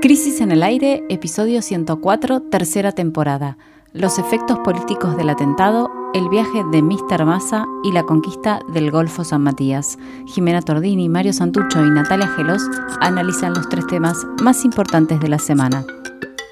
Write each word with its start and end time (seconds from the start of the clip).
Crisis 0.00 0.40
en 0.40 0.52
el 0.52 0.62
aire, 0.62 1.02
episodio 1.08 1.60
104, 1.60 2.42
tercera 2.42 2.92
temporada. 2.92 3.58
Los 3.92 4.20
efectos 4.20 4.56
políticos 4.60 5.16
del 5.16 5.28
atentado, 5.28 5.90
el 6.14 6.28
viaje 6.28 6.62
de 6.70 6.82
Mr. 6.82 7.24
Massa 7.24 7.66
y 7.82 7.90
la 7.90 8.04
conquista 8.04 8.60
del 8.72 8.92
Golfo 8.92 9.24
San 9.24 9.42
Matías. 9.42 9.98
Jimena 10.28 10.62
Tordini, 10.62 11.08
Mario 11.08 11.32
Santucho 11.32 11.84
y 11.84 11.90
Natalia 11.90 12.28
Gelos 12.28 12.62
analizan 13.00 13.54
los 13.54 13.68
tres 13.68 13.88
temas 13.88 14.24
más 14.40 14.64
importantes 14.64 15.18
de 15.18 15.28
la 15.28 15.40
semana. 15.40 15.84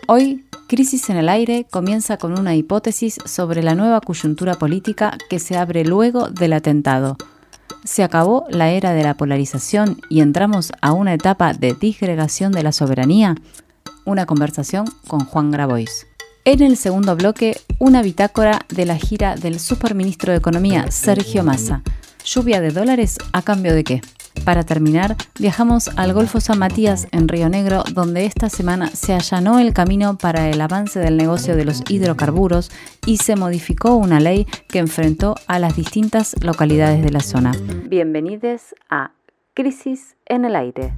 Hoy, 0.08 0.44
Crisis 0.66 1.08
en 1.08 1.16
el 1.16 1.28
aire 1.28 1.68
comienza 1.70 2.16
con 2.16 2.36
una 2.36 2.56
hipótesis 2.56 3.20
sobre 3.26 3.62
la 3.62 3.76
nueva 3.76 4.00
coyuntura 4.00 4.54
política 4.54 5.16
que 5.30 5.38
se 5.38 5.56
abre 5.56 5.84
luego 5.84 6.30
del 6.30 6.52
atentado 6.52 7.16
se 7.86 8.02
acabó 8.02 8.44
la 8.50 8.70
era 8.70 8.92
de 8.92 9.02
la 9.02 9.14
polarización 9.14 10.00
y 10.10 10.20
entramos 10.20 10.72
a 10.82 10.92
una 10.92 11.14
etapa 11.14 11.54
de 11.54 11.74
disgregación 11.74 12.52
de 12.52 12.62
la 12.62 12.72
soberanía? 12.72 13.36
Una 14.04 14.26
conversación 14.26 14.86
con 15.06 15.20
Juan 15.20 15.50
Grabois. 15.50 16.06
En 16.44 16.62
el 16.62 16.76
segundo 16.76 17.16
bloque, 17.16 17.58
una 17.78 18.02
bitácora 18.02 18.60
de 18.68 18.84
la 18.84 18.96
gira 18.96 19.36
del 19.36 19.58
superministro 19.58 20.32
de 20.32 20.38
Economía, 20.38 20.90
Sergio 20.90 21.42
Massa. 21.42 21.82
¿Lluvia 22.24 22.60
de 22.60 22.70
dólares 22.70 23.18
a 23.32 23.42
cambio 23.42 23.74
de 23.74 23.84
qué? 23.84 24.00
Para 24.44 24.62
terminar, 24.62 25.16
viajamos 25.38 25.90
al 25.96 26.12
Golfo 26.12 26.40
San 26.40 26.58
Matías 26.58 27.08
en 27.10 27.28
Río 27.28 27.48
Negro, 27.48 27.82
donde 27.92 28.26
esta 28.26 28.48
semana 28.48 28.88
se 28.88 29.12
allanó 29.12 29.58
el 29.58 29.72
camino 29.72 30.16
para 30.18 30.48
el 30.48 30.60
avance 30.60 31.00
del 31.00 31.16
negocio 31.16 31.56
de 31.56 31.64
los 31.64 31.82
hidrocarburos 31.88 32.70
y 33.06 33.16
se 33.16 33.34
modificó 33.36 33.96
una 33.96 34.20
ley 34.20 34.46
que 34.68 34.78
enfrentó 34.78 35.34
a 35.46 35.58
las 35.58 35.74
distintas 35.76 36.36
localidades 36.42 37.02
de 37.02 37.10
la 37.10 37.20
zona. 37.20 37.52
Bienvenidos 37.88 38.74
a 38.88 39.12
Crisis 39.54 40.16
en 40.26 40.44
el 40.44 40.54
Aire. 40.54 40.94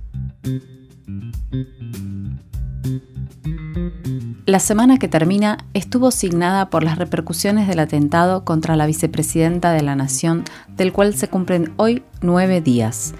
La 4.46 4.60
semana 4.60 4.98
que 4.98 5.08
termina 5.08 5.58
estuvo 5.74 6.10
signada 6.10 6.70
por 6.70 6.82
las 6.82 6.96
repercusiones 6.96 7.68
del 7.68 7.80
atentado 7.80 8.44
contra 8.44 8.76
la 8.76 8.86
vicepresidenta 8.86 9.72
de 9.72 9.82
la 9.82 9.94
Nación, 9.94 10.44
del 10.76 10.92
cual 10.92 11.14
se 11.14 11.28
cumplen 11.28 11.72
hoy 11.76 12.02
nueve 12.22 12.62
días. 12.62 13.14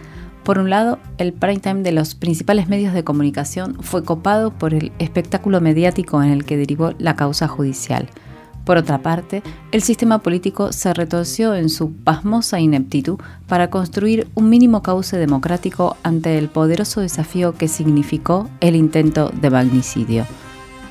Por 0.48 0.58
un 0.58 0.70
lado, 0.70 0.98
el 1.18 1.34
prime 1.34 1.58
time 1.58 1.82
de 1.82 1.92
los 1.92 2.14
principales 2.14 2.70
medios 2.70 2.94
de 2.94 3.04
comunicación 3.04 3.76
fue 3.82 4.02
copado 4.02 4.50
por 4.50 4.72
el 4.72 4.92
espectáculo 4.98 5.60
mediático 5.60 6.22
en 6.22 6.30
el 6.30 6.46
que 6.46 6.56
derivó 6.56 6.94
la 6.96 7.16
causa 7.16 7.48
judicial. 7.48 8.08
Por 8.64 8.78
otra 8.78 9.02
parte, 9.02 9.42
el 9.72 9.82
sistema 9.82 10.20
político 10.20 10.72
se 10.72 10.94
retorció 10.94 11.54
en 11.54 11.68
su 11.68 11.92
pasmosa 11.92 12.60
ineptitud 12.60 13.18
para 13.46 13.68
construir 13.68 14.26
un 14.34 14.48
mínimo 14.48 14.82
cauce 14.82 15.18
democrático 15.18 15.98
ante 16.02 16.38
el 16.38 16.48
poderoso 16.48 17.02
desafío 17.02 17.52
que 17.52 17.68
significó 17.68 18.48
el 18.60 18.74
intento 18.74 19.30
de 19.42 19.50
magnicidio. 19.50 20.24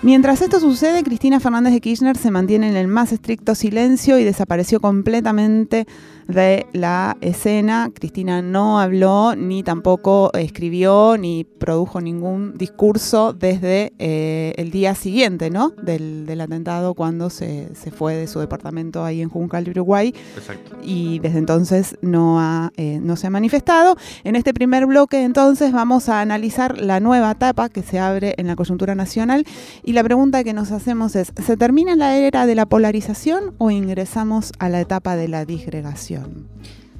Mientras 0.03 0.43
esto 0.43 0.59
sucede, 0.59 1.01
Cristina 1.01 1.39
Fernández 1.39 1.73
de 1.73 1.81
Kirchner 1.81 2.15
se 2.15 2.29
mantiene 2.29 2.69
en 2.69 2.75
el 2.75 2.87
más 2.87 3.11
estricto 3.11 3.55
silencio 3.55 4.19
y 4.19 4.23
desapareció 4.23 4.79
completamente 4.79 5.87
de 6.27 6.65
la 6.73 7.17
escena. 7.21 7.89
Cristina 7.93 8.41
no 8.41 8.79
habló, 8.79 9.35
ni 9.35 9.63
tampoco 9.63 10.31
escribió, 10.33 11.17
ni 11.17 11.43
produjo 11.43 12.01
ningún 12.01 12.57
discurso 12.57 13.33
desde 13.33 13.93
eh, 13.99 14.53
el 14.57 14.71
día 14.71 14.95
siguiente 14.95 15.49
¿no? 15.49 15.69
del, 15.81 16.39
atentado, 16.39 16.93
cuando 16.93 17.29
se, 17.29 17.69
fue 17.95 18.15
de 18.15 18.27
su 18.27 18.39
departamento 18.39 19.03
ahí 19.03 19.21
en 19.21 19.29
Juncal, 19.29 19.69
Uruguay. 19.69 20.13
Exacto. 20.35 20.77
Y 20.83 21.19
desde 21.19 21.39
entonces 21.39 21.97
no, 22.01 22.39
ha, 22.39 22.71
eh, 22.77 22.99
no 23.01 23.15
se 23.15 23.27
ha 23.27 23.29
manifestado. 23.29 23.95
En 24.23 24.35
este 24.35 24.53
primer 24.53 24.85
bloque, 24.85 25.23
entonces, 25.23 25.71
vamos 25.71 26.09
a 26.09 26.21
analizar 26.21 26.77
la 26.79 26.99
nueva 26.99 27.31
etapa 27.31 27.69
que 27.69 27.83
se 27.83 27.99
abre 27.99 28.35
en 28.37 28.47
la 28.47 28.55
coyuntura 28.55 28.95
nacional 28.95 29.45
y 29.83 29.93
la 29.93 30.03
pregunta 30.03 30.43
que 30.43 30.53
nos 30.53 30.71
hacemos 30.71 31.15
es, 31.15 31.31
¿se 31.45 31.57
termina 31.57 31.95
la 31.95 32.17
era 32.17 32.45
de 32.45 32.55
la 32.55 32.65
polarización 32.65 33.55
o 33.57 33.71
ingresamos 33.71 34.51
a 34.59 34.69
la 34.69 34.81
etapa 34.81 35.15
de 35.15 35.27
la 35.27 35.45
disgregación? 35.45 36.16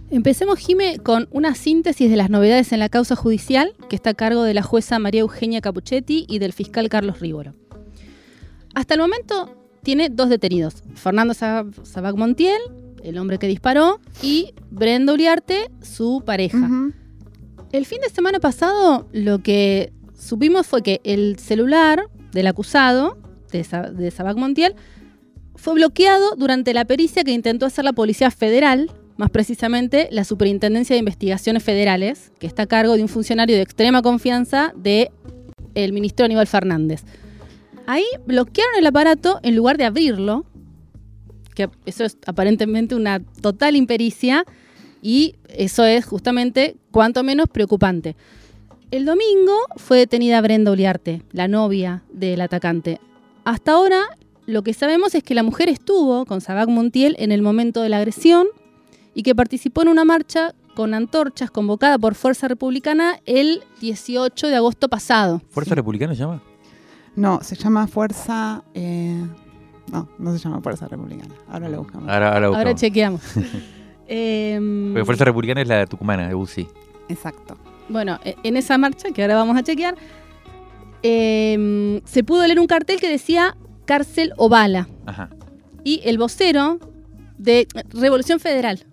Empecemos, 0.10 0.60
Jime, 0.60 1.00
con 1.00 1.28
una 1.32 1.54
síntesis 1.54 2.10
de 2.10 2.16
las 2.16 2.30
novedades 2.30 2.72
en 2.72 2.80
la 2.80 2.88
causa 2.88 3.16
judicial 3.16 3.74
que 3.90 3.96
está 3.96 4.12
a 4.12 4.14
cargo 4.14 4.44
de 4.44 4.54
la 4.54 4.64
jueza 4.64 5.00
María 5.00 5.22
Eugenia 5.22 5.60
Capuchetti 5.60 6.26
y 6.30 6.40
del 6.40 6.54
fiscal 6.54 6.88
Carlos 6.88 7.20
Rívoro. 7.20 7.54
Hasta 8.74 8.94
el 8.94 9.02
momento 9.02 9.54
tiene 9.84 10.10
dos 10.10 10.30
detenidos, 10.30 10.84
Fernando 10.96 11.34
Sabac 11.34 12.16
Montiel, 12.16 12.62
el 13.04 13.18
hombre 13.18 13.38
que 13.38 13.48
disparó, 13.48 14.00
y 14.22 14.54
Brenda 14.70 15.14
Uriarte, 15.14 15.72
su 15.82 16.24
pareja. 16.26 16.70
El 17.72 17.86
fin 17.86 18.00
de 18.02 18.10
semana 18.10 18.40
pasado 18.40 19.08
lo 19.12 19.40
que 19.40 19.92
supimos 20.18 20.68
fue 20.68 20.84
que 20.84 21.02
el 21.04 21.38
celular 21.38 22.10
del 22.32 22.48
acusado, 22.48 23.18
de, 23.52 23.64
Sabac 24.12 24.38
Montiel, 24.38 24.76
fue 25.56 25.74
bloqueado 25.74 26.36
durante 26.36 26.74
la 26.74 26.86
pericia 26.86 27.24
que 27.24 27.32
intentó 27.32 27.66
hacer 27.66 27.84
la 27.84 27.94
Policía 27.94 28.32
Federal, 28.32 28.92
más 29.18 29.30
precisamente 29.30 30.08
la 30.12 30.24
Superintendencia 30.24 30.94
de 30.94 31.00
Investigaciones 31.00 31.64
Federales, 31.64 32.32
que 32.40 32.48
está 32.48 32.64
a 32.64 32.68
cargo 32.68 32.96
de 32.96 33.02
un 33.02 33.10
funcionario 33.10 33.56
de 33.56 33.64
extrema 33.64 34.02
confianza 34.02 34.74
del 34.76 35.10
el 35.76 35.94
ministro 35.94 36.26
Aníbal 36.26 36.48
Fernández. 36.48 37.04
Ahí 37.86 38.06
bloquearon 38.26 38.76
el 38.78 38.86
aparato 38.86 39.40
en 39.44 39.56
lugar 39.56 39.78
de 39.78 39.86
abrirlo, 39.86 40.46
que 41.56 41.70
eso 41.86 42.04
es 42.04 42.18
aparentemente 42.26 42.96
una 42.96 43.20
total 43.42 43.76
impericia, 43.76 44.46
y 45.02 45.36
eso 45.50 45.86
es 45.86 46.06
justamente 46.06 46.76
cuanto 46.92 47.24
menos 47.24 47.48
preocupante. 47.48 48.16
El 48.92 49.06
domingo 49.06 49.54
fue 49.76 50.00
detenida 50.00 50.42
Brenda 50.42 50.72
Uliarte, 50.72 51.22
la 51.32 51.48
novia 51.48 52.04
del 52.12 52.42
atacante. 52.42 53.00
Hasta 53.46 53.74
ahora, 53.74 54.02
lo 54.46 54.64
que 54.64 54.74
sabemos 54.74 55.14
es 55.14 55.24
que 55.24 55.36
la 55.36 55.44
mujer 55.44 55.70
estuvo 55.70 56.26
con 56.26 56.42
Sabac 56.42 56.70
Montiel 56.70 57.16
en 57.20 57.32
el 57.32 57.42
momento 57.42 57.82
de 57.82 57.90
la 57.90 57.98
agresión 57.98 58.48
y 59.18 59.24
que 59.24 59.34
participó 59.34 59.82
en 59.82 59.88
una 59.88 60.06
marcha 60.06 60.54
con 60.76 60.94
antorchas 60.94 61.50
convocada 61.50 61.98
por 61.98 62.14
Fuerza 62.14 62.48
Republicana 62.48 63.20
el 63.26 63.64
18 63.82 64.48
de 64.48 64.56
agosto 64.56 64.90
pasado. 64.90 65.42
¿Fuerza 65.50 65.74
Republicana 65.74 66.14
se 66.14 66.20
llama? 66.20 66.44
No, 67.16 67.40
se 67.42 67.56
llama 67.56 67.88
Fuerza... 67.88 68.64
Eh, 68.76 69.26
no, 69.92 70.08
no 70.20 70.32
se 70.34 70.38
llama 70.38 70.62
Fuerza 70.62 70.88
Republicana. 70.88 71.34
Ahora 71.50 71.68
lo 71.68 71.80
buscamos. 71.80 72.08
Ahora, 72.08 72.76
chequeamos. 72.76 73.22
Em, 74.10 74.94
Porque 74.94 75.06
Fuerza 75.06 75.26
Republicana 75.26 75.64
es 75.64 75.68
la 75.68 75.86
tucumana, 75.88 76.28
de 76.30 76.36
UCI. 76.36 76.68
Exacto. 77.10 77.58
Bueno, 77.90 78.20
e, 78.24 78.38
en 78.44 78.56
esa 78.56 78.78
marcha, 78.78 79.12
que 79.12 79.24
ahora 79.24 79.36
vamos 79.36 79.58
a 79.58 79.64
chequear, 79.64 79.96
em, 81.02 82.02
se 82.06 82.24
pudo 82.24 82.46
leer 82.46 82.60
un 82.60 82.68
cartel 82.68 83.02
que 83.02 83.10
decía 83.10 83.58
cárcel 83.86 84.32
o 84.38 84.48
bala. 84.48 84.88
Ajá. 85.08 85.30
Y 85.84 86.02
el 86.06 86.20
vocero 86.20 86.80
de 87.38 87.68
Revolución 87.90 88.40
Federal. 88.40 88.86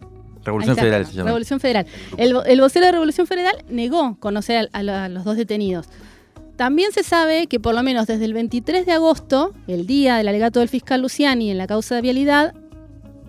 Revolución 0.44 0.76
Federal 0.76 1.06
se 1.06 1.12
llama. 1.12 1.28
Revolución 1.28 1.60
Federal. 1.60 1.86
El, 2.16 2.60
vocero 2.60 2.86
de 2.86 2.92
Revolución 2.92 3.26
Federal 3.26 3.64
negó 3.68 4.16
conocer 4.20 4.68
a, 4.72 4.78
a, 4.78 5.08
los 5.08 5.24
dos 5.24 5.36
detenidos. 5.36 5.88
También 6.56 6.92
se 6.92 7.02
sabe 7.02 7.48
que 7.48 7.58
por 7.58 7.74
lo 7.74 7.82
menos 7.82 8.06
desde 8.06 8.24
el 8.24 8.32
23 8.32 8.86
de 8.86 8.92
agosto, 8.92 9.52
el 9.66 9.86
día 9.86 10.16
del 10.16 10.28
alegato 10.28 10.60
del 10.60 10.68
fiscal 10.68 11.02
Luciani 11.02 11.50
en 11.50 11.58
la 11.58 11.66
causa 11.66 11.96
de 11.96 12.02
vialidad, 12.02 12.54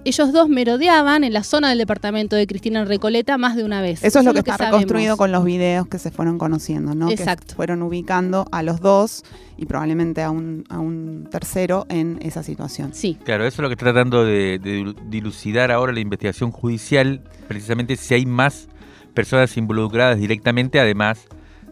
ellos 0.05 0.31
dos 0.31 0.47
merodeaban 0.47 1.23
en 1.23 1.33
la 1.33 1.43
zona 1.43 1.69
del 1.69 1.79
departamento 1.79 2.35
de 2.35 2.45
Cristina 2.45 2.85
Recoleta 2.85 3.37
más 3.37 3.55
de 3.55 3.63
una 3.63 3.81
vez. 3.81 4.03
Eso, 4.03 4.19
es 4.19 4.25
lo 4.25 4.33
que, 4.33 4.39
está 4.39 4.57
reconstruido 4.57 5.17
con 5.17 5.31
los 5.31 5.43
videos 5.43 5.87
que 5.87 5.97
se 5.97 6.11
fueron 6.11 6.37
conociendo, 6.37 6.93
¿no? 6.93 7.09
Exacto. 7.09 7.47
Que 7.47 7.55
fueron 7.55 7.81
ubicando 7.81 8.47
a 8.51 8.61
los 8.61 8.79
dos 8.79 9.23
y 9.57 9.65
probablemente 9.65 10.21
a 10.21 10.29
un, 10.29 10.63
a 10.69 10.79
un 10.79 11.27
tercero 11.31 11.87
en 11.89 12.19
esa 12.21 12.43
situación. 12.43 12.93
Sí. 12.93 13.17
Claro, 13.23 13.45
eso 13.45 13.55
es 13.55 13.63
lo 13.63 13.67
que 13.67 13.73
está 13.73 13.85
tratando 13.85 14.23
de, 14.23 14.93
dilucidar 15.07 15.71
ahora 15.71 15.91
la 15.91 15.99
investigación 15.99 16.51
judicial, 16.51 17.21
precisamente 17.47 17.95
si 17.95 18.13
hay 18.13 18.25
más 18.25 18.67
personas 19.15 19.57
involucradas 19.57 20.19
directamente, 20.19 20.79
además 20.79 21.25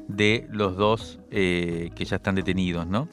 de 0.07 0.47
los 0.49 0.75
dos 0.75 1.19
eh, 1.29 1.91
que 1.95 2.05
ya 2.05 2.15
están 2.15 2.35
detenidos, 2.35 2.87
¿no? 2.87 3.07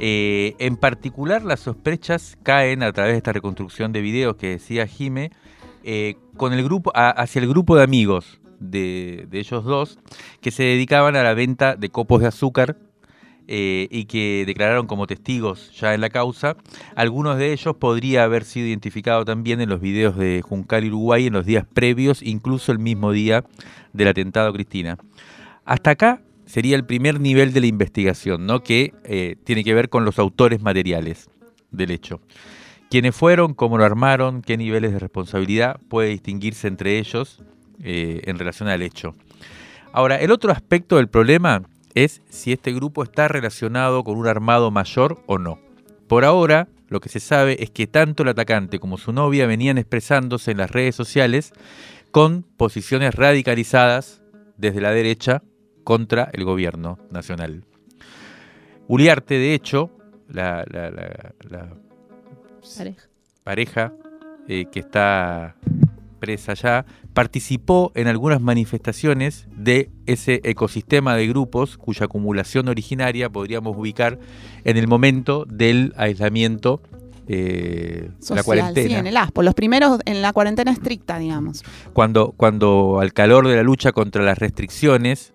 Eh, 0.00 0.54
en 0.58 0.76
particular, 0.76 1.42
las 1.42 1.60
sospechas 1.60 2.38
caen 2.42 2.82
a 2.82 2.92
través 2.92 3.14
de 3.14 3.18
esta 3.18 3.32
reconstrucción 3.32 3.92
de 3.92 4.00
videos 4.00 4.36
que 4.36 4.50
decía 4.50 4.86
Jime, 4.86 5.30
eh, 5.84 6.16
con 6.36 6.52
el 6.52 6.62
grupo, 6.62 6.92
hacia 6.94 7.40
el 7.40 7.48
grupo 7.48 7.76
de 7.76 7.82
amigos 7.82 8.40
de, 8.60 9.26
ellos 9.32 9.64
dos, 9.64 9.98
que 10.40 10.50
se 10.50 10.62
dedicaban 10.62 11.16
a 11.16 11.22
la 11.22 11.34
venta 11.34 11.76
de 11.76 11.88
copos 11.88 12.20
de 12.20 12.28
azúcar 12.28 12.76
eh, 13.46 13.88
y 13.90 14.04
que 14.04 14.44
declararon 14.46 14.86
como 14.86 15.06
testigos 15.06 15.72
ya 15.78 15.94
en 15.94 16.00
la 16.00 16.10
causa. 16.10 16.56
Algunos 16.94 17.38
de 17.38 17.52
ellos 17.52 17.76
podría 17.76 18.24
haber 18.24 18.44
sido 18.44 18.66
identificados 18.66 19.24
también 19.24 19.60
en 19.60 19.68
los 19.68 19.80
videos 19.80 20.16
de 20.16 20.42
Juncal 20.42 20.84
Uruguay 20.86 21.26
en 21.26 21.32
los 21.32 21.46
días 21.46 21.64
previos, 21.72 22.22
incluso 22.22 22.72
el 22.72 22.78
mismo 22.78 23.12
día 23.12 23.44
del 23.92 24.08
atentado 24.08 24.52
Cristina. 24.52 24.98
Hasta 25.64 25.90
acá 25.90 26.20
sería 26.48 26.76
el 26.76 26.84
primer 26.84 27.20
nivel 27.20 27.52
de 27.52 27.60
la 27.60 27.66
investigación, 27.66 28.46
¿no? 28.46 28.62
que 28.62 28.94
eh, 29.04 29.36
tiene 29.44 29.62
que 29.62 29.74
ver 29.74 29.90
con 29.90 30.04
los 30.04 30.18
autores 30.18 30.62
materiales 30.62 31.28
del 31.70 31.90
hecho. 31.90 32.20
¿Quiénes 32.90 33.14
fueron? 33.14 33.52
¿Cómo 33.52 33.76
lo 33.76 33.84
armaron? 33.84 34.40
¿Qué 34.40 34.56
niveles 34.56 34.92
de 34.92 34.98
responsabilidad 34.98 35.78
puede 35.88 36.08
distinguirse 36.08 36.66
entre 36.66 36.98
ellos 36.98 37.42
eh, 37.82 38.22
en 38.24 38.38
relación 38.38 38.70
al 38.70 38.80
hecho? 38.80 39.14
Ahora, 39.92 40.16
el 40.16 40.30
otro 40.30 40.50
aspecto 40.50 40.96
del 40.96 41.08
problema 41.08 41.62
es 41.94 42.22
si 42.30 42.52
este 42.52 42.72
grupo 42.72 43.02
está 43.02 43.28
relacionado 43.28 44.02
con 44.02 44.16
un 44.16 44.26
armado 44.26 44.70
mayor 44.70 45.22
o 45.26 45.36
no. 45.36 45.58
Por 46.06 46.24
ahora, 46.24 46.68
lo 46.88 47.00
que 47.00 47.10
se 47.10 47.20
sabe 47.20 47.62
es 47.62 47.70
que 47.70 47.86
tanto 47.86 48.22
el 48.22 48.30
atacante 48.30 48.78
como 48.78 48.96
su 48.96 49.12
novia 49.12 49.46
venían 49.46 49.76
expresándose 49.76 50.52
en 50.52 50.58
las 50.58 50.70
redes 50.70 50.96
sociales 50.96 51.52
con 52.10 52.42
posiciones 52.56 53.14
radicalizadas 53.14 54.22
desde 54.56 54.80
la 54.80 54.92
derecha 54.92 55.42
contra 55.92 56.28
el 56.34 56.44
gobierno 56.44 56.98
nacional. 57.10 57.64
Uliarte, 58.88 59.38
de 59.38 59.54
hecho, 59.54 59.90
la, 60.28 60.62
la- 60.70 60.90
la- 60.90 61.34
la 61.48 61.68
Pareja. 62.76 63.08
pareja 63.42 63.92
eh, 64.48 64.66
que 64.70 64.80
está 64.80 65.56
presa 66.20 66.52
ya, 66.52 66.84
participó 67.14 67.90
en 67.94 68.06
algunas 68.06 68.42
manifestaciones 68.42 69.48
de 69.56 69.90
ese 70.04 70.42
ecosistema 70.44 71.16
de 71.16 71.26
grupos 71.26 71.78
cuya 71.78 72.04
acumulación 72.04 72.68
originaria 72.68 73.30
podríamos 73.30 73.74
ubicar 73.74 74.18
en 74.64 74.76
el 74.76 74.88
momento 74.88 75.46
del 75.48 75.94
aislamiento, 75.96 76.82
eh, 77.28 78.10
la 78.10 78.22
Social, 78.22 78.44
cuarentena. 78.44 78.88
sí, 78.88 78.94
en 78.94 79.06
el 79.06 79.16
ASPO. 79.16 79.42
Los 79.42 79.54
primeros 79.54 80.00
en 80.04 80.20
la 80.20 80.34
cuarentena 80.34 80.70
estricta, 80.70 81.18
digamos. 81.18 81.62
cuando, 81.94 82.32
cuando 82.36 82.98
al 83.00 83.14
calor 83.14 83.48
de 83.48 83.56
la 83.56 83.62
lucha 83.62 83.92
contra 83.92 84.22
las 84.22 84.36
restricciones 84.38 85.32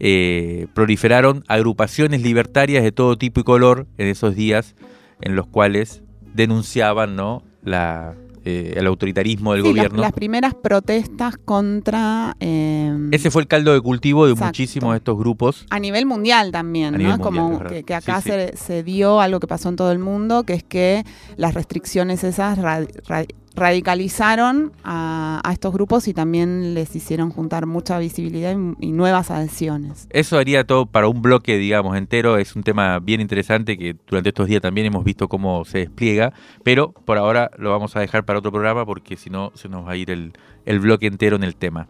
eh, 0.00 0.66
proliferaron 0.74 1.44
agrupaciones 1.48 2.22
libertarias 2.22 2.82
de 2.82 2.92
todo 2.92 3.16
tipo 3.16 3.40
y 3.40 3.44
color 3.44 3.86
en 3.98 4.08
esos 4.08 4.34
días 4.34 4.74
en 5.20 5.36
los 5.36 5.46
cuales 5.46 6.02
denunciaban 6.34 7.16
¿no? 7.16 7.42
la, 7.62 8.14
eh, 8.44 8.74
el 8.76 8.86
autoritarismo 8.86 9.52
del 9.54 9.62
Sí, 9.62 9.68
gobierno. 9.68 10.02
las 10.02 10.12
primeras 10.12 10.52
protestas 10.54 11.36
contra... 11.42 12.36
eh, 12.40 12.92
Ese 13.12 13.30
fue 13.30 13.42
el 13.42 13.48
caldo 13.48 13.72
de 13.72 13.80
cultivo 13.80 14.26
de 14.26 14.32
Exacto. 14.32 14.48
muchísimos 14.48 14.90
de 14.92 14.96
estos 14.98 15.16
grupos. 15.16 15.64
A 15.70 15.78
nivel 15.78 16.04
mundial 16.06 16.50
también, 16.52 16.94
¿no? 17.02 17.18
como 17.18 17.60
que, 17.64 17.84
que 17.84 17.94
acá 17.94 18.20
Sí, 18.20 18.30
sí. 18.30 18.36
Se, 18.36 18.56
se 18.56 18.82
dio 18.82 19.20
algo 19.20 19.40
que 19.40 19.46
pasó 19.46 19.68
en 19.68 19.76
todo 19.76 19.92
el 19.92 19.98
mundo, 20.00 20.42
que 20.42 20.54
es 20.54 20.64
que 20.64 21.04
las 21.36 21.54
restricciones 21.54 22.24
esas 22.24 22.58
ra- 22.58 22.84
ra- 23.06 23.24
radicalizaron 23.54 24.72
a, 24.82 25.40
a 25.44 25.52
estos 25.52 25.72
grupos 25.72 26.08
y 26.08 26.14
también 26.14 26.74
les 26.74 26.94
hicieron 26.96 27.30
juntar 27.30 27.66
mucha 27.66 27.98
visibilidad 27.98 28.56
y, 28.80 28.92
nuevas 28.92 29.30
adhesiones. 29.30 30.06
Eso 30.10 30.38
haría 30.38 30.64
todo 30.64 30.86
para 30.86 31.08
un 31.08 31.22
bloque, 31.22 31.56
digamos, 31.56 31.96
entero. 31.96 32.38
Es 32.38 32.56
un 32.56 32.62
tema 32.62 32.98
bien 32.98 33.20
interesante 33.20 33.76
que 33.76 33.96
durante 34.06 34.30
estos 34.30 34.48
días 34.48 34.62
también 34.62 34.86
hemos 34.86 35.04
visto 35.04 35.28
cómo 35.28 35.64
se 35.64 35.78
despliega, 35.78 36.32
pero 36.62 36.92
por 36.92 37.18
ahora 37.18 37.50
lo 37.58 37.70
vamos 37.70 37.94
a 37.96 38.00
dejar 38.00 38.24
para 38.24 38.38
otro 38.38 38.50
programa 38.52 38.84
porque 38.86 39.16
si 39.16 39.30
no 39.30 39.52
se 39.54 39.68
nos 39.68 39.86
va 39.86 39.92
a 39.92 39.96
ir 39.96 40.10
el, 40.10 40.32
el 40.64 40.80
bloque 40.80 41.06
entero 41.06 41.36
en 41.36 41.44
el 41.44 41.56
tema. 41.56 41.86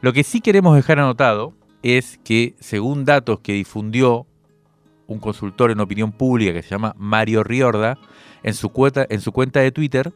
Lo 0.00 0.12
que 0.12 0.24
sí 0.24 0.40
queremos 0.40 0.74
dejar 0.74 0.98
anotado 0.98 1.54
es 1.82 2.18
que 2.24 2.54
según 2.60 3.04
datos 3.04 3.40
que 3.40 3.52
difundió 3.52 4.26
un 5.06 5.18
consultor 5.18 5.70
en 5.70 5.80
opinión 5.80 6.12
pública 6.12 6.52
que 6.52 6.62
se 6.62 6.70
llama 6.70 6.94
Mario 6.96 7.44
Riorda 7.44 7.98
en 8.42 8.54
su 8.54 8.70
cuenta, 8.70 9.06
en 9.08 9.20
su 9.20 9.32
cuenta 9.32 9.60
de 9.60 9.70
Twitter, 9.70 10.12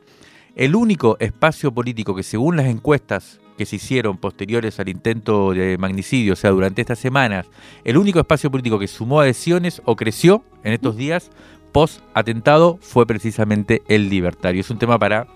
el 0.59 0.75
único 0.75 1.17
espacio 1.21 1.73
político 1.73 2.17
que 2.17 2.25
según 2.25 2.57
las 2.57 2.67
encuestas 2.67 3.41
que 3.57 3.65
se 3.65 3.77
hicieron 3.77 4.19
posteriores 4.19 4.81
al 4.81 4.89
intento 4.89 5.53
de 5.53 5.79
magnicidio, 5.79 6.33
o 6.33 6.37
sea, 6.37 6.51
durante 6.51 6.81
estas 6.81 6.99
semanas, 6.99 7.47
el 7.85 7.97
único 7.97 8.19
espacio 8.19 8.51
político 8.51 8.79
que 8.79 8.89
sumó 8.89 9.21
adhesiones 9.21 9.81
o 9.85 9.95
creció 9.95 10.43
en 10.65 10.73
estos 10.73 10.97
días 10.97 11.31
post 11.73 12.01
atentado 12.13 12.77
fue 12.81 13.07
precisamente 13.07 13.83
el 13.87 14.09
libertario. 14.09 14.61
Es 14.61 14.71
un 14.71 14.79
tema 14.79 14.99
para 14.99 15.29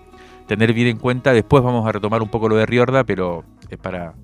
tener 0.45 0.73
bien 0.73 0.87
en 0.87 0.97
cuenta. 0.97 1.31
Después 1.31 1.63
vamos 1.63 1.87
a 1.87 1.93
retomar 1.93 2.21
un 2.21 2.29
poco 2.29 2.49
lo 2.49 2.57
de 2.57 2.65
Riorda, 2.65 3.05
pero 3.05 3.45
es 3.69 3.77
para, 3.77 4.15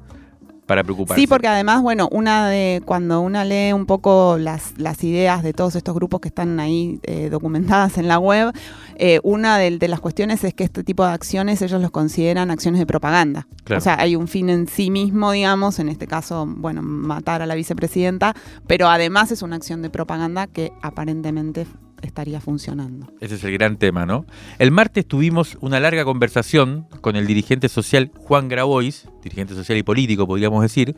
para 0.70 0.84
preocuparse. 0.84 1.20
Sí, 1.20 1.26
porque 1.26 1.48
además, 1.48 1.82
bueno, 1.82 2.08
una 2.12 2.48
de 2.48 2.84
cuando 2.86 3.22
una 3.22 3.44
lee 3.44 3.74
un 3.74 3.88
poco 3.88 4.38
las, 4.38 4.78
las 4.78 5.04
ideas 5.04 5.42
de 5.42 5.52
todos 5.52 5.76
estos 5.76 5.96
grupos 5.96 6.22
que 6.22 6.28
están 6.28 6.60
ahí 6.60 7.00
eh, 7.02 7.30
documentadas 7.32 7.98
en 7.98 8.08
la 8.08 8.20
web, 8.20 8.54
eh, 8.98 9.20
una 9.24 9.58
de, 9.58 9.80
de 9.80 9.88
las 9.88 10.00
cuestiones 10.00 10.44
es 10.44 10.54
que 10.54 10.64
este 10.64 10.84
tipo 10.84 11.04
de 11.04 11.12
acciones 11.12 11.64
ellos 11.64 11.82
los 11.82 11.90
consideran 11.90 12.52
acciones 12.52 12.78
de 12.78 12.86
propaganda. 12.86 13.48
Claro. 13.64 13.80
O 13.80 13.82
sea, 13.82 14.00
hay 14.00 14.16
un 14.16 14.28
fin 14.28 14.52
en 14.52 14.68
sí 14.68 14.92
mismo, 14.92 15.32
digamos, 15.32 15.80
en 15.80 15.90
este 15.90 16.06
caso, 16.06 16.46
bueno, 16.46 16.84
matar 16.84 17.42
a 17.42 17.48
la 17.48 17.56
vicepresidenta, 17.56 18.36
pero 18.68 18.90
además 18.90 19.32
es 19.32 19.42
una 19.42 19.56
acción 19.56 19.82
de 19.82 19.90
propaganda 19.90 20.46
que 20.46 20.72
aparentemente 20.84 21.66
estaría 22.02 22.40
funcionando. 22.40 23.12
Ese 23.20 23.36
es 23.36 23.44
el 23.44 23.54
gran 23.54 23.78
tema, 23.78 24.06
¿no? 24.06 24.26
El 24.58 24.72
martes 24.72 25.06
tuvimos 25.06 25.58
una 25.62 25.80
larga 25.80 26.04
conversación 26.06 26.88
con 27.02 27.16
el 27.16 27.28
dirigente 27.28 27.70
social 27.70 28.12
Juan 28.16 28.48
Grabois, 28.48 29.08
dirigente 29.24 29.54
social 29.56 29.78
y 29.78 29.84
político, 29.84 30.26
podríamos 30.28 30.62
decir, 30.62 30.96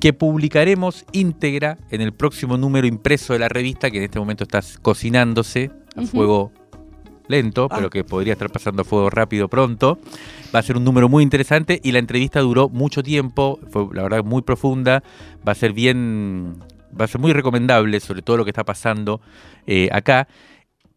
que 0.00 0.12
publicaremos 0.12 1.04
íntegra 1.12 1.78
en 1.90 2.00
el 2.00 2.12
próximo 2.12 2.56
número 2.56 2.86
impreso 2.86 3.32
de 3.32 3.38
la 3.38 3.48
revista, 3.48 3.90
que 3.90 3.98
en 3.98 4.04
este 4.04 4.18
momento 4.18 4.44
está 4.44 4.60
cocinándose 4.82 5.70
a 5.96 6.02
fuego 6.02 6.52
lento, 7.28 7.68
Ah. 7.70 7.76
pero 7.76 7.90
que 7.90 8.02
podría 8.02 8.32
estar 8.32 8.50
pasando 8.50 8.82
a 8.82 8.84
fuego 8.84 9.08
rápido 9.10 9.48
pronto. 9.48 9.98
Va 10.54 10.58
a 10.58 10.62
ser 10.62 10.76
un 10.76 10.84
número 10.84 11.08
muy 11.08 11.22
interesante 11.22 11.80
y 11.84 11.92
la 11.92 12.00
entrevista 12.00 12.40
duró 12.40 12.68
mucho 12.68 13.02
tiempo, 13.04 13.60
fue 13.70 13.86
la 13.92 14.02
verdad 14.02 14.24
muy 14.24 14.42
profunda, 14.42 15.02
va 15.46 15.52
a 15.52 15.54
ser 15.54 15.72
bien, 15.72 16.56
va 16.98 17.04
a 17.04 17.08
ser 17.08 17.20
muy 17.20 17.32
recomendable 17.32 18.00
sobre 18.00 18.22
todo 18.22 18.38
lo 18.38 18.44
que 18.44 18.50
está 18.50 18.64
pasando 18.64 19.20
eh, 19.66 19.88
acá. 19.92 20.28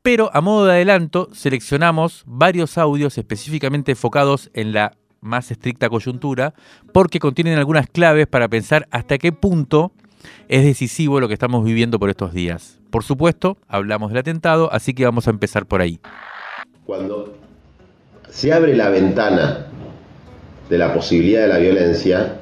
Pero 0.02 0.30
a 0.34 0.42
modo 0.42 0.66
de 0.66 0.74
adelanto, 0.74 1.30
seleccionamos 1.32 2.24
varios 2.26 2.78
audios 2.78 3.18
específicamente 3.18 3.92
enfocados 3.92 4.50
en 4.54 4.74
la 4.74 4.98
más 5.22 5.50
estricta 5.52 5.90
coyuntura, 5.90 6.54
porque 6.92 7.20
contienen 7.20 7.58
algunas 7.58 7.88
claves 7.88 8.28
para 8.28 8.50
pensar 8.50 8.88
hasta 8.92 9.18
qué 9.18 9.32
punto 9.32 9.94
es 10.50 10.64
decisivo 10.66 11.20
lo 11.20 11.28
que 11.28 11.34
estamos 11.34 11.64
viviendo 11.64 12.00
por 12.00 12.10
estos 12.10 12.34
días. 12.34 12.80
Por 12.90 13.04
supuesto, 13.04 13.58
hablamos 13.68 14.10
del 14.10 14.20
atentado, 14.20 14.72
así 14.72 14.94
que 14.94 15.06
vamos 15.06 15.28
a 15.28 15.32
empezar 15.32 15.66
por 15.66 15.82
ahí. 15.82 16.00
Cuando 16.86 17.38
se 18.30 18.52
abre 18.52 18.76
la 18.76 18.90
ventana 18.90 19.68
de 20.70 20.78
la 20.78 20.94
posibilidad 20.94 21.44
de 21.44 21.48
la 21.48 21.58
violencia, 21.58 22.40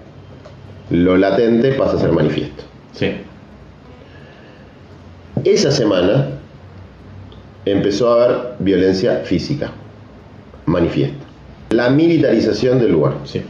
lo 0.89 1.18
latente 1.18 1.74
pasa 1.74 1.98
a 1.98 2.00
ser 2.00 2.12
manifiesto. 2.12 2.63
Sí. 2.94 3.13
Esa 5.43 5.71
semana 5.71 6.27
empezó 7.65 8.11
a 8.11 8.23
haber 8.23 8.37
violencia 8.59 9.21
física, 9.23 9.71
manifiesta. 10.65 11.25
La 11.71 11.89
militarización 11.89 12.79
del 12.79 12.91
lugar. 12.91 13.13
Sí. 13.23 13.41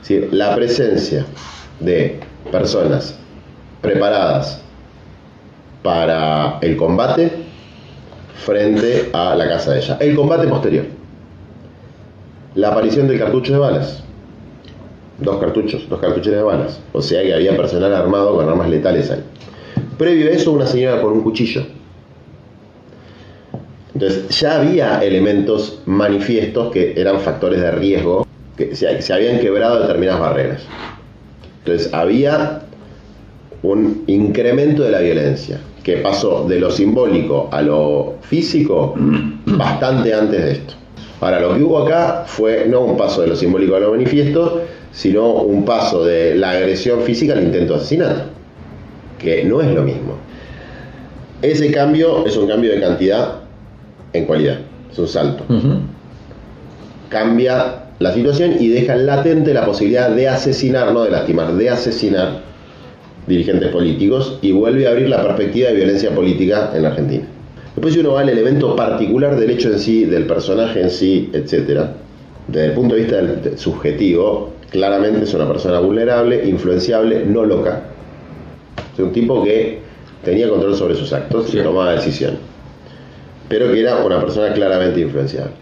Decir, 0.00 0.28
la 0.32 0.54
presencia 0.54 1.26
de 1.80 2.18
personas 2.50 3.18
preparadas 3.82 4.62
para 5.82 6.58
el 6.62 6.76
combate 6.76 7.30
frente 8.44 9.10
a 9.12 9.34
la 9.34 9.48
casa 9.48 9.72
de 9.72 9.80
ella. 9.80 9.96
El 10.00 10.16
combate 10.16 10.48
posterior. 10.48 10.86
La 12.54 12.68
aparición 12.68 13.06
del 13.06 13.18
cartucho 13.18 13.52
de 13.52 13.58
balas. 13.58 14.02
Dos 15.18 15.38
cartuchos, 15.38 15.88
dos 15.88 16.00
cartucheras 16.00 16.38
de 16.38 16.44
balas. 16.44 16.80
O 16.92 17.02
sea 17.02 17.22
que 17.22 17.34
había 17.34 17.56
personal 17.56 17.94
armado 17.94 18.34
con 18.34 18.48
armas 18.48 18.68
letales 18.68 19.10
ahí. 19.10 19.22
Previo 19.98 20.28
a 20.28 20.30
eso, 20.30 20.52
una 20.52 20.66
señora 20.66 21.02
con 21.02 21.12
un 21.12 21.22
cuchillo. 21.22 21.66
Entonces, 23.94 24.28
ya 24.38 24.60
había 24.60 25.02
elementos 25.02 25.82
manifiestos 25.86 26.70
que 26.72 26.94
eran 26.96 27.18
factores 27.18 27.60
de 27.60 27.72
riesgo, 27.72 28.24
que 28.56 28.76
se, 28.76 29.12
habían 29.12 29.40
quebrado 29.40 29.80
determinadas 29.80 30.20
barreras. 30.20 30.62
Entonces, 31.64 31.92
había 31.92 32.62
un 33.64 34.04
incremento 34.06 34.84
de 34.84 34.90
la 34.92 35.00
violencia, 35.00 35.60
que 35.82 35.96
pasó 35.96 36.46
de 36.46 36.60
lo 36.60 36.70
simbólico 36.70 37.48
a 37.50 37.60
lo 37.60 38.18
físico 38.20 38.94
bastante 39.46 40.14
antes 40.14 40.44
de 40.44 40.52
esto. 40.52 40.74
Ahora, 41.20 41.40
lo 41.40 41.56
que 41.56 41.62
hubo 41.64 41.78
acá 41.80 42.22
fue 42.24 42.66
no 42.68 42.82
un 42.82 42.96
paso 42.96 43.22
de 43.22 43.26
lo 43.26 43.34
simbólico 43.34 43.74
a 43.74 43.80
lo 43.80 43.90
manifiesto, 43.90 44.62
sino 44.92 45.28
un 45.32 45.64
paso 45.64 46.04
de 46.04 46.36
la 46.36 46.50
agresión 46.50 47.02
física 47.02 47.32
al 47.32 47.42
intento 47.42 47.72
de 47.72 47.80
asesinato, 47.80 48.37
que 49.18 49.44
no 49.44 49.60
es 49.60 49.74
lo 49.74 49.82
mismo. 49.82 50.14
Ese 51.42 51.70
cambio 51.70 52.26
es 52.26 52.36
un 52.36 52.48
cambio 52.48 52.72
de 52.72 52.80
cantidad 52.80 53.40
en 54.12 54.24
cualidad, 54.24 54.58
es 54.90 54.98
un 54.98 55.08
salto. 55.08 55.44
Cambia 57.08 57.84
la 57.98 58.12
situación 58.12 58.56
y 58.60 58.68
deja 58.68 58.96
latente 58.96 59.52
la 59.54 59.64
posibilidad 59.64 60.10
de 60.10 60.28
asesinar, 60.28 60.92
no 60.92 61.02
de 61.02 61.10
lastimar, 61.10 61.54
de 61.54 61.70
asesinar 61.70 62.40
dirigentes 63.26 63.68
políticos 63.70 64.38
y 64.40 64.52
vuelve 64.52 64.86
a 64.86 64.90
abrir 64.90 65.08
la 65.08 65.22
perspectiva 65.22 65.68
de 65.68 65.76
violencia 65.76 66.10
política 66.10 66.70
en 66.74 66.82
la 66.82 66.88
Argentina. 66.90 67.24
Después 67.74 67.94
si 67.94 68.00
uno 68.00 68.14
va 68.14 68.22
al 68.22 68.28
elemento 68.28 68.74
particular 68.74 69.38
del 69.38 69.50
hecho 69.50 69.70
en 69.70 69.78
sí, 69.78 70.04
del 70.04 70.26
personaje 70.26 70.80
en 70.80 70.90
sí, 70.90 71.30
etcétera, 71.32 71.92
desde 72.48 72.66
el 72.66 72.72
punto 72.72 72.94
de 72.94 73.02
vista 73.02 73.16
del 73.16 73.58
subjetivo, 73.58 74.52
claramente 74.70 75.24
es 75.24 75.34
una 75.34 75.46
persona 75.46 75.78
vulnerable, 75.78 76.48
influenciable, 76.48 77.24
no 77.26 77.44
loca. 77.44 77.82
Es 78.98 79.04
un 79.04 79.12
tipo 79.12 79.44
que 79.44 79.78
tenía 80.24 80.48
control 80.48 80.74
sobre 80.74 80.94
sus 80.96 81.12
actos 81.12 81.48
Sí. 81.48 81.58
y 81.58 81.62
tomaba 81.62 81.92
decisiones, 81.92 82.40
pero 83.48 83.70
que 83.72 83.80
era 83.80 84.04
una 84.04 84.20
persona 84.20 84.52
claramente 84.52 85.00
influenciable. 85.00 85.52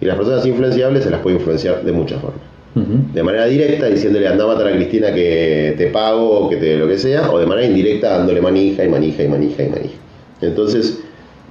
Y 0.00 0.04
las 0.04 0.16
personas 0.16 0.44
influenciables 0.44 1.04
se 1.04 1.10
las 1.10 1.20
puede 1.20 1.36
influenciar 1.36 1.82
de 1.82 1.92
muchas 1.92 2.20
formas. 2.20 2.40
De 2.74 3.22
manera 3.24 3.46
directa, 3.46 3.86
diciéndole 3.86 4.28
anda 4.28 4.44
a 4.44 4.46
matar 4.46 4.68
a 4.68 4.72
Cristina 4.76 5.12
que 5.12 5.74
te 5.76 5.88
pago 5.88 6.30
o 6.46 6.48
que 6.50 6.56
te 6.56 6.76
lo 6.76 6.86
que 6.86 6.98
sea, 6.98 7.30
o 7.32 7.38
de 7.38 7.44
manera 7.46 7.66
indirecta 7.66 8.10
dándole 8.18 8.40
manija 8.40 8.84
y 8.84 8.88
manija 8.88 9.24
y 9.24 9.28
manija 9.28 9.62
y 9.64 9.68
manija. 9.70 9.94
Entonces, 10.40 11.00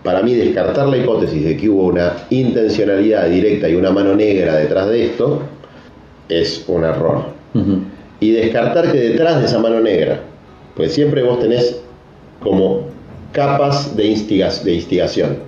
para 0.03 0.23
mí 0.23 0.33
descartar 0.33 0.87
la 0.87 0.95
hipótesis 0.97 1.43
de 1.43 1.57
que 1.57 1.67
hubo 1.67 1.87
una 1.87 2.13
intencionalidad 2.29 3.27
directa 3.27 3.67
y 3.67 3.75
una 3.75 3.91
mano 3.91 4.15
negra 4.15 4.55
detrás 4.55 4.87
de 4.89 5.05
esto 5.07 5.41
es 6.29 6.63
un 6.67 6.85
error. 6.85 7.25
Y 8.21 8.31
descartar 8.31 8.89
que 8.91 8.97
detrás 8.99 9.39
de 9.41 9.45
esa 9.47 9.59
mano 9.59 9.81
negra, 9.81 10.21
pues 10.79 10.93
siempre 10.93 11.23
vos 11.23 11.41
tenés 11.41 11.77
como 12.41 12.83
capas 13.33 13.97
de, 13.97 14.03
de 14.63 14.73
instigación. 14.73 15.39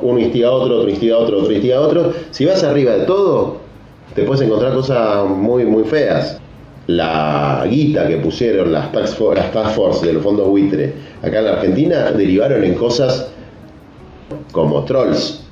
Uno 0.00 0.20
instiga 0.20 0.46
a 0.46 0.52
otro, 0.52 0.76
otro 0.76 0.88
instiga 0.88 1.16
a 1.16 1.18
otro, 1.18 1.40
otro 1.40 1.52
instiga 1.52 1.78
a 1.78 1.80
otro. 1.80 2.12
Si 2.30 2.44
vas 2.44 2.62
arriba 2.62 2.92
de 2.92 3.04
todo, 3.04 3.56
te 4.14 4.22
puedes 4.22 4.42
encontrar 4.42 4.72
cosas 4.72 5.28
muy, 5.28 5.64
muy 5.64 5.82
feas. 5.82 6.38
La 6.86 7.66
guita 7.68 8.06
que 8.06 8.18
pusieron 8.18 8.70
las 8.70 8.92
task, 8.92 9.16
force, 9.16 9.42
las 9.42 9.50
task 9.50 9.74
force 9.74 10.06
de 10.06 10.12
los 10.12 10.22
fondos 10.22 10.46
buitre 10.46 10.92
acá 11.20 11.40
en 11.40 11.44
la 11.46 11.52
Argentina 11.54 12.12
derivaron 12.12 12.62
en 12.62 12.74
cosas 12.74 13.32
como 14.52 14.84
trolls. 14.84 15.42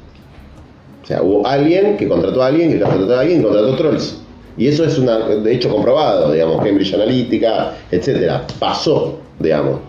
O 1.03 1.07
sea, 1.07 1.23
hubo 1.23 1.45
alguien 1.45 1.97
que 1.97 2.07
contrató 2.07 2.41
a 2.41 2.47
alguien, 2.47 2.71
que 2.71 2.79
contrató 2.79 3.17
a 3.17 3.21
alguien, 3.21 3.41
que 3.41 3.49
contrató 3.49 3.75
trolls. 3.75 4.22
Y 4.57 4.69
eso 4.69 4.85
es 4.85 4.99
una, 4.99 5.19
de 5.19 5.55
hecho 5.55 5.71
comprobado, 5.71 6.33
digamos, 6.33 6.63
Cambridge 6.65 6.95
Analytica, 6.95 7.75
etcétera. 7.91 8.47
Pasó, 8.59 9.19
digamos. 9.39 9.81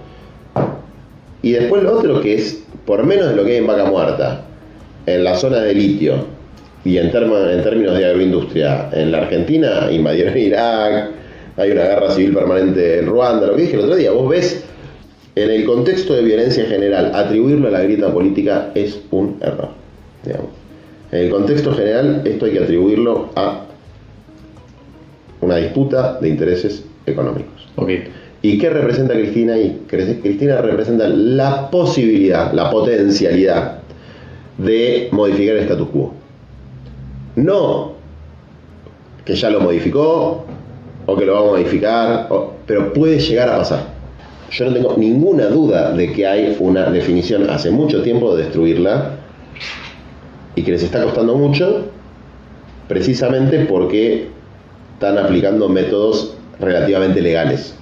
Y 1.41 1.51
después 1.51 1.83
lo 1.83 1.97
otro 1.97 2.21
que 2.21 2.35
es, 2.35 2.63
por 2.85 3.03
menos 3.05 3.29
de 3.29 3.35
lo 3.35 3.43
que 3.43 3.51
hay 3.51 3.57
en 3.57 3.67
Vaca 3.67 3.85
Muerta, 3.85 4.45
en 5.05 5.23
la 5.23 5.35
zona 5.35 5.59
de 5.59 5.73
litio 5.73 6.25
y 6.85 6.97
en, 6.97 7.07
en 7.07 7.63
términos 7.63 7.97
de 7.97 8.05
agroindustria, 8.05 8.89
en 8.93 9.11
la 9.11 9.19
Argentina 9.19 9.89
invadieron 9.91 10.37
Irak, 10.37 11.11
hay 11.57 11.71
una 11.71 11.83
guerra 11.83 12.11
civil 12.11 12.33
permanente 12.33 12.99
en 12.99 13.07
Ruanda, 13.07 13.47
lo 13.47 13.55
que 13.55 13.63
dije 13.63 13.75
el 13.75 13.81
otro 13.81 13.95
día, 13.95 14.11
vos 14.11 14.29
ves 14.29 14.63
en 15.35 15.49
el 15.49 15.65
contexto 15.65 16.13
de 16.13 16.23
violencia 16.23 16.65
general, 16.65 17.11
atribuirlo 17.13 17.67
a 17.67 17.71
la 17.71 17.81
grieta 17.81 18.11
política 18.11 18.71
es 18.75 18.99
un 19.11 19.37
error. 19.41 19.69
En 21.11 21.19
el 21.19 21.29
contexto 21.29 21.73
general, 21.73 22.21
esto 22.23 22.45
hay 22.45 22.51
que 22.51 22.59
atribuirlo 22.59 23.29
a 23.35 23.65
una 25.43 25.57
disputa 25.57 26.19
de 26.19 26.29
intereses 26.29 26.85
económicos. 27.05 27.67
¿Y 28.41 28.57
qué 28.57 28.69
representa 28.69 29.13
Cristina 29.13 29.53
ahí? 29.53 29.83
Cristina 29.87 30.61
representa 30.61 31.07
la 31.07 31.69
posibilidad, 31.69 32.51
la 32.53 32.69
potencialidad 32.69 33.79
de 34.57 35.09
modificar 35.11 35.55
el 35.55 35.63
status 35.63 35.87
quo. 35.89 36.13
No 37.35 37.93
que 39.25 39.35
ya 39.35 39.49
lo 39.49 39.61
modificó 39.61 40.45
o 41.05 41.17
que 41.17 41.25
lo 41.25 41.33
va 41.33 41.39
a 41.39 41.43
modificar, 41.43 42.29
pero 42.65 42.93
puede 42.93 43.19
llegar 43.19 43.49
a 43.49 43.57
pasar. 43.57 43.93
Yo 44.51 44.65
no 44.65 44.73
tengo 44.73 44.95
ninguna 44.97 45.47
duda 45.47 45.91
de 45.91 46.11
que 46.11 46.27
hay 46.27 46.55
una 46.59 46.89
definición 46.89 47.49
hace 47.49 47.71
mucho 47.71 48.03
tiempo 48.03 48.35
de 48.35 48.43
destruirla 48.43 49.17
y 50.55 50.61
que 50.61 50.71
les 50.71 50.83
está 50.83 51.03
costando 51.03 51.35
mucho 51.35 51.87
precisamente 52.87 53.65
porque 53.65 54.27
están 55.03 55.17
aplicando 55.17 55.67
métodos 55.67 56.33
relativamente 56.61 57.21
legales. 57.21 57.75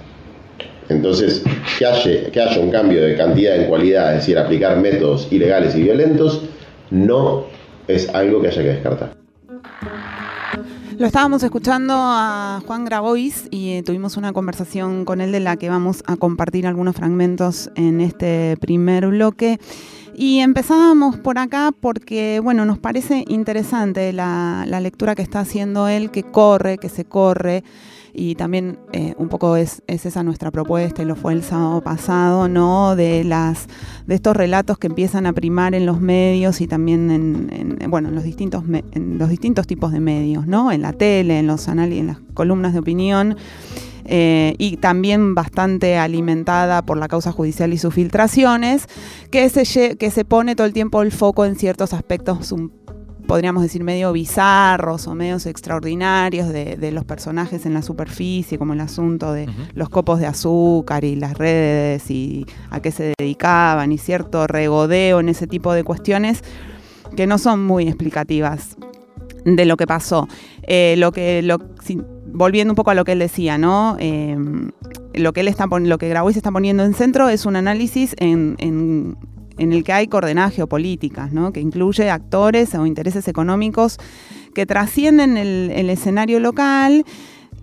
Entonces, 0.88 1.44
que 1.78 1.86
haya, 1.86 2.30
que 2.32 2.40
haya 2.40 2.60
un 2.60 2.70
cambio 2.70 3.00
de 3.00 3.16
cantidad 3.16 3.54
en 3.54 3.68
cualidad, 3.68 4.14
es 4.14 4.22
decir, 4.22 4.38
aplicar 4.38 4.76
métodos 4.78 5.28
ilegales 5.30 5.76
y 5.76 5.82
violentos, 5.84 6.42
no 6.90 7.44
es 7.86 8.08
algo 8.08 8.42
que 8.42 8.48
haya 8.48 8.62
que 8.62 8.68
descartar. 8.68 9.14
Lo 10.98 11.06
estábamos 11.06 11.44
escuchando 11.44 11.94
a 11.96 12.60
Juan 12.66 12.84
Grabois 12.84 13.46
y 13.50 13.74
eh, 13.74 13.82
tuvimos 13.84 14.16
una 14.16 14.32
conversación 14.32 15.04
con 15.04 15.20
él 15.20 15.30
de 15.30 15.40
la 15.40 15.56
que 15.56 15.68
vamos 15.68 16.02
a 16.06 16.16
compartir 16.16 16.66
algunos 16.66 16.96
fragmentos 16.96 17.70
en 17.76 18.00
este 18.00 18.56
primer 18.60 19.06
bloque. 19.06 19.58
Y 20.14 20.40
empezábamos 20.40 21.16
por 21.16 21.38
acá 21.38 21.70
porque, 21.78 22.40
bueno, 22.40 22.64
nos 22.64 22.78
parece 22.78 23.24
interesante 23.28 24.12
la, 24.12 24.64
la 24.66 24.80
lectura 24.80 25.14
que 25.14 25.22
está 25.22 25.40
haciendo 25.40 25.88
él, 25.88 26.10
que 26.10 26.22
corre, 26.22 26.78
que 26.78 26.88
se 26.88 27.04
corre 27.04 27.64
y 28.14 28.34
también 28.34 28.78
eh, 28.92 29.14
un 29.16 29.28
poco 29.28 29.56
es, 29.56 29.82
esa 29.86 30.22
nuestra 30.22 30.50
propuesta 30.50 31.02
y 31.02 31.06
lo 31.06 31.16
fue 31.16 31.32
el 31.32 31.42
sábado 31.42 31.80
pasado, 31.80 32.48
¿no? 32.48 32.94
De 32.94 33.24
las 33.24 33.68
de 34.06 34.14
estos 34.14 34.36
relatos 34.36 34.78
que 34.78 34.88
empiezan 34.88 35.26
a 35.26 35.32
primar 35.32 35.74
en 35.74 35.86
los 35.86 36.00
medios 36.00 36.60
y 36.60 36.66
también 36.66 37.10
en, 37.10 37.90
bueno, 37.90 38.08
en 38.08 38.14
los 38.14 38.24
distintos 38.24 38.64
en 38.92 39.18
los 39.18 39.28
distintos 39.28 39.66
tipos 39.66 39.92
de 39.92 40.00
medios, 40.00 40.46
¿no? 40.46 40.72
En 40.72 40.82
la 40.82 40.92
tele, 40.92 41.38
en 41.38 41.46
los 41.46 41.66
en 41.68 42.06
las 42.06 42.18
columnas 42.34 42.74
de 42.74 42.80
opinión. 42.80 43.36
Eh, 44.04 44.54
y 44.58 44.78
también 44.78 45.34
bastante 45.34 45.96
alimentada 45.96 46.82
por 46.82 46.98
la 46.98 47.08
causa 47.08 47.32
judicial 47.32 47.72
y 47.72 47.78
sus 47.78 47.94
filtraciones, 47.94 48.88
que 49.30 49.48
se, 49.48 49.96
que 49.96 50.10
se 50.10 50.24
pone 50.24 50.56
todo 50.56 50.66
el 50.66 50.72
tiempo 50.72 51.02
el 51.02 51.12
foco 51.12 51.44
en 51.44 51.56
ciertos 51.56 51.92
aspectos 51.92 52.52
un 52.52 52.72
podríamos 53.26 53.62
decir, 53.62 53.82
medio 53.82 54.12
bizarros 54.12 55.06
o 55.06 55.14
medios 55.14 55.46
extraordinarios 55.46 56.48
de, 56.50 56.92
los 56.92 57.04
personajes 57.04 57.64
en 57.64 57.72
la 57.72 57.80
superficie, 57.80 58.58
como 58.58 58.74
el 58.74 58.80
asunto 58.80 59.32
de 59.32 59.48
los 59.74 59.88
copos 59.88 60.20
de 60.20 60.26
azúcar 60.26 61.04
y 61.04 61.16
las 61.16 61.38
redes 61.38 62.10
y 62.10 62.44
a 62.70 62.80
qué 62.80 62.90
se 62.90 63.14
dedicaban 63.18 63.90
y 63.92 63.96
cierto 63.96 64.46
regodeo 64.46 65.20
en 65.20 65.30
ese 65.30 65.46
tipo 65.46 65.72
de 65.72 65.84
cuestiones 65.84 66.42
que 67.16 67.26
no 67.26 67.38
son 67.38 67.64
muy 67.64 67.88
explicativas 67.88 68.76
de 69.44 69.64
lo 69.64 69.76
que 69.76 69.86
pasó. 69.86 70.28
Eh, 70.64 70.96
lo 70.98 71.12
que, 71.12 71.42
lo, 71.42 71.58
volviendo 72.32 72.72
un 72.72 72.76
poco 72.76 72.90
a 72.90 72.94
lo 72.94 73.04
que 73.04 73.12
él 73.12 73.18
decía, 73.18 73.58
¿no? 73.58 73.96
Eh, 73.98 74.36
lo 75.14 75.32
que 75.32 75.40
él 75.40 75.48
está 75.48 75.66
lo 75.66 75.98
que 75.98 76.08
Grabois 76.08 76.36
está 76.36 76.50
poniendo 76.50 76.84
en 76.84 76.94
centro 76.94 77.28
es 77.28 77.44
un 77.44 77.56
análisis 77.56 78.14
en, 78.18 78.56
en 79.58 79.72
el 79.72 79.84
que 79.84 79.92
hay 79.92 80.08
coordenadas 80.08 80.54
geopolíticas, 80.54 81.32
¿no? 81.32 81.52
que 81.52 81.60
incluye 81.60 82.10
actores 82.10 82.74
o 82.74 82.86
intereses 82.86 83.28
económicos 83.28 83.98
que 84.54 84.66
trascienden 84.66 85.36
el, 85.36 85.90
escenario 85.90 86.40
local 86.40 87.04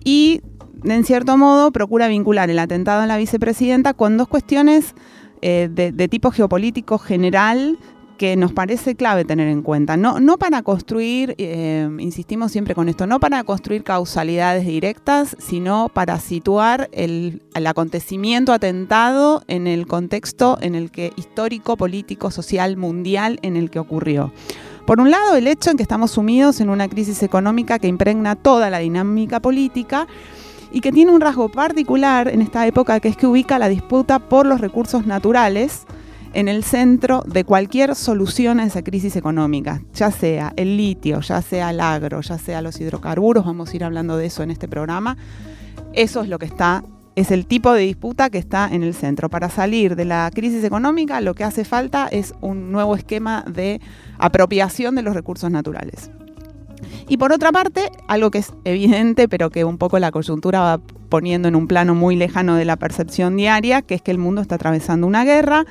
y, 0.04 0.40
en 0.84 1.04
cierto 1.04 1.36
modo, 1.36 1.72
procura 1.72 2.08
vincular 2.08 2.50
el 2.50 2.58
atentado 2.58 3.02
a 3.02 3.06
la 3.06 3.16
vicepresidenta 3.16 3.94
con 3.94 4.16
dos 4.16 4.28
cuestiones 4.28 4.94
eh, 5.42 5.68
de, 5.70 6.08
tipo 6.08 6.30
geopolítico 6.30 6.98
general 6.98 7.78
que 8.20 8.36
nos 8.36 8.52
parece 8.52 8.96
clave 8.96 9.24
tener 9.24 9.48
en 9.48 9.62
cuenta. 9.62 9.96
No, 9.96 10.20
no 10.20 10.36
para 10.36 10.60
construir, 10.60 11.34
eh, 11.38 11.88
insistimos 12.00 12.52
siempre 12.52 12.74
con 12.74 12.90
esto, 12.90 13.06
no 13.06 13.18
para 13.18 13.42
construir 13.44 13.82
causalidades 13.82 14.66
directas, 14.66 15.38
sino 15.38 15.88
para 15.88 16.20
situar 16.20 16.90
el, 16.92 17.40
acontecimiento 17.64 18.52
atentado 18.52 19.42
en 19.48 19.66
el 19.66 19.86
contexto 19.86 20.58
en 20.60 20.74
el 20.74 20.90
que 20.90 21.14
histórico, 21.16 21.78
político, 21.78 22.30
social, 22.30 22.76
mundial 22.76 23.38
en 23.40 23.56
el 23.56 23.70
que 23.70 23.78
ocurrió. 23.78 24.34
Por 24.84 25.00
un 25.00 25.10
lado, 25.10 25.36
el 25.36 25.46
hecho 25.46 25.70
en 25.70 25.78
que 25.78 25.82
estamos 25.82 26.10
sumidos 26.10 26.60
en 26.60 26.68
una 26.68 26.88
crisis 26.88 27.22
económica 27.22 27.78
que 27.78 27.88
impregna 27.88 28.36
toda 28.36 28.68
la 28.68 28.80
dinámica 28.80 29.40
política 29.40 30.06
y 30.70 30.82
que 30.82 30.92
tiene 30.92 31.10
un 31.10 31.22
rasgo 31.22 31.48
particular 31.48 32.28
en 32.28 32.42
esta 32.42 32.66
época 32.66 33.00
que 33.00 33.08
es 33.08 33.16
que 33.16 33.26
ubica 33.26 33.58
la 33.58 33.70
disputa 33.70 34.18
por 34.18 34.44
los 34.44 34.60
recursos 34.60 35.06
naturales, 35.06 35.86
en 36.32 36.48
el 36.48 36.64
centro 36.64 37.22
de 37.26 37.44
cualquier 37.44 37.94
solución 37.94 38.60
a 38.60 38.64
esa 38.64 38.82
crisis 38.82 39.16
económica, 39.16 39.82
ya 39.94 40.10
sea 40.10 40.52
el 40.56 40.76
litio, 40.76 41.20
ya 41.20 41.42
sea 41.42 41.70
el 41.70 41.80
agro, 41.80 42.20
ya 42.20 42.38
sea 42.38 42.62
los 42.62 42.80
hidrocarburos, 42.80 43.44
vamos 43.44 43.72
a 43.72 43.76
ir 43.76 43.84
hablando 43.84 44.16
de 44.16 44.26
eso 44.26 44.42
en 44.42 44.50
este 44.50 44.68
programa. 44.68 45.16
Eso 45.92 46.22
es 46.22 46.28
lo 46.28 46.38
que 46.38 46.46
está, 46.46 46.84
es 47.16 47.30
el 47.30 47.46
tipo 47.46 47.72
de 47.72 47.82
disputa 47.82 48.30
que 48.30 48.38
está 48.38 48.68
en 48.70 48.82
el 48.82 48.94
centro. 48.94 49.28
Para 49.28 49.50
salir 49.50 49.96
de 49.96 50.04
la 50.04 50.30
crisis 50.32 50.62
económica 50.62 51.20
lo 51.20 51.34
que 51.34 51.44
hace 51.44 51.64
falta 51.64 52.06
es 52.06 52.34
un 52.40 52.70
nuevo 52.70 52.94
esquema 52.94 53.44
de 53.48 53.80
apropiación 54.18 54.94
de 54.94 55.02
los 55.02 55.14
recursos 55.14 55.50
naturales. 55.50 56.10
Y 57.08 57.16
por 57.16 57.32
otra 57.32 57.50
parte, 57.50 57.90
algo 58.06 58.30
que 58.30 58.38
es 58.38 58.52
evidente, 58.64 59.28
pero 59.28 59.50
que 59.50 59.64
un 59.64 59.78
poco 59.78 59.98
la 59.98 60.12
coyuntura 60.12 60.60
va 60.60 60.80
poniendo 61.08 61.48
en 61.48 61.56
un 61.56 61.66
plano 61.66 61.94
muy 61.94 62.14
lejano 62.14 62.54
de 62.54 62.64
la 62.64 62.76
percepción 62.76 63.36
diaria, 63.36 63.82
que 63.82 63.96
es 63.96 64.02
que 64.02 64.12
el 64.12 64.18
mundo 64.18 64.40
está 64.40 64.54
atravesando 64.54 65.06
una 65.06 65.24
guerra, 65.24 65.66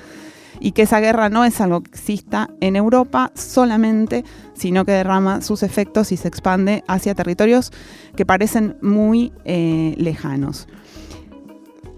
y 0.59 0.71
que 0.73 0.83
esa 0.83 0.99
guerra 0.99 1.29
no 1.29 1.45
es 1.45 1.59
algo 1.61 1.81
que 1.81 1.91
exista 1.91 2.49
en 2.59 2.75
Europa 2.75 3.31
solamente, 3.35 4.25
sino 4.53 4.85
que 4.85 4.91
derrama 4.91 5.41
sus 5.41 5.63
efectos 5.63 6.11
y 6.11 6.17
se 6.17 6.27
expande 6.27 6.83
hacia 6.87 7.15
territorios 7.15 7.71
que 8.15 8.25
parecen 8.25 8.77
muy 8.81 9.31
eh, 9.45 9.95
lejanos. 9.97 10.67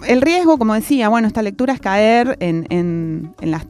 El 0.07 0.21
riesgo, 0.21 0.57
como 0.57 0.73
decía, 0.73 1.09
bueno, 1.09 1.27
esta 1.27 1.41
lectura 1.41 1.73
es 1.73 1.79
caer 1.79 2.37
en, 2.39 3.33
las 3.41 3.65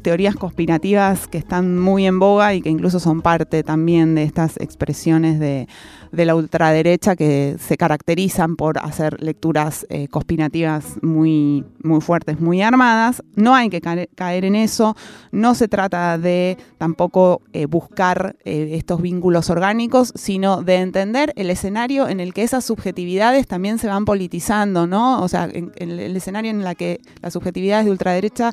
teorías 0.00 0.36
conspirativas 0.36 1.26
que 1.28 1.38
están 1.38 1.78
muy 1.78 2.06
en 2.06 2.18
boga 2.18 2.54
y 2.54 2.62
que 2.62 2.70
incluso 2.70 3.00
son 3.00 3.22
parte 3.22 3.62
también 3.62 4.14
de 4.14 4.24
estas 4.24 4.56
expresiones 4.58 5.38
de, 5.38 5.66
la 6.12 6.34
ultraderecha 6.34 7.16
que 7.16 7.56
se 7.58 7.76
caracterizan 7.76 8.56
por 8.56 8.78
hacer 8.78 9.22
lecturas 9.22 9.86
eh, 9.90 10.08
conspirativas 10.08 10.96
muy, 11.02 11.64
muy 11.82 12.00
fuertes, 12.00 12.40
muy 12.40 12.62
armadas. 12.62 13.22
No 13.34 13.54
hay 13.54 13.68
que 13.68 13.80
caer, 13.80 14.44
en 14.44 14.54
eso, 14.54 14.96
no 15.32 15.54
se 15.54 15.68
trata 15.68 16.16
de 16.16 16.56
tampoco 16.78 17.42
eh, 17.52 17.66
buscar 17.66 18.36
eh, 18.44 18.70
estos 18.72 19.02
vínculos 19.02 19.50
orgánicos, 19.50 20.12
sino 20.14 20.62
de 20.62 20.76
entender 20.76 21.32
el 21.36 21.50
escenario 21.50 22.08
en 22.08 22.20
el 22.20 22.32
que 22.32 22.42
esas 22.42 22.64
subjetividades 22.64 23.46
también 23.46 23.78
se 23.78 23.88
van 23.88 24.04
politizando, 24.04 24.86
¿no? 24.86 25.22
O 25.22 25.28
sea, 25.28 25.48
en 25.52 25.72
el 25.76 26.16
escenario 26.16 26.50
en 26.50 26.62
el 26.62 26.76
que 26.76 27.00
las 27.20 27.32
subjetividades 27.34 27.84
de 27.84 27.90
ultraderecha 27.90 28.52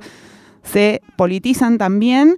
se 0.65 1.01
politizan 1.15 1.77
también. 1.77 2.37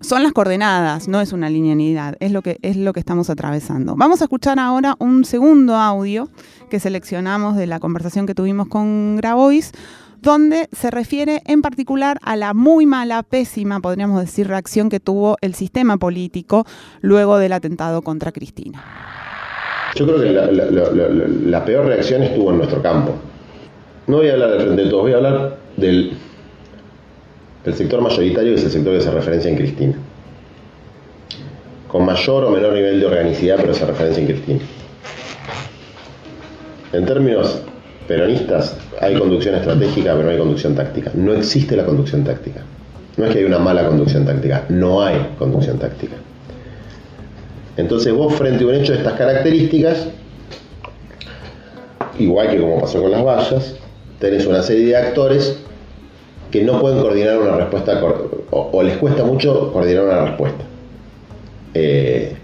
Son 0.00 0.22
las 0.22 0.32
coordenadas, 0.32 1.08
no 1.08 1.22
es 1.22 1.32
una 1.32 1.48
linealidad, 1.48 2.16
es 2.20 2.30
lo, 2.30 2.42
que, 2.42 2.58
es 2.60 2.76
lo 2.76 2.92
que 2.92 3.00
estamos 3.00 3.30
atravesando. 3.30 3.96
Vamos 3.96 4.20
a 4.20 4.24
escuchar 4.24 4.58
ahora 4.58 4.96
un 4.98 5.24
segundo 5.24 5.76
audio 5.76 6.28
que 6.68 6.78
seleccionamos 6.78 7.56
de 7.56 7.66
la 7.66 7.80
conversación 7.80 8.26
que 8.26 8.34
tuvimos 8.34 8.68
con 8.68 9.16
Grabois, 9.16 9.72
donde 10.20 10.68
se 10.72 10.90
refiere 10.90 11.42
en 11.46 11.62
particular 11.62 12.18
a 12.22 12.36
la 12.36 12.52
muy 12.52 12.84
mala, 12.84 13.22
pésima, 13.22 13.80
podríamos 13.80 14.20
decir, 14.20 14.46
reacción 14.46 14.90
que 14.90 15.00
tuvo 15.00 15.38
el 15.40 15.54
sistema 15.54 15.96
político 15.96 16.66
luego 17.00 17.38
del 17.38 17.54
atentado 17.54 18.02
contra 18.02 18.30
Cristina. 18.30 18.84
Yo 19.94 20.06
creo 20.06 20.20
que 20.20 20.32
la, 20.32 20.50
la 20.50 21.64
peor 21.64 21.86
reacción 21.86 22.22
estuvo 22.22 22.50
en 22.50 22.58
nuestro 22.58 22.82
campo. 22.82 23.14
No 24.06 24.18
voy 24.18 24.28
a 24.28 24.34
hablar 24.34 24.50
de 24.50 24.60
frente 24.60 24.82
de 24.82 24.90
todos, 24.90 25.02
voy 25.02 25.12
a 25.12 25.16
hablar 25.16 25.56
del, 25.76 26.12
sector 27.72 28.02
mayoritario, 28.02 28.52
que 28.52 28.58
es 28.58 28.64
el 28.64 28.70
sector 28.70 28.94
que 28.94 29.00
se 29.00 29.10
referencia 29.10 29.50
en 29.50 29.56
Cristina. 29.56 29.94
Con 31.88 32.04
mayor 32.04 32.44
o 32.44 32.50
menor 32.50 32.74
nivel 32.74 33.00
de 33.00 33.06
organicidad, 33.06 33.56
pero 33.56 33.72
se 33.72 33.86
referencia 33.86 34.20
en 34.20 34.26
Cristina. 34.26 34.60
En 36.92 37.06
términos 37.06 37.62
peronistas, 38.06 38.76
hay 39.00 39.18
conducción 39.18 39.54
estratégica, 39.54 40.12
pero 40.12 40.24
no 40.24 40.30
hay 40.30 40.38
conducción 40.38 40.74
táctica. 40.74 41.10
No 41.14 41.32
existe 41.32 41.74
la 41.74 41.84
conducción 41.84 42.24
táctica. 42.24 42.60
No 43.16 43.24
es 43.24 43.32
que 43.32 43.38
hay 43.38 43.44
una 43.44 43.58
mala 43.58 43.86
conducción 43.86 44.26
táctica, 44.26 44.64
no 44.68 45.02
hay 45.02 45.34
conducción 45.38 45.78
táctica. 45.78 46.16
Entonces 47.76 48.12
vos 48.12 48.34
frente 48.34 48.64
a 48.64 48.66
un 48.66 48.74
hecho 48.74 48.92
de 48.92 48.98
estas 48.98 49.14
características, 49.14 50.08
igual 52.18 52.50
que 52.50 52.60
como 52.60 52.80
pasó 52.80 53.00
con 53.00 53.10
las 53.10 53.24
vallas, 53.24 53.76
tenés 54.18 54.46
una 54.46 54.62
serie 54.62 54.86
de 54.86 54.96
actores 54.96 55.58
que 56.50 56.62
no 56.62 56.80
pueden 56.80 57.00
coordinar 57.00 57.38
una 57.38 57.56
respuesta 57.56 58.00
o, 58.50 58.82
les 58.82 58.96
cuesta 58.98 59.24
mucho 59.24 59.72
coordinar 59.72 60.04
una 60.04 60.24
respuesta. 60.26 60.64
Eh, 61.74 62.36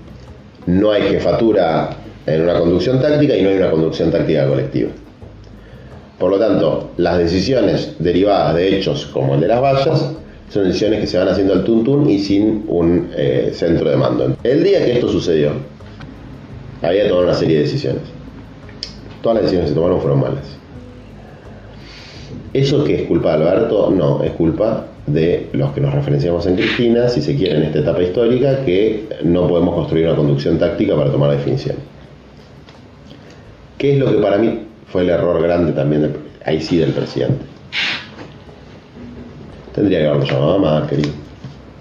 no 0.67 0.91
hay 0.91 1.03
jefatura 1.03 1.91
en 2.27 2.43
una 2.43 2.59
conducción 2.59 3.01
táctica 3.01 3.37
y 3.37 3.43
no 3.43 3.51
hay 3.51 3.57
una 3.57 3.71
conducción 3.71 4.11
táctica 4.11 4.47
colectiva. 4.47 4.91
Por 6.19 6.33
lo 6.33 6.39
tanto, 6.39 6.91
las 6.97 7.19
decisiones 7.19 7.95
derivadas 7.99 8.55
de 8.57 8.77
hechos 8.77 9.07
como 9.07 9.35
el 9.35 9.41
de 9.41 9.49
las 9.49 9.61
vallas 9.63 10.13
son 10.51 10.65
decisiones 10.65 11.01
que 11.01 11.07
se 11.07 11.17
van 11.17 11.29
haciendo 11.29 11.55
al 11.55 11.65
tuntún 11.65 12.11
y 12.11 12.19
sin 12.19 12.65
un 12.69 13.11
eh, 13.17 13.53
centro 13.55 13.89
de 13.89 13.97
mando. 13.97 14.37
El 14.43 14.65
día 14.65 14.85
que 14.85 14.93
esto 14.95 15.09
sucedió, 15.09 15.53
había 16.83 17.09
tomado 17.09 17.29
una 17.29 17.35
serie 17.35 17.59
de 17.59 17.63
decisiones. 17.63 18.03
Todas 19.23 19.37
las 19.37 19.45
decisiones 19.45 19.71
que 19.71 19.75
se 19.75 19.75
tomaron 19.77 20.01
fueron 20.01 20.21
malas. 20.21 20.60
¿Eso 22.53 22.83
que 22.85 23.03
es 23.03 23.09
culpa 23.09 23.37
de 23.37 23.49
Alberto? 23.49 23.91
No, 23.91 24.23
es 24.23 24.33
culpa 24.33 24.87
de 25.07 25.49
los 25.53 25.73
que 25.73 25.81
nos 25.81 25.95
referenciamos 25.95 26.47
en 26.47 26.57
Cristina, 26.57 27.09
si 27.09 27.23
se 27.23 27.37
quiere, 27.37 27.59
en 27.59 27.63
esta 27.65 27.79
etapa 27.79 28.03
histórica, 28.03 28.65
que 28.65 29.09
no 29.23 29.47
podemos 29.47 29.75
construir 29.75 30.07
una 30.07 30.17
conducción 30.17 30.59
táctica 30.59 30.97
para 30.97 31.11
tomar 31.11 31.31
definición. 31.31 31.77
¿Qué 33.79 33.95
es 33.95 33.99
lo 33.99 34.11
que 34.11 34.19
para 34.19 34.39
mí 34.39 34.67
fue 34.87 35.03
el 35.03 35.11
error 35.11 35.41
grande 35.43 35.73
también, 35.73 36.13
ahí 36.45 36.61
sí, 36.61 36.77
del 36.77 36.93
presidente? 36.93 37.45
Tendría 39.75 40.01
que 40.01 40.07
haberlo 40.09 40.27
llamado 40.27 40.55
a 40.55 40.59
Macri, 40.59 41.03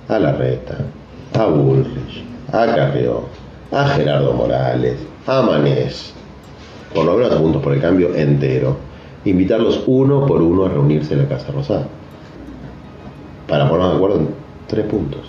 a 0.07 0.19
Larreta, 0.19 0.77
a 1.33 1.45
Bullrich, 1.45 2.23
a 2.51 2.65
Carrió, 2.75 3.23
a 3.71 3.87
Gerardo 3.89 4.33
Morales, 4.33 4.97
a 5.25 5.41
Manés, 5.41 6.13
por 6.93 7.05
lo 7.05 7.17
menos 7.17 7.31
a 7.31 7.61
por 7.61 7.73
el 7.73 7.81
cambio 7.81 8.15
entero 8.15 8.88
invitarlos 9.25 9.83
uno 9.87 10.25
por 10.25 10.41
uno 10.41 10.65
a 10.65 10.69
reunirse 10.69 11.13
en 11.13 11.23
la 11.23 11.27
Casa 11.27 11.51
Rosada. 11.51 11.87
Para 13.47 13.67
ponernos 13.67 13.91
de 13.91 13.97
acuerdo 13.97 14.17
en 14.19 14.27
tres 14.67 14.85
puntos. 14.85 15.21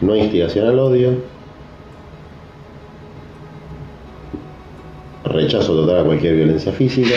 No 0.00 0.14
instigación 0.14 0.68
al 0.68 0.78
odio. 0.78 1.12
Rechazo 5.24 5.74
total 5.74 6.00
a 6.00 6.04
cualquier 6.04 6.36
violencia 6.36 6.72
física. 6.72 7.14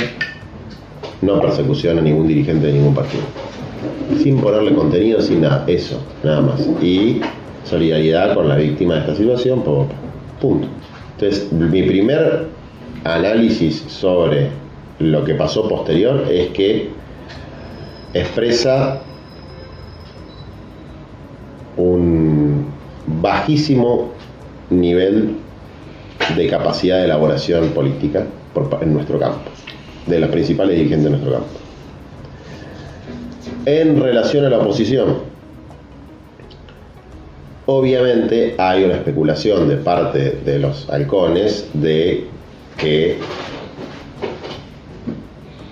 No 1.21 1.41
persecución 1.41 1.97
a 1.97 2.01
ningún 2.01 2.27
dirigente 2.27 2.67
de 2.67 2.73
ningún 2.73 2.95
partido. 2.95 3.23
Sin 4.21 4.39
ponerle 4.39 4.73
contenido, 4.73 5.21
sin 5.21 5.41
nada. 5.41 5.65
Eso, 5.67 5.99
nada 6.23 6.41
más. 6.41 6.62
Y 6.82 7.21
solidaridad 7.65 8.34
con 8.34 8.47
la 8.47 8.56
víctima 8.56 8.95
de 8.95 8.99
esta 9.01 9.15
situación. 9.15 9.62
Punto. 10.39 10.67
Entonces, 11.13 11.51
mi 11.51 11.84
primer 11.84 12.47
análisis 13.04 13.84
sobre 13.88 14.49
lo 14.99 15.23
que 15.23 15.33
pasó 15.35 15.67
posterior 15.67 16.25
es 16.29 16.49
que 16.49 16.89
expresa 18.13 19.01
un 21.77 22.67
bajísimo 23.07 24.12
nivel 24.69 25.35
de 26.35 26.47
capacidad 26.47 26.97
de 26.97 27.05
elaboración 27.05 27.69
política 27.69 28.25
en 28.81 28.93
nuestro 28.93 29.19
campo, 29.19 29.49
de 30.05 30.19
las 30.19 30.29
principales 30.29 30.75
dirigentes 30.75 31.05
de 31.05 31.09
nuestro 31.12 31.31
campo. 31.31 31.47
En 33.65 34.01
relación 34.01 34.45
a 34.45 34.49
la 34.49 34.57
oposición, 34.57 35.17
obviamente 37.65 38.55
hay 38.57 38.83
una 38.83 38.95
especulación 38.95 39.69
de 39.69 39.77
parte 39.77 40.39
de 40.43 40.59
los 40.59 40.89
halcones 40.89 41.69
de 41.73 42.25
que 42.77 43.17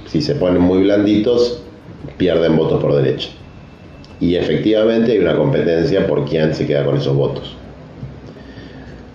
si 0.07 0.21
se 0.21 0.35
ponen 0.35 0.61
muy 0.61 0.83
blanditos, 0.83 1.61
pierden 2.17 2.55
votos 2.55 2.81
por 2.81 2.95
derecha. 2.95 3.29
Y 4.19 4.35
efectivamente 4.35 5.11
hay 5.11 5.19
una 5.19 5.35
competencia 5.35 6.07
por 6.07 6.25
quién 6.25 6.55
se 6.55 6.65
queda 6.65 6.83
con 6.85 6.97
esos 6.97 7.15
votos. 7.15 7.55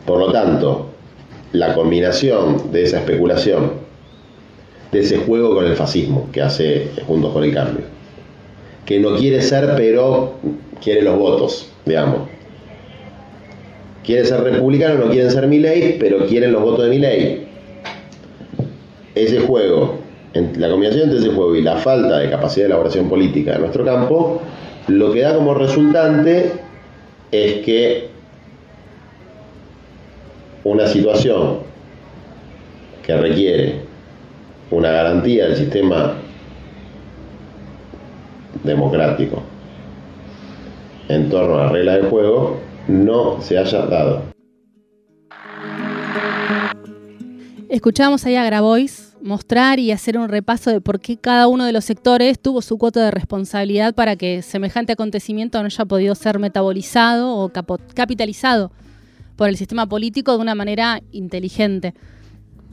Por 0.07 0.19
lo 0.19 0.33
tanto, 0.33 0.87
la 1.53 1.75
combinación 1.75 2.71
de 2.73 2.85
esa 2.85 2.99
especulación, 2.99 3.73
de 4.93 5.01
ese 5.01 5.19
juego 5.19 5.55
con 5.55 5.65
el 5.65 5.75
fascismo 5.75 6.29
que 6.33 6.43
hace 6.43 6.91
Juntos 7.07 7.33
por 7.33 7.45
el 7.45 7.55
Cambio, 7.55 7.85
que 8.85 9.01
no 9.01 9.17
quiere 9.17 9.41
ser, 9.41 9.73
pero 9.77 10.35
quiere 10.83 11.03
los 11.03 11.19
votos, 11.19 11.69
digamos. 11.87 12.29
Quiere 14.05 14.25
ser 14.25 14.41
republicano, 14.41 15.07
no 15.07 15.11
quieren 15.11 15.31
ser 15.31 15.47
mi 15.47 15.59
ley, 15.59 15.97
pero 15.99 16.27
quieren 16.27 16.53
los 16.53 16.63
votos 16.63 16.85
de 16.85 16.91
mi 16.91 16.99
ley. 16.99 17.49
Ese 19.15 19.41
juego 19.41 20.02
la 20.35 20.71
combinación 20.71 21.05
entre 21.05 21.18
ese 21.18 21.29
juego 21.29 21.55
y 21.55 21.62
la 21.62 21.77
falta 21.77 22.18
de 22.18 22.31
capacidad 22.31 22.64
de 22.64 22.73
elaboración 22.73 23.09
política 23.09 23.53
de 23.53 23.59
nuestro 23.59 23.85
campo, 23.85 24.40
lo 24.88 25.12
que 25.12 25.21
da 25.21 25.35
como 25.35 25.55
resultante 25.55 26.53
es 27.31 27.64
que 27.64 28.09
una 30.64 30.87
situación 30.87 31.59
que 33.05 33.16
requiere 33.16 33.81
una 34.71 34.90
garantía 34.90 35.47
del 35.47 35.57
sistema 35.57 36.14
democrático 38.62 39.42
en 41.09 41.29
torno 41.29 41.59
a 41.59 41.64
la 41.64 41.68
regla 41.73 41.92
del 41.97 42.07
juego 42.07 42.61
no 42.88 43.40
se 43.40 43.59
haya 43.59 43.87
dado. 43.87 44.23
Escuchamos 47.68 48.25
ahí 48.25 48.37
a 48.37 48.45
Grabois 48.45 49.12
mostrar 49.23 49.79
y 49.79 49.93
hacer 49.93 50.19
un 50.19 50.29
repaso 50.29 50.71
de 50.71 50.81
por 50.81 51.01
qué 51.01 51.17
cada 51.17 51.49
uno 51.49 51.65
de 51.65 51.73
los 51.73 51.85
sectores 51.85 52.41
tuvo 52.41 52.61
su 52.63 52.79
cuota 52.79 53.05
de 53.05 53.11
responsabilidad 53.11 53.95
para 53.95 54.17
que 54.17 54.43
semejante 54.43 54.93
acontecimiento 54.93 55.61
no 55.61 55.67
haya 55.67 55.85
podido 55.85 56.15
ser 56.15 56.39
metabolizado 56.39 57.37
o 57.37 57.51
capitalizado 57.51 58.73
por 59.37 59.49
el 59.49 59.57
sistema 59.57 59.87
político 59.87 60.33
de 60.33 60.39
una 60.39 60.55
manera 60.55 61.01
inteligente. 61.13 61.95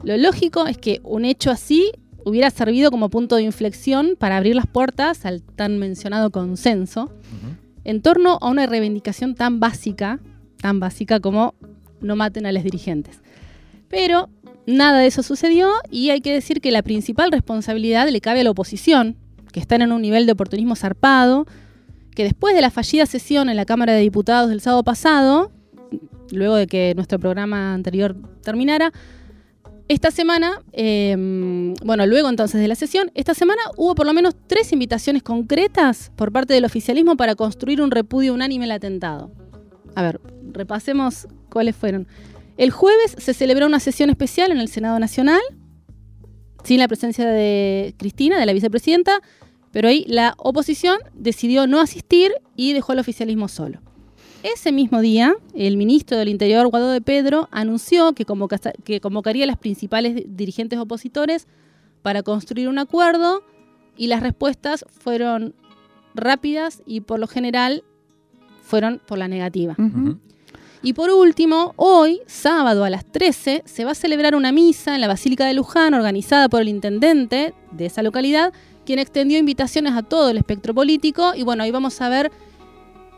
Lo 0.02 0.16
lógico 0.16 0.66
es 0.66 0.78
que 0.78 1.00
un 1.04 1.24
hecho 1.24 1.50
así 1.50 1.92
hubiera 2.24 2.50
servido 2.50 2.90
como 2.90 3.10
punto 3.10 3.36
de 3.36 3.42
inflexión 3.42 4.16
para 4.18 4.36
abrir 4.36 4.56
las 4.56 4.66
puertas 4.66 5.24
al 5.24 5.42
tan 5.42 5.78
mencionado 5.78 6.30
consenso 6.30 7.12
en 7.84 8.02
torno 8.02 8.38
a 8.40 8.48
una 8.48 8.66
reivindicación 8.66 9.34
tan 9.34 9.60
básica, 9.60 10.20
tan 10.60 10.80
básica 10.80 11.20
como 11.20 11.54
no 12.00 12.16
maten 12.16 12.46
a 12.46 12.52
los 12.52 12.62
dirigentes. 12.62 13.20
Pero 13.88 14.28
Nada 14.70 15.00
de 15.00 15.08
eso 15.08 15.24
sucedió 15.24 15.68
y 15.90 16.10
hay 16.10 16.20
que 16.20 16.32
decir 16.32 16.60
que 16.60 16.70
la 16.70 16.82
principal 16.82 17.32
responsabilidad 17.32 18.08
le 18.08 18.20
cabe 18.20 18.42
a 18.42 18.44
la 18.44 18.50
oposición, 18.50 19.16
que 19.52 19.58
están 19.58 19.82
en 19.82 19.90
un 19.90 20.00
nivel 20.00 20.26
de 20.26 20.32
oportunismo 20.32 20.76
zarpado, 20.76 21.44
que 22.14 22.22
después 22.22 22.54
de 22.54 22.60
la 22.60 22.70
fallida 22.70 23.04
sesión 23.06 23.48
en 23.48 23.56
la 23.56 23.64
Cámara 23.64 23.94
de 23.94 24.00
Diputados 24.00 24.48
del 24.48 24.60
sábado 24.60 24.84
pasado, 24.84 25.50
luego 26.30 26.54
de 26.54 26.68
que 26.68 26.92
nuestro 26.94 27.18
programa 27.18 27.74
anterior 27.74 28.16
terminara, 28.44 28.92
esta 29.88 30.12
semana, 30.12 30.62
em, 30.70 31.74
bueno, 31.84 32.06
luego 32.06 32.28
entonces 32.28 32.60
de 32.60 32.68
la 32.68 32.76
sesión, 32.76 33.10
esta 33.16 33.34
semana 33.34 33.60
hubo 33.76 33.96
por 33.96 34.06
lo 34.06 34.12
menos 34.12 34.36
tres 34.46 34.72
invitaciones 34.72 35.24
concretas 35.24 36.12
por 36.14 36.30
parte 36.30 36.54
del 36.54 36.64
oficialismo 36.64 37.16
para 37.16 37.34
construir 37.34 37.82
un 37.82 37.90
repudio 37.90 38.32
unánime 38.32 38.66
al 38.66 38.70
atentado. 38.70 39.32
A 39.96 40.02
ver, 40.02 40.20
repasemos 40.52 41.26
cuáles 41.48 41.74
fueron. 41.74 42.06
El 42.60 42.72
jueves 42.72 43.16
se 43.16 43.32
celebró 43.32 43.64
una 43.64 43.80
sesión 43.80 44.10
especial 44.10 44.52
en 44.52 44.58
el 44.58 44.68
Senado 44.68 44.98
Nacional, 44.98 45.40
sin 46.62 46.78
la 46.78 46.88
presencia 46.88 47.26
de 47.26 47.94
Cristina, 47.96 48.38
de 48.38 48.44
la 48.44 48.52
vicepresidenta, 48.52 49.22
pero 49.72 49.88
ahí 49.88 50.04
la 50.06 50.34
oposición 50.36 50.98
decidió 51.14 51.66
no 51.66 51.80
asistir 51.80 52.32
y 52.56 52.74
dejó 52.74 52.92
al 52.92 52.98
oficialismo 52.98 53.48
solo. 53.48 53.80
Ese 54.42 54.72
mismo 54.72 55.00
día, 55.00 55.34
el 55.54 55.78
ministro 55.78 56.18
del 56.18 56.28
Interior, 56.28 56.68
Guado 56.68 56.90
de 56.90 57.00
Pedro, 57.00 57.48
anunció 57.50 58.12
que, 58.12 58.26
convocaría 58.26 59.44
a 59.44 59.46
las 59.46 59.56
principales 59.56 60.22
dirigentes 60.26 60.78
opositores 60.78 61.48
para 62.02 62.22
construir 62.22 62.68
un 62.68 62.78
acuerdo 62.78 63.42
y 63.96 64.08
las 64.08 64.20
respuestas 64.20 64.84
fueron 64.90 65.54
rápidas 66.14 66.82
y 66.84 67.00
por 67.00 67.20
lo 67.20 67.26
general 67.26 67.84
fueron 68.60 69.00
por 69.06 69.16
la 69.16 69.28
negativa. 69.28 69.76
Y 70.82 70.94
por 70.94 71.10
último, 71.10 71.74
hoy, 71.76 72.22
sábado 72.26 72.84
a 72.84 72.90
las 72.90 73.04
13, 73.04 73.64
se 73.66 73.84
va 73.84 73.90
a 73.90 73.94
celebrar 73.94 74.34
una 74.34 74.50
misa 74.50 74.94
en 74.94 75.02
la 75.02 75.08
Basílica 75.08 75.44
de 75.44 75.52
Luján 75.52 75.92
organizada 75.92 76.48
por 76.48 76.62
el 76.62 76.68
intendente 76.68 77.52
de 77.70 77.86
esa 77.86 78.02
localidad, 78.02 78.54
quien 78.86 78.98
extendió 78.98 79.38
invitaciones 79.38 79.92
a 79.92 80.02
todo 80.02 80.30
el 80.30 80.38
espectro 80.38 80.72
político. 80.72 81.34
Y 81.34 81.42
bueno, 81.42 81.64
ahí 81.64 81.70
vamos 81.70 82.00
a 82.00 82.08
ver, 82.08 82.32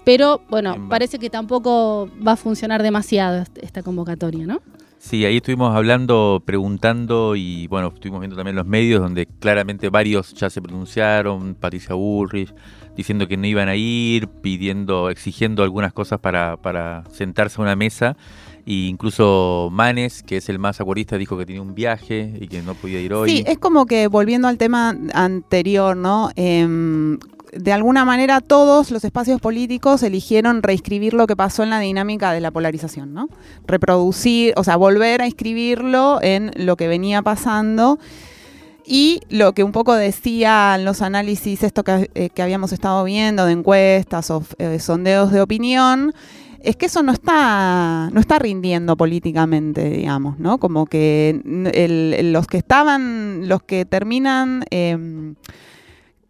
pero 0.05 0.43
bueno, 0.51 0.89
parece 0.89 1.21
que 1.21 1.31
tampoco 1.31 2.11
va 2.27 2.33
a 2.33 2.37
funcionar 2.37 2.83
demasiado 2.83 3.45
esta 3.61 3.83
convocatoria, 3.85 4.45
¿no? 4.45 4.61
Sí, 5.03 5.25
ahí 5.25 5.39
estuvimos 5.39 5.75
hablando, 5.75 6.41
preguntando 6.47 7.35
y 7.35 7.67
bueno, 7.67 7.89
estuvimos 7.93 8.21
viendo 8.21 8.37
también 8.37 8.55
los 8.55 8.67
medios 8.67 9.01
donde 9.01 9.27
claramente 9.27 9.91
varios 9.91 10.33
ya 10.33 10.49
se 10.49 10.63
pronunciaron, 10.63 11.57
Patricia 11.57 11.97
Bullrich, 11.97 12.55
diciendo 12.95 13.27
que 13.27 13.37
no 13.37 13.45
iban 13.49 13.69
a 13.69 13.75
ir, 13.75 14.29
pidiendo, 14.29 15.11
exigiendo 15.11 15.65
algunas 15.65 15.93
cosas 15.93 16.21
para, 16.21 16.57
para 16.57 17.03
sentarse 17.11 17.61
a 17.61 17.65
una 17.65 17.75
mesa. 17.75 18.17
E 18.65 18.87
incluso 18.87 19.71
Manes, 19.73 20.23
que 20.23 20.37
es 20.37 20.49
el 20.49 20.61
más 20.61 20.81
acuardista, 20.81 21.19
dijo 21.19 21.37
que 21.37 21.47
tenía 21.47 21.63
un 21.63 21.75
viaje 21.75 22.33
y 22.41 22.47
que 22.47 22.63
no 22.63 22.77
podía 22.77 23.01
ir 23.01 23.13
hoy. 23.13 23.29
Sí, 23.29 23.45
es 23.45 23.59
como 23.59 23.87
que 23.87 24.07
volviendo 24.07 24.47
al 24.47 24.57
tema 24.57 24.97
anterior, 25.15 25.97
¿no? 25.97 26.31
Em, 26.37 27.19
de 27.53 27.73
alguna 27.73 28.07
manera 28.07 28.41
todos 28.41 28.91
los 28.91 29.05
espacios 29.05 29.41
políticos 29.41 30.03
eligieron 30.03 30.63
reescribir 30.63 31.13
lo 31.13 31.27
que 31.27 31.37
pasó 31.37 31.63
en 31.63 31.71
la 31.71 31.81
dinámica 31.81 32.33
de 32.33 32.41
la 32.41 32.51
polarización, 32.51 33.13
¿no? 33.13 33.29
Reproducir, 33.67 34.55
o 34.57 34.65
sea, 34.65 34.77
volver 34.77 35.21
a 35.21 35.27
escribirlo 35.27 36.19
en 36.23 36.51
lo 36.57 36.77
que 36.77 36.89
venía 36.89 37.21
pasando. 37.21 37.99
Y 38.85 39.21
lo 39.29 39.53
que 39.53 39.65
un 39.65 39.71
poco 39.71 39.95
decían 39.95 40.85
los 40.85 41.03
análisis, 41.03 41.63
esto 41.63 41.85
que, 41.85 42.11
eh, 42.15 42.31
habíamos 42.43 42.73
estado 42.73 43.05
viendo 43.05 43.45
de 43.45 43.53
encuestas 43.53 44.31
o 44.31 44.43
eh, 44.59 44.79
sondeos 44.81 45.31
de 45.31 45.43
opinión, 45.43 46.15
es 46.63 46.77
que 46.77 46.87
eso 46.87 47.03
no 47.03 47.13
está, 47.13 48.09
no 48.13 48.21
está 48.21 48.39
rindiendo 48.39 48.97
políticamente, 48.97 49.91
digamos, 49.91 50.39
¿no? 50.39 50.59
Como 50.59 50.87
que 50.87 51.41
los 51.45 52.47
que 52.47 52.57
estaban, 52.57 53.49
los 53.49 53.63
que 53.63 53.85
terminan 53.85 54.65
em, 54.71 55.35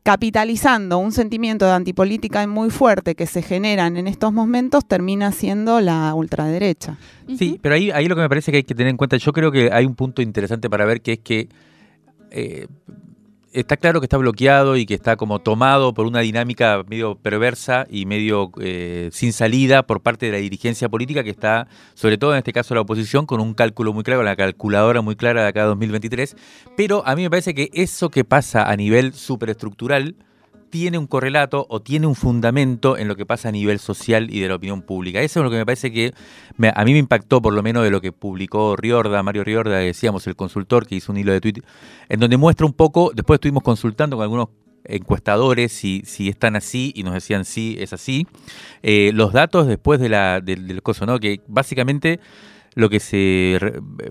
capitalizando 0.02 0.98
un 0.98 1.12
sentimiento 1.12 1.64
de 1.64 1.72
antipolítica 1.72 2.44
muy 2.46 2.70
fuerte 2.70 3.14
que 3.14 3.26
se 3.26 3.40
generan 3.40 3.96
en 3.96 4.08
estos 4.08 4.32
momentos, 4.32 4.86
termina 4.86 5.30
siendo 5.30 5.80
la 5.80 6.12
ultraderecha. 6.14 6.98
Sí, 7.38 7.58
pero 7.62 7.76
ahí, 7.76 7.90
ahí 7.90 8.08
lo 8.08 8.16
que 8.16 8.22
me 8.22 8.28
parece 8.28 8.50
que 8.50 8.58
hay 8.58 8.64
que 8.64 8.74
tener 8.74 8.90
en 8.90 8.96
cuenta, 8.96 9.16
yo 9.16 9.32
creo 9.32 9.52
que 9.52 9.70
hay 9.72 9.86
un 9.86 9.94
punto 9.94 10.20
interesante 10.20 10.68
para 10.68 10.84
ver 10.84 11.02
que 11.02 11.12
es 11.12 11.18
que 11.20 11.48
eh, 12.30 12.66
está 13.52 13.76
claro 13.76 14.00
que 14.00 14.06
está 14.06 14.16
bloqueado 14.16 14.76
y 14.76 14.86
que 14.86 14.94
está 14.94 15.16
como 15.16 15.40
tomado 15.40 15.94
por 15.94 16.06
una 16.06 16.20
dinámica 16.20 16.82
medio 16.88 17.16
perversa 17.16 17.86
y 17.90 18.06
medio 18.06 18.50
eh, 18.60 19.10
sin 19.12 19.32
salida 19.32 19.82
por 19.82 20.00
parte 20.00 20.26
de 20.26 20.32
la 20.32 20.38
dirigencia 20.38 20.88
política 20.88 21.22
que 21.22 21.30
está, 21.30 21.68
sobre 21.94 22.18
todo 22.18 22.32
en 22.32 22.38
este 22.38 22.52
caso 22.52 22.74
la 22.74 22.80
oposición, 22.80 23.26
con 23.26 23.40
un 23.40 23.54
cálculo 23.54 23.92
muy 23.92 24.04
claro, 24.04 24.22
la 24.22 24.36
calculadora 24.36 25.00
muy 25.02 25.16
clara 25.16 25.42
de 25.42 25.48
acá 25.48 25.64
2023. 25.64 26.36
Pero 26.76 27.02
a 27.06 27.14
mí 27.14 27.22
me 27.22 27.30
parece 27.30 27.54
que 27.54 27.70
eso 27.72 28.10
que 28.10 28.24
pasa 28.24 28.70
a 28.70 28.76
nivel 28.76 29.12
superestructural, 29.12 30.16
tiene 30.72 30.96
un 30.96 31.06
correlato 31.06 31.66
o 31.68 31.82
tiene 31.82 32.06
un 32.06 32.14
fundamento 32.14 32.96
en 32.96 33.06
lo 33.06 33.14
que 33.14 33.26
pasa 33.26 33.50
a 33.50 33.52
nivel 33.52 33.78
social 33.78 34.30
y 34.30 34.40
de 34.40 34.48
la 34.48 34.54
opinión 34.54 34.80
pública. 34.80 35.20
Eso 35.20 35.40
es 35.40 35.44
lo 35.44 35.50
que 35.50 35.58
me 35.58 35.66
parece 35.66 35.92
que 35.92 36.14
a 36.74 36.84
mí 36.86 36.92
me 36.92 36.98
impactó 36.98 37.42
por 37.42 37.52
lo 37.52 37.62
menos 37.62 37.84
de 37.84 37.90
lo 37.90 38.00
que 38.00 38.10
publicó 38.10 38.74
Riorda, 38.74 39.22
Mario 39.22 39.44
Riorda, 39.44 39.76
decíamos, 39.76 40.26
el 40.26 40.34
consultor 40.34 40.86
que 40.86 40.94
hizo 40.94 41.12
un 41.12 41.18
hilo 41.18 41.30
de 41.30 41.42
Twitter, 41.42 41.62
en 42.08 42.20
donde 42.20 42.38
muestra 42.38 42.64
un 42.64 42.72
poco, 42.72 43.12
después 43.14 43.36
estuvimos 43.36 43.62
consultando 43.62 44.16
con 44.16 44.22
algunos 44.22 44.48
encuestadores 44.84 45.72
si, 45.72 46.04
si 46.06 46.30
están 46.30 46.56
así 46.56 46.90
y 46.96 47.02
nos 47.02 47.12
decían 47.12 47.44
sí, 47.44 47.76
es 47.78 47.92
así. 47.92 48.26
Eh, 48.82 49.10
los 49.12 49.34
datos 49.34 49.66
después 49.66 50.00
de 50.00 50.08
la, 50.08 50.40
del, 50.40 50.66
del 50.66 50.82
coso, 50.82 51.04
¿no? 51.04 51.20
Que 51.20 51.42
básicamente 51.48 52.18
lo 52.74 52.88
que 52.88 53.00
se 53.00 53.58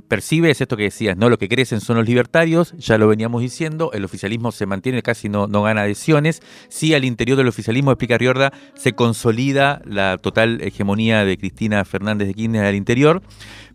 percibe 0.07 0.51
es 0.51 0.61
esto 0.61 0.77
que 0.77 0.83
decías, 0.83 1.17
¿no? 1.17 1.29
Lo 1.29 1.37
que 1.37 1.49
crecen 1.49 1.81
son 1.81 1.97
los 1.97 2.05
libertarios, 2.05 2.73
ya 2.77 2.97
lo 2.97 3.07
veníamos 3.07 3.41
diciendo, 3.41 3.91
el 3.93 4.05
oficialismo 4.05 4.51
se 4.51 4.65
mantiene, 4.65 5.01
casi 5.01 5.29
no, 5.29 5.47
no 5.47 5.63
gana 5.63 5.81
adhesiones. 5.81 6.41
Sí, 6.69 6.93
al 6.93 7.05
interior 7.05 7.37
del 7.37 7.47
oficialismo, 7.47 7.91
explica 7.91 8.17
Riorda, 8.17 8.53
se 8.75 8.93
consolida 8.93 9.81
la 9.85 10.17
total 10.17 10.61
hegemonía 10.61 11.25
de 11.25 11.37
Cristina 11.37 11.83
Fernández 11.85 12.27
de 12.27 12.33
Kirchner 12.33 12.65
al 12.65 12.75
interior, 12.75 13.21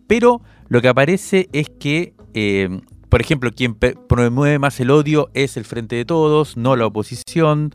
pero 0.07 0.43
lo 0.69 0.81
que 0.81 0.89
aparece 0.89 1.49
es 1.53 1.69
que 1.69 2.15
eh, 2.35 2.69
por 3.09 3.21
ejemplo, 3.21 3.51
quien 3.53 3.75
promueve 3.75 4.59
más 4.59 4.79
el 4.81 4.91
odio 4.91 5.31
es 5.33 5.57
el 5.57 5.65
Frente 5.65 5.97
de 5.97 6.05
Todos, 6.05 6.57
no 6.57 6.77
la 6.77 6.87
oposición. 6.87 7.73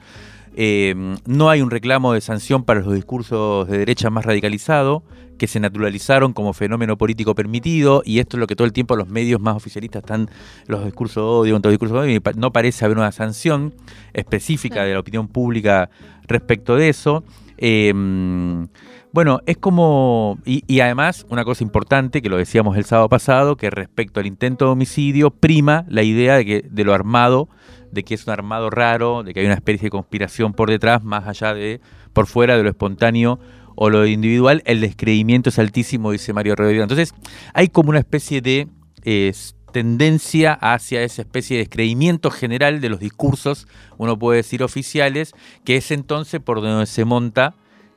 Eh, 0.56 0.94
no 1.26 1.50
hay 1.50 1.62
un 1.62 1.72
reclamo 1.72 2.14
de 2.14 2.22
sanción 2.22 2.64
para 2.64 2.82
los 2.82 2.94
discursos 2.94 3.68
de 3.68 3.78
derecha 3.78 4.10
más 4.10 4.26
radicalizado 4.26 5.04
que 5.42 5.48
se 5.48 5.60
naturalizaron 5.60 6.34
como 6.34 6.54
fenómeno 6.54 7.00
político 7.00 7.34
permitido, 7.34 8.04
y 8.06 8.20
esto 8.20 8.38
es 8.38 8.40
lo 8.40 8.46
que 8.46 8.56
todo 8.56 8.68
el 8.68 8.74
tiempo 8.74 8.96
los 8.96 9.10
medios 9.10 9.42
más 9.42 9.56
oficialistas 9.56 10.02
están, 10.04 10.30
los 10.68 10.86
discursos 10.86 11.16
de 11.16 11.52
odio, 11.52 11.60
los 11.64 11.72
discursos 11.72 11.98
de 11.98 12.04
odio, 12.04 12.16
y 12.16 12.40
no 12.40 12.54
parece 12.54 12.86
haber 12.86 13.00
una 13.00 13.12
sanción 13.12 13.74
específica 14.14 14.84
de 14.84 14.94
la 14.94 15.00
opinión 15.00 15.28
pública 15.28 15.90
respecto 16.28 16.76
de 16.76 16.90
eso. 16.90 17.24
Em, 17.58 18.68
bueno, 19.14 19.42
es 19.46 19.58
como, 19.58 20.38
y, 20.46 20.80
además 20.80 21.26
una 21.30 21.44
cosa 21.44 21.64
importante 21.64 22.22
que 22.22 22.30
lo 22.30 22.38
decíamos 22.38 22.78
el 22.78 22.86
sábado 22.86 23.10
pasado, 23.10 23.58
que 23.58 23.70
respecto 23.70 24.20
al 24.20 24.28
intento 24.28 24.66
de 24.66 24.72
homicidio 24.72 25.32
prima 25.32 25.86
la 25.90 26.04
idea 26.04 26.36
de 26.36 26.46
que 26.46 26.66
de 26.70 26.84
lo 26.84 26.94
armado, 26.94 27.50
de 27.92 28.04
que 28.04 28.14
es 28.14 28.26
un 28.26 28.34
armado 28.34 28.70
raro, 28.70 29.24
de 29.24 29.34
que 29.34 29.42
hay 29.42 29.46
una 29.46 29.56
especie 29.56 29.86
de 29.86 29.90
conspiración 29.92 30.54
por 30.54 30.70
detrás, 30.70 31.04
más 31.04 31.28
allá 31.28 31.54
de, 31.54 31.82
por 32.14 32.28
fuera 32.28 32.58
de 32.58 32.64
lo 32.64 32.70
espontáneo 32.70 33.40
o 33.76 33.90
lo 33.90 34.06
individual, 34.06 34.62
el 34.66 34.82
descreimiento 34.82 35.50
es 35.50 35.60
altísimo, 35.60 36.12
dice 36.12 36.34
Mario 36.34 36.56
Rodríguez. 36.56 36.84
Entonces, 36.84 37.14
hay 37.54 37.70
como 37.70 37.90
una 37.90 38.00
especie 38.00 38.42
de 38.42 38.68
tendencia 39.72 40.54
hacia 40.54 41.02
esa 41.02 41.22
especie 41.22 41.58
de 41.58 41.64
descreimiento 41.64 42.30
general 42.30 42.82
de 42.82 42.90
los 42.90 43.00
discursos, 43.00 43.68
uno 43.98 44.20
puede 44.20 44.38
decir 44.38 44.64
oficiales, 44.64 45.34
que 45.64 45.78
es 45.78 45.92
entonces 45.92 46.42
por 46.42 46.62
donde 46.62 46.86
se 46.86 47.06
monta 47.06 47.56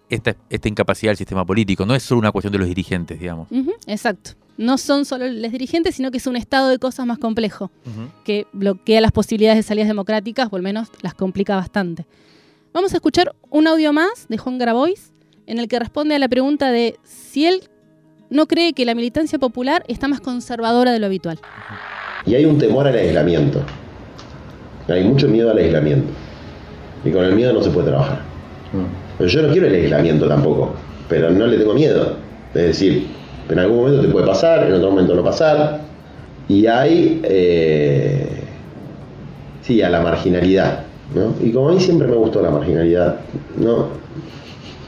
esta, 0.09 0.37
esta 0.51 0.69
incapacidad 0.69 1.11
del 1.11 1.17
sistema 1.17 1.45
político. 1.45 1.85
No 1.85 1.95
es 1.95 2.03
solo 2.03 2.21
una 2.21 2.33
cuestión 2.33 2.53
de 2.53 2.59
los 2.59 2.69
dirigentes, 2.69 3.19
digamos. 3.19 3.49
exacto. 3.87 4.33
No 4.57 4.79
son 4.79 5.05
solo 5.05 5.27
los 5.27 5.53
dirigentes, 5.53 5.97
sino 5.97 6.11
que 6.11 6.19
es 6.19 6.27
un 6.27 6.37
estado 6.37 6.69
de 6.69 6.79
cosas 6.79 7.07
más 7.07 7.19
complejo, 7.19 7.71
que 8.25 8.47
bloquea 8.53 9.01
las 9.01 9.13
posibilidades 9.13 9.59
de 9.59 9.63
salidas 9.65 9.89
democráticas, 9.89 10.49
o 10.51 10.57
al 10.57 10.63
menos 10.63 10.89
las 11.03 11.15
complica 11.15 11.57
bastante. 11.57 12.07
Vamos 12.73 12.93
a 12.93 12.97
escuchar 12.97 13.35
un 13.51 13.67
audio 13.67 13.93
más 13.93 14.27
de 14.29 14.39
Juan 14.39 14.59
Grabois 14.59 15.13
en 15.47 15.59
el 15.59 15.69
que 15.69 15.79
responde 15.79 16.15
a 16.15 16.19
la 16.19 16.29
pregunta 16.29 16.71
de 16.71 16.97
si 17.05 17.47
él 17.47 17.63
no 18.31 18.47
cree 18.47 18.73
que 18.73 18.85
la 18.85 18.95
militancia 18.95 19.39
popular 19.39 19.85
está 19.89 20.09
más 20.09 20.21
conservadora 20.21 20.93
de 20.93 20.99
lo 20.99 21.07
habitual. 21.07 21.39
Y 22.27 22.35
hay 22.35 22.45
un 22.45 22.59
temor 22.59 22.87
al 22.87 22.97
aislamiento. 22.97 23.63
Hay 24.89 25.05
mucho 25.05 25.29
miedo 25.29 25.51
al 25.51 25.59
aislamiento. 25.59 26.13
Y 27.05 27.11
con 27.11 27.25
el 27.25 27.35
miedo 27.35 27.53
no 27.53 27.63
se 27.63 27.71
puede 27.71 27.89
trabajar. 27.89 28.23
Mm. 28.73 29.19
Pero 29.19 29.31
yo 29.31 29.43
no 29.43 29.53
quiero 29.53 29.67
el 29.67 29.75
aislamiento 29.75 30.27
tampoco, 30.27 30.75
pero 31.09 31.31
no 31.31 31.47
le 31.47 31.59
tengo 31.59 31.75
miedo. 31.75 32.17
Es 32.55 32.63
decir, 32.63 33.07
en 33.49 33.59
algún 33.59 33.79
momento 33.79 34.03
te 34.03 34.09
puede 34.09 34.27
pasar, 34.27 34.67
en 34.67 34.75
otro 34.75 34.91
momento 34.91 35.15
no 35.15 35.23
pasar. 35.23 35.81
Y 36.49 36.67
hay, 36.67 37.21
eh, 37.25 38.29
sí, 39.63 39.83
a 39.83 39.91
la 39.91 40.01
marginalidad. 40.01 40.81
¿no? 41.15 41.35
Y 41.47 41.53
como 41.53 41.71
a 41.71 41.73
mí 41.73 41.81
siempre 41.81 42.07
me 42.09 42.17
gustó 42.17 42.43
la 42.43 42.51
marginalidad, 42.51 43.17
¿no? 43.57 43.89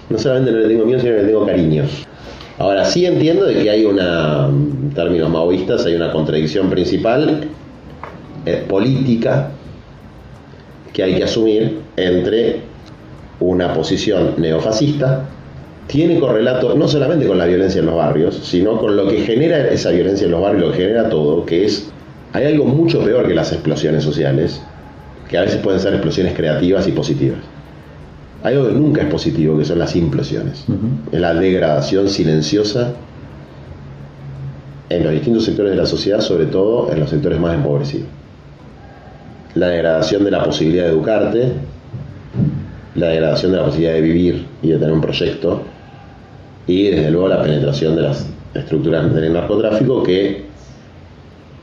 no 0.09 0.19
solamente 0.19 0.53
no 0.53 0.59
le 0.59 0.69
tengo 0.69 0.85
miedo, 0.85 1.01
sino 1.01 1.12
que 1.14 1.23
le 1.23 1.29
tengo 1.29 1.47
cariño. 1.47 1.85
Ahora 2.59 2.85
sí 2.87 3.05
entiendo 3.05 3.45
de 3.45 3.62
que 3.62 3.71
hay 3.71 3.85
una, 3.85 4.47
en 4.47 4.90
términos 4.95 5.29
maoístas, 5.31 5.85
hay 5.85 5.95
una 5.95 6.11
contradicción 6.11 6.71
principal 6.71 7.49
eh, 8.47 8.64
política 8.69 9.51
que 10.92 11.03
hay 11.03 11.16
que 11.16 11.25
asumir 11.25 11.81
entre 11.97 12.61
una 13.40 13.75
posición 13.75 14.35
neofascista, 14.38 15.25
tiene 15.87 16.18
correlato 16.18 16.75
no 16.75 16.88
solamente 16.88 17.27
con 17.27 17.38
la 17.38 17.46
violencia 17.46 17.81
en 17.81 17.87
los 17.87 17.96
barrios, 17.96 18.37
sino 18.42 18.79
con 18.79 18.96
lo 18.96 19.09
que 19.09 19.20
genera 19.20 19.68
esa 19.68 19.90
violencia 19.90 20.25
en 20.25 20.33
los 20.33 20.40
barrios, 20.40 20.66
lo 20.66 20.72
que 20.72 20.79
genera 20.79 21.09
todo, 21.09 21.44
que 21.46 21.64
es, 21.64 21.90
hay 22.33 22.44
algo 22.46 22.64
mucho 22.64 23.03
peor 23.05 23.27
que 23.27 23.35
las 23.35 23.53
explosiones 23.53 24.03
sociales, 24.03 24.61
que 25.29 25.38
a 25.38 25.42
veces 25.42 25.59
pueden 25.59 25.81
ser 25.81 25.94
explosiones 25.94 26.35
creativas 26.35 26.87
y 26.88 26.92
positivas. 26.92 27.38
Hay 28.42 28.55
algo 28.55 28.68
que 28.68 28.75
nunca 28.75 29.03
es 29.03 29.09
positivo, 29.09 29.59
que 29.59 29.64
son 29.64 29.79
las 29.79 29.96
implosiones. 29.96 30.64
Es 31.11 31.20
la 31.20 31.35
degradación 31.35 32.09
silenciosa 32.09 32.92
en 34.88 35.03
los 35.03 35.12
distintos 35.12 35.44
sectores 35.44 35.72
de 35.72 35.77
la 35.77 35.87
sociedad, 35.87 36.20
sobre 36.20 36.46
todo 36.46 36.92
en 36.92 37.01
los 37.01 37.11
sectores 37.11 37.40
más 37.40 37.55
empobrecidos. 37.55 38.07
La 39.55 39.68
degradación 39.68 40.25
de 40.25 40.31
la 40.31 40.44
posibilidad 40.44 40.85
de 40.85 40.90
educarte, 40.90 41.53
la 42.94 43.09
degradación 43.09 43.53
de 43.53 43.59
la 43.59 43.64
posibilidad 43.64 43.94
de 43.94 44.01
vivir 44.01 44.46
y 44.62 44.68
de 44.68 44.79
tener 44.79 44.92
un 44.92 45.01
proyecto, 45.01 45.62
y 46.66 46.90
desde 46.90 47.11
luego 47.11 47.29
la 47.29 47.42
penetración 47.42 47.96
de 47.96 48.02
las 48.02 48.26
estructuras 48.55 49.14
del 49.14 49.33
narcotráfico 49.33 50.02
que 50.02 50.46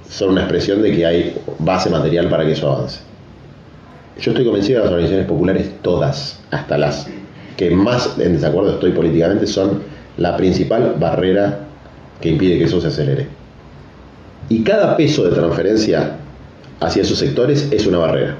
son 0.09 0.31
una 0.31 0.41
expresión 0.41 0.81
de 0.81 0.95
que 0.95 1.05
hay 1.05 1.35
base 1.59 1.89
material 1.89 2.29
para 2.29 2.45
que 2.45 2.51
eso 2.51 2.71
avance. 2.71 2.99
Yo 4.19 4.31
estoy 4.31 4.45
convencido 4.45 4.77
de 4.77 4.83
que 4.83 4.85
las 4.85 4.93
organizaciones 4.93 5.27
populares, 5.27 5.71
todas, 5.81 6.39
hasta 6.51 6.77
las 6.77 7.07
que 7.57 7.71
más 7.71 8.17
en 8.19 8.33
desacuerdo 8.33 8.73
estoy 8.73 8.91
políticamente, 8.91 9.47
son 9.47 9.81
la 10.17 10.37
principal 10.37 10.95
barrera 10.99 11.59
que 12.21 12.29
impide 12.29 12.57
que 12.59 12.65
eso 12.65 12.79
se 12.79 12.87
acelere. 12.87 13.27
Y 14.49 14.63
cada 14.63 14.95
peso 14.95 15.23
de 15.23 15.31
transferencia 15.31 16.17
hacia 16.79 17.01
esos 17.01 17.17
sectores 17.17 17.69
es 17.71 17.87
una 17.87 17.97
barrera, 17.97 18.35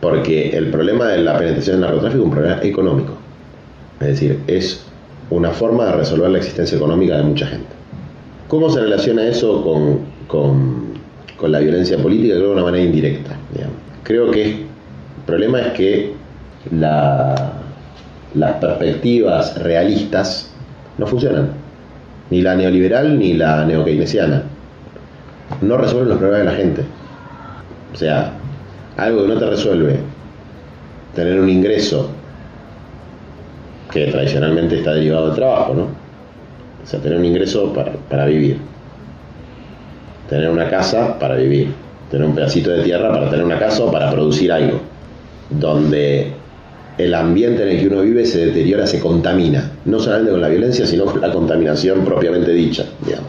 porque 0.00 0.50
el 0.50 0.70
problema 0.70 1.08
de 1.08 1.18
la 1.18 1.38
penetración 1.38 1.76
del 1.76 1.86
narcotráfico 1.86 2.22
es 2.22 2.26
un 2.26 2.34
problema 2.34 2.62
económico. 2.62 3.14
Es 4.00 4.08
decir, 4.08 4.40
es 4.46 4.84
una 5.34 5.50
forma 5.50 5.86
de 5.86 5.92
resolver 5.92 6.30
la 6.30 6.38
existencia 6.38 6.76
económica 6.76 7.16
de 7.16 7.24
mucha 7.24 7.46
gente. 7.46 7.68
¿Cómo 8.48 8.70
se 8.70 8.80
relaciona 8.80 9.26
eso 9.26 9.62
con, 9.62 10.00
con, 10.28 10.94
la 11.50 11.58
violencia 11.58 11.98
política? 11.98 12.34
Creo 12.34 12.48
de 12.48 12.52
una 12.52 12.62
manera 12.62 12.84
indirecta. 12.84 13.36
Creo 14.04 14.30
que 14.30 14.44
el 14.44 14.66
problema 15.26 15.60
es 15.60 15.72
que 15.72 16.12
las 16.70 18.52
perspectivas 18.60 19.60
realistas 19.62 20.50
no 20.98 21.06
funcionan. 21.06 21.50
Ni 22.30 22.40
la 22.40 22.54
neoliberal 22.54 23.18
ni 23.18 23.34
la 23.34 23.64
neokeynesiana. 23.64 24.42
No 25.60 25.76
resuelven 25.76 26.10
los 26.10 26.18
problemas 26.18 26.46
de 26.46 26.52
la 26.52 26.56
gente. 26.56 26.82
O 27.92 27.96
sea, 27.96 28.32
algo 28.96 29.22
que 29.22 29.28
no 29.28 29.38
te 29.38 29.46
resuelve 29.46 29.98
tener 31.14 31.40
un 31.40 31.48
ingreso 31.48 32.10
que 33.94 34.06
tradicionalmente 34.06 34.78
está 34.78 34.92
derivado 34.92 35.26
del 35.28 35.36
trabajo, 35.36 35.72
¿no? 35.72 35.82
O 35.82 36.86
sea, 36.86 37.00
tener 37.00 37.16
un 37.16 37.24
ingreso 37.24 37.72
para, 37.72 37.92
para 37.92 38.26
vivir, 38.26 38.58
tener 40.28 40.50
una 40.50 40.68
casa 40.68 41.16
para 41.18 41.36
vivir, 41.36 41.68
tener 42.10 42.26
un 42.26 42.34
pedacito 42.34 42.70
de 42.70 42.82
tierra 42.82 43.10
para 43.12 43.30
tener 43.30 43.44
una 43.44 43.58
casa 43.58 43.84
o 43.84 43.92
para 43.92 44.10
producir 44.10 44.50
algo, 44.50 44.80
donde 45.48 46.32
el 46.98 47.14
ambiente 47.14 47.62
en 47.62 47.68
el 47.68 47.80
que 47.80 47.86
uno 47.86 48.02
vive 48.02 48.26
se 48.26 48.46
deteriora, 48.46 48.86
se 48.86 48.98
contamina, 48.98 49.70
no 49.84 50.00
solamente 50.00 50.32
con 50.32 50.40
la 50.40 50.48
violencia, 50.48 50.86
sino 50.86 51.04
con 51.06 51.20
la 51.20 51.32
contaminación 51.32 52.04
propiamente 52.04 52.50
dicha, 52.50 52.84
digamos. 53.06 53.28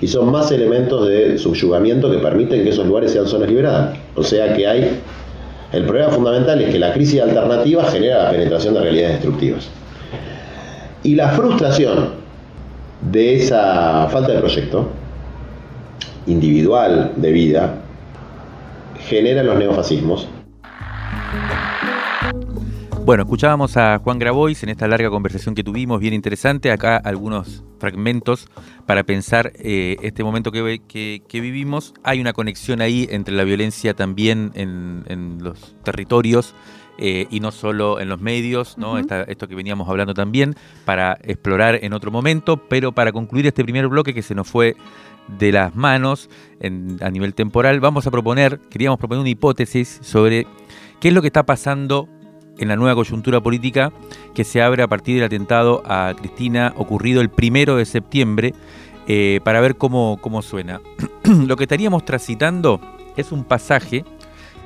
Y 0.00 0.06
son 0.06 0.30
más 0.30 0.50
elementos 0.52 1.06
de 1.06 1.36
subyugamiento 1.36 2.10
que 2.10 2.18
permiten 2.18 2.62
que 2.62 2.70
esos 2.70 2.86
lugares 2.86 3.12
sean 3.12 3.26
zonas 3.26 3.48
liberadas. 3.48 3.98
O 4.14 4.22
sea 4.22 4.54
que 4.54 4.66
hay... 4.66 5.00
El 5.70 5.84
problema 5.84 6.10
fundamental 6.10 6.62
es 6.62 6.70
que 6.70 6.78
la 6.78 6.94
crisis 6.94 7.20
alternativa 7.20 7.84
genera 7.84 8.24
la 8.24 8.30
penetración 8.30 8.72
de 8.74 8.80
realidades 8.80 9.16
destructivas. 9.16 9.68
Y 11.08 11.14
la 11.14 11.30
frustración 11.30 12.10
de 13.00 13.36
esa 13.36 14.08
falta 14.10 14.30
de 14.32 14.40
proyecto 14.40 14.90
individual 16.26 17.14
de 17.16 17.32
vida 17.32 17.76
genera 19.08 19.42
los 19.42 19.56
neofascismos. 19.56 20.28
Bueno, 23.06 23.22
escuchábamos 23.22 23.78
a 23.78 24.00
Juan 24.00 24.18
Grabois 24.18 24.62
en 24.62 24.68
esta 24.68 24.86
larga 24.86 25.08
conversación 25.08 25.54
que 25.54 25.64
tuvimos, 25.64 25.98
bien 25.98 26.12
interesante. 26.12 26.70
Acá 26.70 26.98
algunos 26.98 27.64
fragmentos 27.78 28.46
para 28.84 29.02
pensar 29.02 29.52
eh, 29.54 29.96
este 30.02 30.22
momento 30.22 30.52
que, 30.52 31.22
vivimos. 31.32 31.94
Hay 32.04 32.20
una 32.20 32.34
conexión 32.34 32.82
ahí 32.82 33.08
entre 33.10 33.34
la 33.34 33.44
violencia 33.44 33.94
también 33.94 34.50
en 34.56 35.38
los 35.40 35.74
territorios 35.84 36.54
eh, 36.98 37.26
y 37.30 37.40
no 37.40 37.52
solo 37.52 38.00
en 38.00 38.08
los 38.08 38.20
medios, 38.20 38.76
¿no? 38.76 38.98
esto 38.98 39.48
que 39.48 39.54
veníamos 39.54 39.88
hablando 39.88 40.14
también, 40.14 40.56
para 40.84 41.18
explorar 41.22 41.78
en 41.82 41.92
otro 41.92 42.10
momento, 42.10 42.56
pero 42.56 42.92
para 42.92 43.12
concluir 43.12 43.46
este 43.46 43.62
primer 43.62 43.88
bloque 43.88 44.14
que 44.14 44.22
se 44.22 44.34
nos 44.34 44.48
fue 44.48 44.76
de 45.38 45.52
las 45.52 45.74
manos 45.76 46.28
a 47.00 47.10
nivel 47.10 47.34
temporal, 47.34 47.80
vamos 47.80 48.06
a 48.06 48.10
proponer, 48.10 48.58
queríamos 48.70 48.98
proponer 48.98 49.20
una 49.20 49.30
hipótesis 49.30 50.00
sobre 50.02 50.46
qué 51.00 51.08
es 51.08 51.14
lo 51.14 51.20
que 51.20 51.28
está 51.28 51.44
pasando 51.44 52.08
en 52.58 52.68
la 52.68 52.76
nueva 52.76 52.94
coyuntura 52.94 53.40
política 53.40 53.92
que 54.34 54.44
se 54.44 54.60
abre 54.60 54.82
a 54.82 54.88
partir 54.88 55.16
del 55.16 55.24
atentado 55.24 55.82
a 55.86 56.14
Cristina 56.16 56.72
ocurrido 56.76 57.20
el 57.20 57.30
primero 57.30 57.76
de 57.76 57.84
septiembre, 57.84 58.54
eh, 59.06 59.40
para 59.42 59.60
ver 59.60 59.76
cómo, 59.76 60.18
cómo 60.20 60.42
suena. 60.42 60.80
lo 61.46 61.56
que 61.56 61.64
estaríamos 61.64 62.04
transitando 62.04 62.80
es 63.16 63.32
un 63.32 63.44
pasaje 63.44 64.04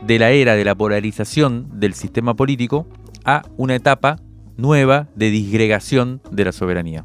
de 0.07 0.19
la 0.19 0.31
era 0.31 0.55
de 0.55 0.65
la 0.65 0.75
polarización 0.75 1.69
del 1.79 1.95
sistema 1.95 2.35
político 2.35 2.87
a 3.25 3.43
una 3.57 3.75
etapa 3.75 4.21
nueva 4.57 5.09
de 5.15 5.31
disgregación 5.31 6.21
de 6.31 6.45
la 6.45 6.53
soberanía. 6.53 7.05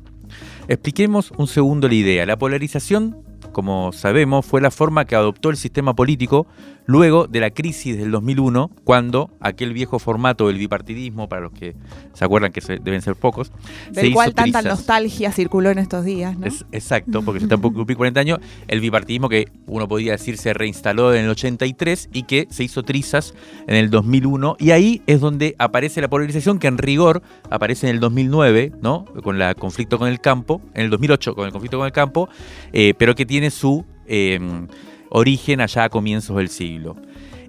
Expliquemos 0.67 1.31
un 1.37 1.47
segundo 1.47 1.87
la 1.87 1.93
idea. 1.93 2.25
La 2.25 2.37
polarización 2.37 3.27
como 3.57 3.91
sabemos, 3.91 4.45
fue 4.45 4.61
la 4.61 4.69
forma 4.69 5.05
que 5.05 5.15
adoptó 5.15 5.49
el 5.49 5.57
sistema 5.57 5.95
político 5.95 6.45
luego 6.87 7.27
de 7.27 7.41
la 7.41 7.51
crisis 7.51 7.97
del 7.97 8.09
2001, 8.11 8.71
cuando 8.83 9.29
aquel 9.39 9.73
viejo 9.73 9.99
formato 9.99 10.47
del 10.47 10.57
bipartidismo, 10.57 11.29
para 11.29 11.43
los 11.43 11.51
que 11.51 11.75
se 12.13 12.25
acuerdan 12.25 12.51
que 12.51 12.61
deben 12.81 13.01
ser 13.01 13.15
pocos, 13.15 13.51
del 13.91 14.13
cual 14.13 14.33
tanta 14.33 14.61
nostalgia 14.61 15.31
circuló 15.31 15.69
en 15.69 15.79
estos 15.79 16.03
días. 16.03 16.37
¿no? 16.37 16.47
exacto, 16.71 17.21
porque 17.21 17.41
yo 17.41 17.47
tampoco 17.47 17.75
cumplí 17.75 17.95
40 17.95 18.19
años, 18.19 18.39
el 18.67 18.79
bipartidismo 18.79 19.29
que 19.29 19.49
uno 19.67 19.87
podría 19.87 20.13
decir 20.13 20.37
se 20.37 20.53
reinstaló 20.53 21.13
en 21.13 21.25
el 21.25 21.29
83 21.29 22.09
y 22.13 22.23
que 22.23 22.47
se 22.49 22.63
hizo 22.63 22.83
trizas 22.83 23.33
en 23.67 23.75
el 23.75 23.89
2001, 23.89 24.55
y 24.57 24.71
ahí 24.71 25.01
es 25.07 25.19
donde 25.19 25.55
aparece 25.59 25.99
la 26.01 26.09
polarización 26.09 26.57
que 26.57 26.67
en 26.67 26.77
rigor 26.77 27.21
aparece 27.49 27.87
en 27.87 27.95
el 27.95 27.99
2009, 27.99 28.71
¿no? 28.81 29.05
con 29.23 29.41
el 29.41 29.55
conflicto 29.55 29.99
con 29.99 30.07
el 30.07 30.21
campo, 30.21 30.61
en 30.73 30.85
el 30.85 30.89
2008 30.89 31.35
con 31.35 31.45
el 31.45 31.51
conflicto 31.51 31.77
con 31.77 31.85
el 31.85 31.91
campo, 31.91 32.29
eh, 32.71 32.93
pero 32.97 33.13
que 33.13 33.25
tiene 33.25 33.51
su 33.51 33.85
em, 34.07 34.67
origen 35.09 35.61
allá 35.61 35.85
a 35.85 35.89
comienzos 35.89 36.37
del 36.37 36.49
siglo. 36.49 36.95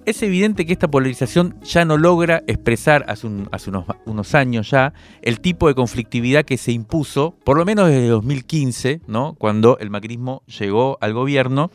Es 0.09 0.23
evidente 0.23 0.65
que 0.65 0.73
esta 0.73 0.89
polarización 0.89 1.61
ya 1.63 1.85
no 1.85 1.99
logra 1.99 2.43
expresar 2.47 3.05
hace, 3.09 3.27
unos, 3.27 4.35
años 4.35 4.71
ya 4.71 4.95
el 5.21 5.41
tipo 5.41 5.69
de 5.69 5.75
conflictividad 5.75 6.47
que 6.47 6.57
se 6.57 6.73
impuso, 6.73 7.37
por 7.45 7.59
lo 7.59 7.67
menos 7.67 7.89
desde 7.89 8.09
2015, 8.09 9.03
¿no? 9.07 9.35
cuando 9.35 9.77
el 9.79 9.91
macrismo 9.91 10.43
llegó 10.47 10.97
al 11.03 11.13
gobierno. 11.13 11.71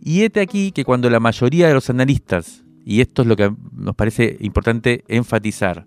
Y 0.00 0.22
este 0.22 0.40
aquí 0.40 0.70
que 0.70 0.84
cuando 0.84 1.10
la 1.10 1.18
mayoría 1.18 1.66
de 1.66 1.74
los 1.74 1.90
analistas, 1.90 2.62
y 2.84 3.00
esto 3.00 3.22
es 3.22 3.28
lo 3.28 3.34
que 3.34 3.52
nos 3.72 3.96
parece 3.96 4.36
importante 4.40 5.02
enfatizar, 5.08 5.86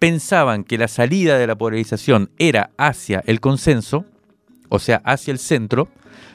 pensaban 0.00 0.64
que 0.64 0.78
la 0.78 0.88
salida 0.88 1.38
de 1.38 1.46
la 1.46 1.56
polarización 1.56 2.30
era 2.38 2.70
hacia 2.76 3.22
el 3.26 3.40
consenso, 3.40 4.04
o 4.68 4.80
sea, 4.80 5.00
hacia 5.04 5.30
el 5.30 5.38
centro, 5.38 5.88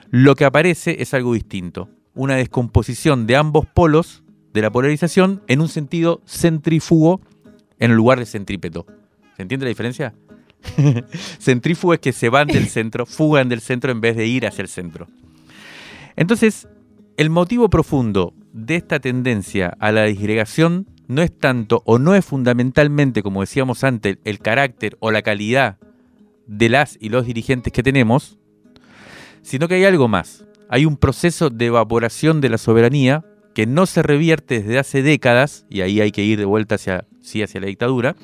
lo 0.10 0.36
que 0.36 0.45
aparece 0.45 1.02
es 1.02 1.13
algo 1.13 1.34
distinto, 1.34 1.89
una 2.15 2.36
descomposición 2.36 3.28
de 3.28 3.36
ambos 3.36 3.65
polos 3.65 4.23
de 4.54 4.62
la 4.62 4.71
polarización 4.71 5.41
en 5.47 5.62
un 5.62 5.69
sentido 5.69 6.21
centrífugo 6.26 7.21
en 7.80 7.95
lugar 7.95 8.19
de 8.19 8.26
centrípeto. 8.26 8.86
¿Se 9.36 9.41
entiende 9.41 9.65
la 9.65 9.69
diferencia? 9.69 10.13
centrífugo 11.39 11.93
es 11.93 11.99
que 11.99 12.13
se 12.13 12.30
van 12.30 12.47
del 12.47 12.67
centro, 12.69 13.06
fugan 13.06 13.49
del 13.49 13.62
centro 13.62 13.91
en 13.91 14.02
vez 14.02 14.15
de 14.15 14.28
ir 14.28 14.45
hacia 14.45 14.62
el 14.62 14.67
centro. 14.67 15.08
Entonces, 16.15 16.67
el 17.17 17.30
motivo 17.30 17.69
profundo 17.69 18.34
de 18.54 18.76
esta 18.76 18.99
tendencia 18.99 19.76
a 19.80 19.91
la 19.91 20.04
disgregación 20.04 20.88
no 21.08 21.21
es 21.21 21.38
tanto 21.38 21.82
o 21.86 21.99
no 21.99 22.15
es 22.15 22.23
fundamentalmente, 22.23 23.23
como 23.23 23.41
decíamos 23.41 23.84
antes, 23.84 24.17
el 24.23 24.39
carácter 24.39 24.97
o 24.99 25.12
la 25.12 25.21
calidad 25.21 25.78
de 26.47 26.69
las 26.69 26.97
y 26.99 27.10
los 27.10 27.26
dirigentes 27.26 27.73
que 27.73 27.84
tenemos, 27.84 28.38
sino 29.41 29.67
que 29.67 29.76
hay 29.76 29.86
algo 29.86 30.08
más. 30.08 30.45
Hay 30.69 30.86
un 30.86 30.97
proceso 30.97 31.49
de 31.49 31.67
evaporación 31.67 32.41
de 32.41 32.49
la 32.49 32.58
soberanía 32.58 33.23
que 33.54 33.67
no 33.67 33.86
se 33.86 34.02
revierte 34.02 34.62
desde 34.62 34.80
hace 34.80 35.04
décadas, 35.04 35.65
y 35.69 35.82
ahí 35.82 36.02
hay 36.02 36.12
que 36.12 36.23
ir 36.23 36.39
de 36.39 36.45
vuelta 36.45 36.76
hacia, 36.76 37.06
sí, 37.21 37.43
hacia 37.43 37.62
la 37.62 37.67
dictadura, 37.67 38.15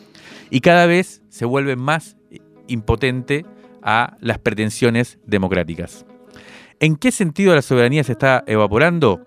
y 0.50 0.62
cada 0.62 0.86
vez 0.86 1.22
se 1.30 1.46
vuelve 1.46 1.76
más 1.76 2.18
impotente 2.68 3.46
a 3.82 4.18
las 4.20 4.40
pretensiones 4.40 5.20
democráticas. 5.26 6.06
¿En 6.80 6.96
qué 6.96 7.12
sentido 7.12 7.54
la 7.54 7.62
soberanía 7.62 8.04
se 8.04 8.14
está 8.14 8.44
evaporando? 8.48 9.26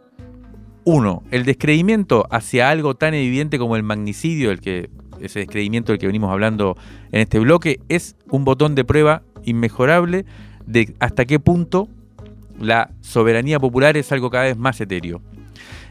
Uno, 0.85 1.23
el 1.31 1.45
descreimiento 1.45 2.27
hacia 2.31 2.71
algo 2.71 2.97
tan 2.97 3.15
evidente 3.15 3.59
como 3.59 3.77
el 3.77 3.83
magnicidio, 3.83 4.51
el 4.51 4.61
que, 4.61 4.91
ese 5.21 5.41
descreimiento 5.41 5.93
del 5.93 6.01
que 6.01 6.07
venimos 6.07 6.33
hablando 6.33 6.77
en 7.13 7.21
este 7.21 7.39
bloque, 7.39 7.79
es 7.89 8.17
un 8.31 8.45
botón 8.45 8.75
de 8.75 8.85
prueba 8.85 9.23
inmejorable 9.45 10.25
de 10.67 10.95
hasta 10.99 11.25
qué 11.25 11.39
punto 11.39 11.89
la 12.61 12.91
soberanía 13.01 13.59
popular 13.59 13.97
es 13.97 14.13
algo 14.13 14.31
cada 14.31 14.45
vez 14.45 14.57
más 14.57 14.81
etéreo. 14.81 15.21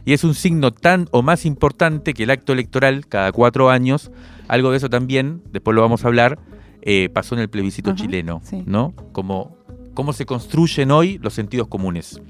Y 0.06 0.14
es 0.14 0.24
un 0.24 0.34
signo 0.34 0.72
tan 0.72 1.08
o 1.12 1.22
más 1.22 1.46
importante 1.46 2.14
que 2.14 2.24
el 2.24 2.32
acto 2.32 2.54
electoral 2.54 3.08
cada 3.08 3.32
cuatro 3.32 3.70
años, 3.70 4.12
algo 4.48 4.72
de 4.72 4.78
eso 4.78 4.90
también, 4.90 5.44
después 5.52 5.76
lo 5.76 5.82
vamos 5.82 6.04
a 6.04 6.08
hablar, 6.08 6.40
eh, 6.82 7.10
pasó 7.10 7.36
en 7.36 7.42
el 7.42 7.50
plebiscito 7.50 7.92
Ajá, 7.92 8.02
chileno, 8.02 8.42
sí. 8.44 8.64
¿no? 8.66 8.94
Como 9.12 9.58
cómo 9.94 10.14
se 10.14 10.26
construyen 10.26 10.92
hoy 10.92 11.20
los 11.22 11.34
sentidos 11.34 11.68
comunes. 11.68 12.22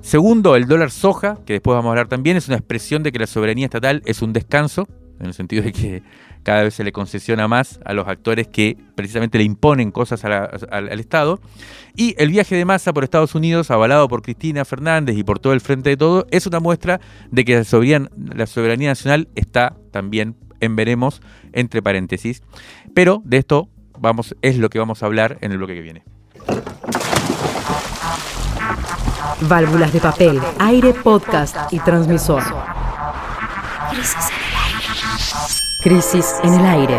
Segundo, 0.00 0.56
el 0.56 0.66
dólar 0.66 0.90
soja, 0.90 1.38
que 1.46 1.54
después 1.54 1.74
vamos 1.74 1.88
a 1.88 1.90
hablar 1.92 2.08
también, 2.08 2.36
es 2.36 2.48
una 2.48 2.56
expresión 2.56 3.02
de 3.02 3.12
que 3.12 3.18
la 3.18 3.26
soberanía 3.26 3.66
estatal 3.66 4.02
es 4.04 4.22
un 4.22 4.32
descanso, 4.32 4.86
en 5.18 5.26
el 5.26 5.34
sentido 5.34 5.62
de 5.62 5.72
que 5.72 6.02
cada 6.44 6.62
vez 6.62 6.74
se 6.74 6.84
le 6.84 6.92
concesiona 6.92 7.48
más 7.48 7.80
a 7.84 7.92
los 7.94 8.06
actores 8.06 8.46
que 8.46 8.76
precisamente 8.94 9.38
le 9.38 9.44
imponen 9.44 9.90
cosas 9.90 10.24
a 10.24 10.28
la- 10.28 10.50
al, 10.70 10.88
al 10.90 11.00
Estado. 11.00 11.40
Y 11.96 12.14
el 12.18 12.28
viaje 12.28 12.54
de 12.54 12.64
masa 12.64 12.92
por 12.92 13.02
Estados 13.02 13.34
Unidos, 13.34 13.70
avalado 13.72 14.06
por 14.06 14.22
Cristina 14.22 14.64
Fernández 14.64 15.16
y 15.16 15.24
por 15.24 15.38
todo 15.40 15.52
el 15.54 15.60
Frente 15.60 15.90
de 15.90 15.96
Todo, 15.96 16.26
es 16.30 16.46
una 16.46 16.60
muestra 16.60 17.00
de 17.32 17.44
que 17.44 17.56
la 17.56 17.64
soberanía, 17.64 18.08
la 18.36 18.46
soberanía 18.46 18.90
nacional 18.90 19.26
está 19.34 19.74
también 19.90 20.36
en 20.60 20.76
veremos, 20.76 21.20
entre 21.52 21.82
paréntesis. 21.82 22.42
Pero 22.94 23.20
de 23.24 23.38
esto 23.38 23.68
vamos, 23.98 24.36
es 24.42 24.58
lo 24.58 24.70
que 24.70 24.78
vamos 24.78 25.02
a 25.02 25.06
hablar 25.06 25.38
en 25.40 25.50
el 25.52 25.58
bloque 25.58 25.74
que 25.74 25.80
viene. 25.82 26.04
Válvulas 29.48 29.92
de 29.92 30.00
papel, 30.00 30.40
aire, 30.58 30.92
podcast 30.94 31.72
y 31.72 31.78
transmisor. 31.80 32.42
Crisis 35.84 36.36
en 36.42 36.54
el 36.54 36.64
aire. 36.64 36.98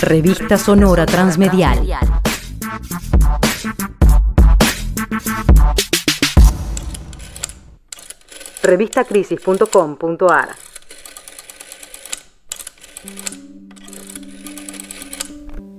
Revista 0.00 0.58
sonora 0.58 1.06
transmedial. 1.06 1.96
Revistacrisis.com.ar 8.64 10.73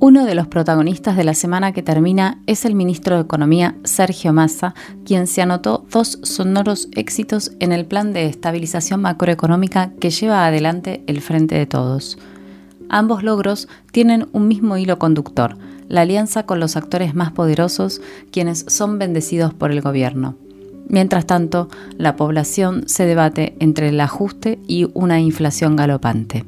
Uno 0.08 0.26
de 0.26 0.36
los 0.36 0.46
protagonistas 0.46 1.18
de 1.18 1.24
la 1.24 1.34
semana 1.34 1.72
que 1.72 1.82
termina 1.82 2.40
es 2.46 2.64
el 2.64 2.76
ministro 2.76 3.16
de 3.16 3.24
Economía, 3.24 3.76
Sergio 3.86 4.34
Massa, 4.34 4.76
quien 5.04 5.26
se 5.26 5.42
anotó 5.42 5.84
dos 5.90 6.20
sonoros 6.22 6.90
éxitos 6.92 7.54
en 7.60 7.72
el 7.72 7.88
plan 7.88 8.14
de 8.14 8.28
estabilización 8.28 9.02
macroeconómica 9.02 9.94
que 10.00 10.12
lleva 10.12 10.46
adelante 10.46 11.04
el 11.08 11.22
Frente 11.22 11.56
de 11.56 11.66
Todos. 11.66 12.20
Ambos 12.88 13.24
logros 13.24 13.68
tienen 13.92 14.28
un 14.32 14.48
mismo 14.48 14.78
hilo 14.78 15.00
conductor, 15.00 15.58
la 15.90 16.02
alianza 16.02 16.46
con 16.46 16.60
los 16.60 16.76
actores 16.76 17.16
más 17.16 17.32
poderosos, 17.32 18.00
quienes 18.32 18.64
son 18.68 19.00
bendecidos 19.00 19.56
por 19.56 19.72
el 19.72 19.82
gobierno. 19.82 20.36
Mientras 20.88 21.26
tanto, 21.26 21.68
la 21.98 22.16
población 22.16 22.84
se 22.86 23.08
debate 23.08 23.56
entre 23.60 23.90
el 23.90 24.00
ajuste 24.00 24.60
y 24.68 24.88
una 24.94 25.20
inflación 25.20 25.76
galopante. 25.76 26.46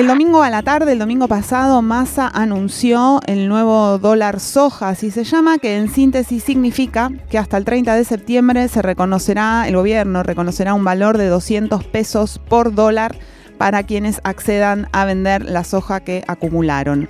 El 0.00 0.06
domingo 0.06 0.42
a 0.42 0.48
la 0.48 0.62
tarde, 0.62 0.92
el 0.92 0.98
domingo 0.98 1.28
pasado, 1.28 1.82
Massa 1.82 2.26
anunció 2.26 3.20
el 3.26 3.48
nuevo 3.48 3.98
dólar 3.98 4.40
soja, 4.40 4.88
así 4.88 5.10
se 5.10 5.24
llama, 5.24 5.58
que 5.58 5.76
en 5.76 5.90
síntesis 5.90 6.42
significa 6.42 7.10
que 7.28 7.36
hasta 7.36 7.58
el 7.58 7.66
30 7.66 7.94
de 7.94 8.04
septiembre 8.04 8.66
se 8.68 8.80
reconocerá, 8.80 9.68
el 9.68 9.76
gobierno 9.76 10.22
reconocerá 10.22 10.72
un 10.72 10.84
valor 10.84 11.18
de 11.18 11.26
200 11.26 11.84
pesos 11.84 12.40
por 12.48 12.74
dólar 12.74 13.14
para 13.58 13.82
quienes 13.82 14.22
accedan 14.24 14.88
a 14.92 15.04
vender 15.04 15.44
la 15.44 15.64
soja 15.64 16.00
que 16.00 16.24
acumularon. 16.26 17.06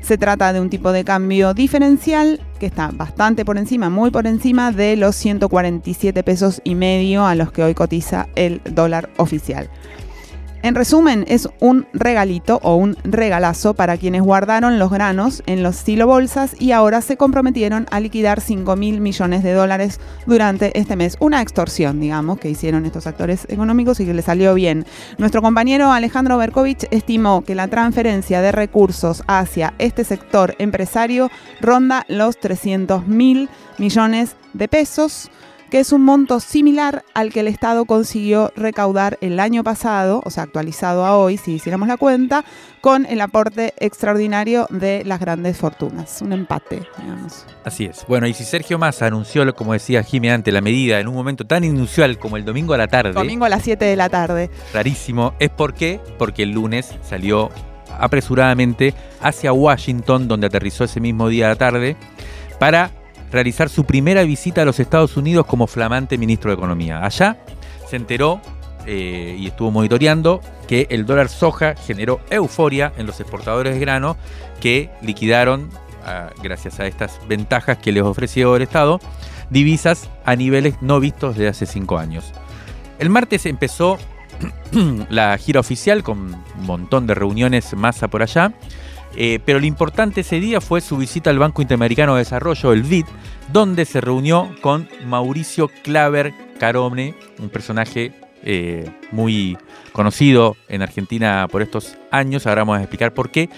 Se 0.00 0.16
trata 0.16 0.54
de 0.54 0.60
un 0.62 0.70
tipo 0.70 0.90
de 0.92 1.04
cambio 1.04 1.52
diferencial 1.52 2.40
que 2.58 2.64
está 2.64 2.88
bastante 2.94 3.44
por 3.44 3.58
encima, 3.58 3.90
muy 3.90 4.10
por 4.10 4.26
encima 4.26 4.72
de 4.72 4.96
los 4.96 5.16
147 5.16 6.22
pesos 6.22 6.62
y 6.64 6.76
medio 6.76 7.26
a 7.26 7.34
los 7.34 7.52
que 7.52 7.62
hoy 7.62 7.74
cotiza 7.74 8.26
el 8.36 8.62
dólar 8.70 9.10
oficial. 9.18 9.68
En 10.64 10.76
resumen, 10.76 11.24
es 11.26 11.48
un 11.58 11.88
regalito 11.92 12.60
o 12.62 12.76
un 12.76 12.96
regalazo 13.02 13.74
para 13.74 13.96
quienes 13.96 14.22
guardaron 14.22 14.78
los 14.78 14.92
granos 14.92 15.42
en 15.46 15.64
los 15.64 15.74
silobolsas 15.74 16.54
y 16.56 16.70
ahora 16.70 17.00
se 17.00 17.16
comprometieron 17.16 17.86
a 17.90 17.98
liquidar 17.98 18.40
5 18.40 18.76
mil 18.76 19.00
millones 19.00 19.42
de 19.42 19.54
dólares 19.54 19.98
durante 20.24 20.78
este 20.78 20.94
mes. 20.94 21.16
Una 21.18 21.42
extorsión, 21.42 21.98
digamos, 21.98 22.38
que 22.38 22.48
hicieron 22.48 22.86
estos 22.86 23.08
actores 23.08 23.44
económicos 23.48 23.98
y 23.98 24.06
que 24.06 24.14
les 24.14 24.26
salió 24.26 24.54
bien. 24.54 24.86
Nuestro 25.18 25.42
compañero 25.42 25.90
Alejandro 25.90 26.38
Berkovich 26.38 26.86
estimó 26.92 27.42
que 27.42 27.56
la 27.56 27.66
transferencia 27.66 28.40
de 28.40 28.52
recursos 28.52 29.24
hacia 29.26 29.74
este 29.78 30.04
sector 30.04 30.54
empresario 30.60 31.28
ronda 31.60 32.04
los 32.06 32.38
300 32.38 33.08
mil 33.08 33.48
millones 33.78 34.36
de 34.52 34.68
pesos 34.68 35.28
que 35.72 35.80
es 35.80 35.90
un 35.90 36.04
monto 36.04 36.38
similar 36.38 37.02
al 37.14 37.32
que 37.32 37.40
el 37.40 37.48
Estado 37.48 37.86
consiguió 37.86 38.52
recaudar 38.54 39.16
el 39.22 39.40
año 39.40 39.64
pasado, 39.64 40.20
o 40.22 40.28
sea, 40.28 40.42
actualizado 40.42 41.06
a 41.06 41.16
hoy, 41.16 41.38
si 41.38 41.52
hiciéramos 41.52 41.88
la 41.88 41.96
cuenta, 41.96 42.44
con 42.82 43.06
el 43.06 43.22
aporte 43.22 43.72
extraordinario 43.78 44.66
de 44.68 45.02
las 45.06 45.18
grandes 45.18 45.56
fortunas. 45.56 46.20
Un 46.20 46.34
empate, 46.34 46.82
digamos. 46.98 47.46
Así 47.64 47.86
es. 47.86 48.04
Bueno, 48.06 48.26
y 48.26 48.34
si 48.34 48.44
Sergio 48.44 48.78
Massa 48.78 49.06
anunció, 49.06 49.50
como 49.54 49.72
decía 49.72 50.02
Jimmy 50.02 50.28
antes, 50.28 50.52
la 50.52 50.60
medida 50.60 51.00
en 51.00 51.08
un 51.08 51.14
momento 51.14 51.46
tan 51.46 51.64
inusual 51.64 52.18
como 52.18 52.36
el 52.36 52.44
domingo 52.44 52.74
a 52.74 52.76
la 52.76 52.88
tarde, 52.88 53.12
Domingo 53.12 53.46
a 53.46 53.48
las 53.48 53.62
7 53.62 53.82
de 53.82 53.96
la 53.96 54.10
tarde. 54.10 54.50
rarísimo, 54.74 55.32
es 55.38 55.48
porque, 55.48 56.02
porque 56.18 56.42
el 56.42 56.50
lunes 56.50 56.94
salió 57.00 57.48
apresuradamente 57.98 58.92
hacia 59.22 59.54
Washington, 59.54 60.28
donde 60.28 60.48
aterrizó 60.48 60.84
ese 60.84 61.00
mismo 61.00 61.30
día 61.30 61.46
a 61.46 61.48
la 61.48 61.56
tarde, 61.56 61.96
para 62.58 62.90
realizar 63.32 63.68
su 63.68 63.84
primera 63.84 64.22
visita 64.22 64.62
a 64.62 64.64
los 64.64 64.78
Estados 64.78 65.16
Unidos 65.16 65.46
como 65.46 65.66
flamante 65.66 66.18
ministro 66.18 66.50
de 66.50 66.56
Economía. 66.56 67.04
Allá 67.04 67.38
se 67.88 67.96
enteró 67.96 68.40
eh, 68.86 69.36
y 69.38 69.46
estuvo 69.46 69.70
monitoreando 69.70 70.40
que 70.68 70.86
el 70.90 71.06
dólar 71.06 71.28
soja 71.28 71.74
generó 71.74 72.20
euforia 72.30 72.92
en 72.96 73.06
los 73.06 73.18
exportadores 73.20 73.74
de 73.74 73.80
grano 73.80 74.16
que 74.60 74.90
liquidaron, 75.00 75.70
ah, 76.04 76.30
gracias 76.42 76.78
a 76.78 76.86
estas 76.86 77.18
ventajas 77.26 77.78
que 77.78 77.92
les 77.92 78.02
ofreció 78.02 78.54
el 78.56 78.62
Estado, 78.62 79.00
divisas 79.50 80.08
a 80.24 80.36
niveles 80.36 80.74
no 80.80 81.00
vistos 81.00 81.36
desde 81.36 81.48
hace 81.48 81.66
cinco 81.66 81.98
años. 81.98 82.32
El 82.98 83.10
martes 83.10 83.46
empezó 83.46 83.98
la 85.08 85.36
gira 85.38 85.60
oficial 85.60 86.02
con 86.02 86.18
un 86.34 86.66
montón 86.66 87.06
de 87.06 87.14
reuniones 87.14 87.74
masa 87.74 88.08
por 88.08 88.22
allá. 88.22 88.52
Eh, 89.16 89.40
pero 89.44 89.60
lo 89.60 89.66
importante 89.66 90.22
ese 90.22 90.40
día 90.40 90.60
fue 90.60 90.80
su 90.80 90.96
visita 90.96 91.30
al 91.30 91.38
Banco 91.38 91.62
Interamericano 91.62 92.14
de 92.14 92.20
Desarrollo, 92.20 92.72
el 92.72 92.82
BID, 92.82 93.06
donde 93.52 93.84
se 93.84 94.00
reunió 94.00 94.50
con 94.60 94.88
Mauricio 95.06 95.68
Claver 95.82 96.32
Carone, 96.58 97.14
un 97.38 97.50
personaje 97.50 98.12
eh, 98.44 98.90
muy 99.10 99.58
conocido 99.92 100.56
en 100.68 100.82
Argentina 100.82 101.46
por 101.50 101.62
estos 101.62 101.96
años. 102.10 102.46
Ahora 102.46 102.62
vamos 102.62 102.78
a 102.78 102.82
explicar 102.82 103.12
por 103.12 103.30
qué. 103.30 103.50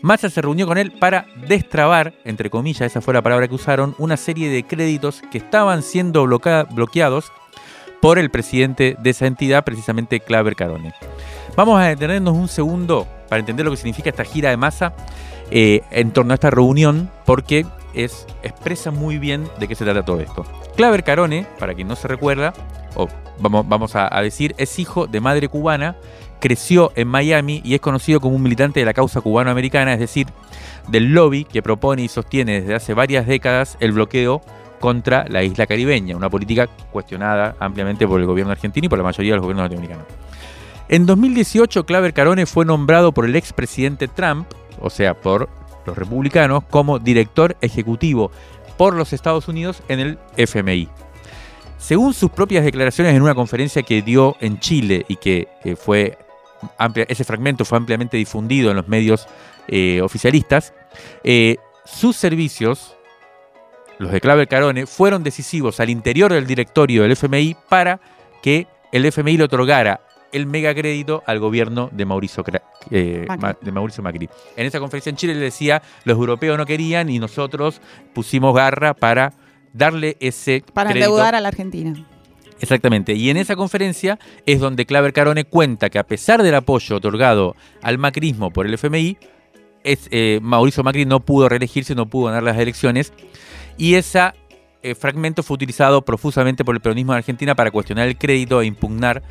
Massa 0.00 0.30
se 0.30 0.42
reunió 0.42 0.66
con 0.66 0.78
él 0.78 0.92
para 0.92 1.26
destrabar, 1.48 2.14
entre 2.24 2.50
comillas, 2.50 2.82
esa 2.82 3.00
fue 3.00 3.14
la 3.14 3.22
palabra 3.22 3.48
que 3.48 3.54
usaron, 3.54 3.96
una 3.98 4.16
serie 4.16 4.48
de 4.48 4.62
créditos 4.62 5.22
que 5.32 5.38
estaban 5.38 5.82
siendo 5.82 6.24
bloqueados 6.24 7.32
por 8.00 8.18
el 8.20 8.30
presidente 8.30 8.96
de 9.00 9.10
esa 9.10 9.26
entidad, 9.26 9.64
precisamente 9.64 10.20
Claver 10.20 10.54
Carone. 10.54 10.94
Vamos 11.56 11.80
a 11.80 11.86
detenernos 11.86 12.36
un 12.36 12.46
segundo 12.46 13.08
para 13.28 13.40
entender 13.40 13.64
lo 13.64 13.70
que 13.70 13.76
significa 13.76 14.10
esta 14.10 14.24
gira 14.24 14.50
de 14.50 14.56
masa 14.56 14.94
eh, 15.50 15.82
en 15.90 16.10
torno 16.12 16.32
a 16.32 16.34
esta 16.34 16.50
reunión, 16.50 17.10
porque 17.24 17.66
es, 17.94 18.26
expresa 18.42 18.90
muy 18.90 19.18
bien 19.18 19.48
de 19.58 19.68
qué 19.68 19.74
se 19.74 19.84
trata 19.84 20.04
todo 20.04 20.20
esto. 20.20 20.44
Claver 20.76 21.04
Carone, 21.04 21.46
para 21.58 21.74
quien 21.74 21.88
no 21.88 21.96
se 21.96 22.08
recuerda, 22.08 22.52
o 22.94 23.08
vamos, 23.40 23.94
a, 23.94 24.20
decir, 24.22 24.54
es 24.58 24.78
hijo 24.78 25.06
de 25.06 25.20
madre 25.20 25.48
cubana, 25.48 25.96
creció 26.40 26.92
en 26.94 27.08
Miami 27.08 27.60
y 27.64 27.74
es 27.74 27.80
conocido 27.80 28.20
como 28.20 28.36
un 28.36 28.42
militante 28.42 28.80
de 28.80 28.86
la 28.86 28.94
causa 28.94 29.20
cubano-americana, 29.20 29.94
es 29.94 30.00
decir, 30.00 30.26
del 30.88 31.12
lobby 31.12 31.44
que 31.44 31.62
propone 31.62 32.02
y 32.02 32.08
sostiene 32.08 32.60
desde 32.60 32.74
hace 32.74 32.94
varias 32.94 33.26
décadas 33.26 33.76
el 33.80 33.92
bloqueo 33.92 34.42
contra 34.78 35.24
la 35.28 35.42
isla 35.42 35.66
caribeña, 35.66 36.16
una 36.16 36.30
política 36.30 36.68
cuestionada 36.92 37.56
ampliamente 37.58 38.06
por 38.06 38.20
el 38.20 38.26
gobierno 38.26 38.52
argentino 38.52 38.86
y 38.86 38.88
por 38.88 38.98
la 38.98 39.04
mayoría 39.04 39.32
de 39.32 39.36
los 39.36 39.42
gobiernos 39.42 39.64
latinoamericanos. 39.64 40.27
En 40.88 41.04
2018, 41.04 41.84
Claver 41.84 42.14
Carone 42.14 42.46
fue 42.46 42.64
nombrado 42.64 43.12
por 43.12 43.26
el 43.26 43.36
expresidente 43.36 44.08
Trump, 44.08 44.48
o 44.80 44.88
sea, 44.88 45.14
por 45.14 45.48
los 45.84 45.96
republicanos, 45.96 46.64
como 46.70 46.98
director 46.98 47.56
ejecutivo 47.60 48.30
por 48.78 48.94
los 48.94 49.12
Estados 49.12 49.48
Unidos 49.48 49.82
en 49.88 50.00
el 50.00 50.18
FMI. 50.36 50.88
Según 51.78 52.14
sus 52.14 52.30
propias 52.30 52.64
declaraciones 52.64 53.14
en 53.14 53.22
una 53.22 53.34
conferencia 53.34 53.82
que 53.82 54.02
dio 54.02 54.36
en 54.40 54.60
Chile 54.60 55.04
y 55.08 55.16
que 55.16 55.48
eh, 55.64 55.76
fue 55.76 56.18
amplia, 56.78 57.06
ese 57.08 57.24
fragmento 57.24 57.64
fue 57.64 57.78
ampliamente 57.78 58.16
difundido 58.16 58.70
en 58.70 58.76
los 58.76 58.88
medios 58.88 59.28
eh, 59.68 60.00
oficialistas, 60.00 60.72
eh, 61.22 61.56
sus 61.84 62.16
servicios 62.16 62.96
los 63.98 64.12
de 64.12 64.20
Claver 64.20 64.48
Carone, 64.48 64.86
fueron 64.86 65.22
decisivos 65.24 65.80
al 65.80 65.90
interior 65.90 66.32
del 66.32 66.46
directorio 66.46 67.02
del 67.02 67.12
FMI 67.12 67.56
para 67.68 68.00
que 68.42 68.68
el 68.92 69.04
FMI 69.04 69.36
le 69.36 69.44
otorgara 69.44 70.00
el 70.32 70.46
megacrédito 70.46 71.22
al 71.26 71.38
gobierno 71.38 71.88
de 71.92 72.04
Mauricio, 72.04 72.44
eh, 72.90 73.26
Macri. 73.28 73.64
de 73.64 73.72
Mauricio 73.72 74.02
Macri. 74.02 74.28
En 74.56 74.66
esa 74.66 74.80
conferencia 74.80 75.10
en 75.10 75.16
Chile 75.16 75.34
le 75.34 75.40
decía, 75.40 75.82
los 76.04 76.16
europeos 76.16 76.58
no 76.58 76.66
querían 76.66 77.08
y 77.08 77.18
nosotros 77.18 77.80
pusimos 78.14 78.54
garra 78.54 78.94
para 78.94 79.32
darle 79.72 80.16
ese 80.20 80.62
Para 80.72 80.90
crédito. 80.90 81.10
endeudar 81.10 81.34
a 81.34 81.40
la 81.40 81.48
Argentina. 81.48 81.94
Exactamente. 82.60 83.14
Y 83.14 83.30
en 83.30 83.36
esa 83.36 83.56
conferencia 83.56 84.18
es 84.44 84.60
donde 84.60 84.84
Claver 84.84 85.12
Carone 85.12 85.44
cuenta 85.44 85.90
que 85.90 85.98
a 85.98 86.04
pesar 86.04 86.42
del 86.42 86.54
apoyo 86.54 86.96
otorgado 86.96 87.54
al 87.82 87.98
macrismo 87.98 88.50
por 88.50 88.66
el 88.66 88.74
FMI, 88.74 89.16
es, 89.84 90.08
eh, 90.10 90.40
Mauricio 90.42 90.82
Macri 90.82 91.06
no 91.06 91.20
pudo 91.20 91.48
reelegirse, 91.48 91.94
no 91.94 92.08
pudo 92.08 92.26
ganar 92.26 92.42
las 92.42 92.58
elecciones. 92.58 93.12
Y 93.76 93.94
ese 93.94 94.32
eh, 94.82 94.94
fragmento 94.94 95.42
fue 95.42 95.54
utilizado 95.54 96.04
profusamente 96.04 96.64
por 96.64 96.74
el 96.74 96.80
peronismo 96.80 97.12
de 97.12 97.18
Argentina 97.18 97.54
para 97.54 97.70
cuestionar 97.70 98.08
el 98.08 98.18
crédito 98.18 98.60
e 98.60 98.66
impugnar 98.66 99.22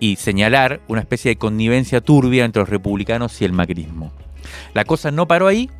y 0.00 0.16
señalar 0.16 0.80
una 0.88 1.00
especie 1.00 1.30
de 1.30 1.36
connivencia 1.36 2.00
turbia 2.00 2.44
entre 2.44 2.60
los 2.60 2.68
republicanos 2.68 3.40
y 3.40 3.44
el 3.44 3.52
macrismo. 3.52 4.12
La 4.74 4.84
cosa 4.84 5.10
no 5.10 5.26
paró 5.26 5.46
ahí 5.46 5.70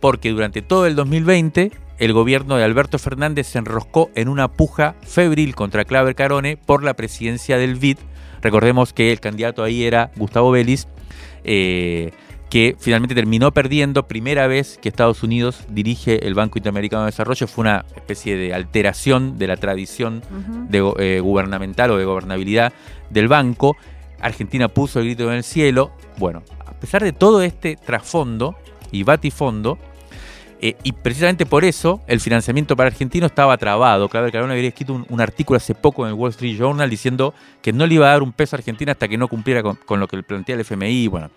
porque 0.00 0.30
durante 0.30 0.62
todo 0.62 0.86
el 0.86 0.96
2020 0.96 1.70
el 1.98 2.12
gobierno 2.12 2.56
de 2.56 2.64
Alberto 2.64 2.98
Fernández 2.98 3.46
se 3.46 3.58
enroscó 3.58 4.10
en 4.16 4.28
una 4.28 4.48
puja 4.48 4.96
febril 5.02 5.54
contra 5.54 5.84
Claver 5.84 6.16
Carone 6.16 6.56
por 6.56 6.82
la 6.82 6.94
presidencia 6.94 7.58
del 7.58 7.76
BID. 7.76 7.98
Recordemos 8.40 8.92
que 8.92 9.12
el 9.12 9.20
candidato 9.20 9.62
ahí 9.62 9.84
era 9.84 10.10
Gustavo 10.16 10.50
Vélez, 10.50 10.88
eh, 11.44 12.10
que 12.52 12.76
finalmente 12.78 13.14
terminó 13.14 13.50
perdiendo 13.50 14.06
primera 14.06 14.46
vez 14.46 14.78
que 14.82 14.90
Estados 14.90 15.22
Unidos 15.22 15.64
dirige 15.70 16.26
el 16.26 16.34
Banco 16.34 16.58
Interamericano 16.58 17.04
de 17.04 17.06
Desarrollo. 17.06 17.46
Fue 17.46 17.62
una 17.62 17.86
especie 17.96 18.36
de 18.36 18.52
alteración 18.52 19.38
de 19.38 19.46
la 19.46 19.56
tradición 19.56 20.22
de, 20.68 20.92
eh, 20.98 21.20
gubernamental 21.20 21.92
o 21.92 21.96
de 21.96 22.04
gobernabilidad 22.04 22.74
del 23.08 23.26
banco. 23.26 23.78
Argentina 24.20 24.68
puso 24.68 25.00
el 25.00 25.06
grito 25.06 25.30
en 25.30 25.38
el 25.38 25.44
cielo. 25.44 25.92
Bueno, 26.18 26.42
a 26.66 26.72
pesar 26.72 27.02
de 27.02 27.14
todo 27.14 27.40
este 27.40 27.76
trasfondo 27.76 28.54
y 28.90 29.02
batifondo, 29.02 29.78
eh, 30.60 30.76
y 30.82 30.92
precisamente 30.92 31.46
por 31.46 31.64
eso 31.64 32.02
el 32.06 32.20
financiamiento 32.20 32.76
para 32.76 32.88
Argentino 32.88 33.24
estaba 33.24 33.56
trabado. 33.56 34.10
Claver 34.10 34.30
Carone 34.30 34.52
había 34.52 34.68
escrito 34.68 34.92
un, 34.92 35.06
un 35.08 35.22
artículo 35.22 35.56
hace 35.56 35.74
poco 35.74 36.04
en 36.04 36.10
el 36.10 36.18
Wall 36.18 36.32
Street 36.32 36.58
Journal 36.58 36.90
diciendo 36.90 37.32
que 37.62 37.72
no 37.72 37.86
le 37.86 37.94
iba 37.94 38.08
a 38.08 38.10
dar 38.10 38.22
un 38.22 38.32
peso 38.32 38.56
a 38.56 38.58
Argentina 38.58 38.92
hasta 38.92 39.08
que 39.08 39.16
no 39.16 39.26
cumpliera 39.28 39.62
con, 39.62 39.76
con 39.86 40.00
lo 40.00 40.06
que 40.06 40.22
plantea 40.22 40.56
el 40.56 40.60
FMI. 40.60 41.08
Bueno, 41.08 41.30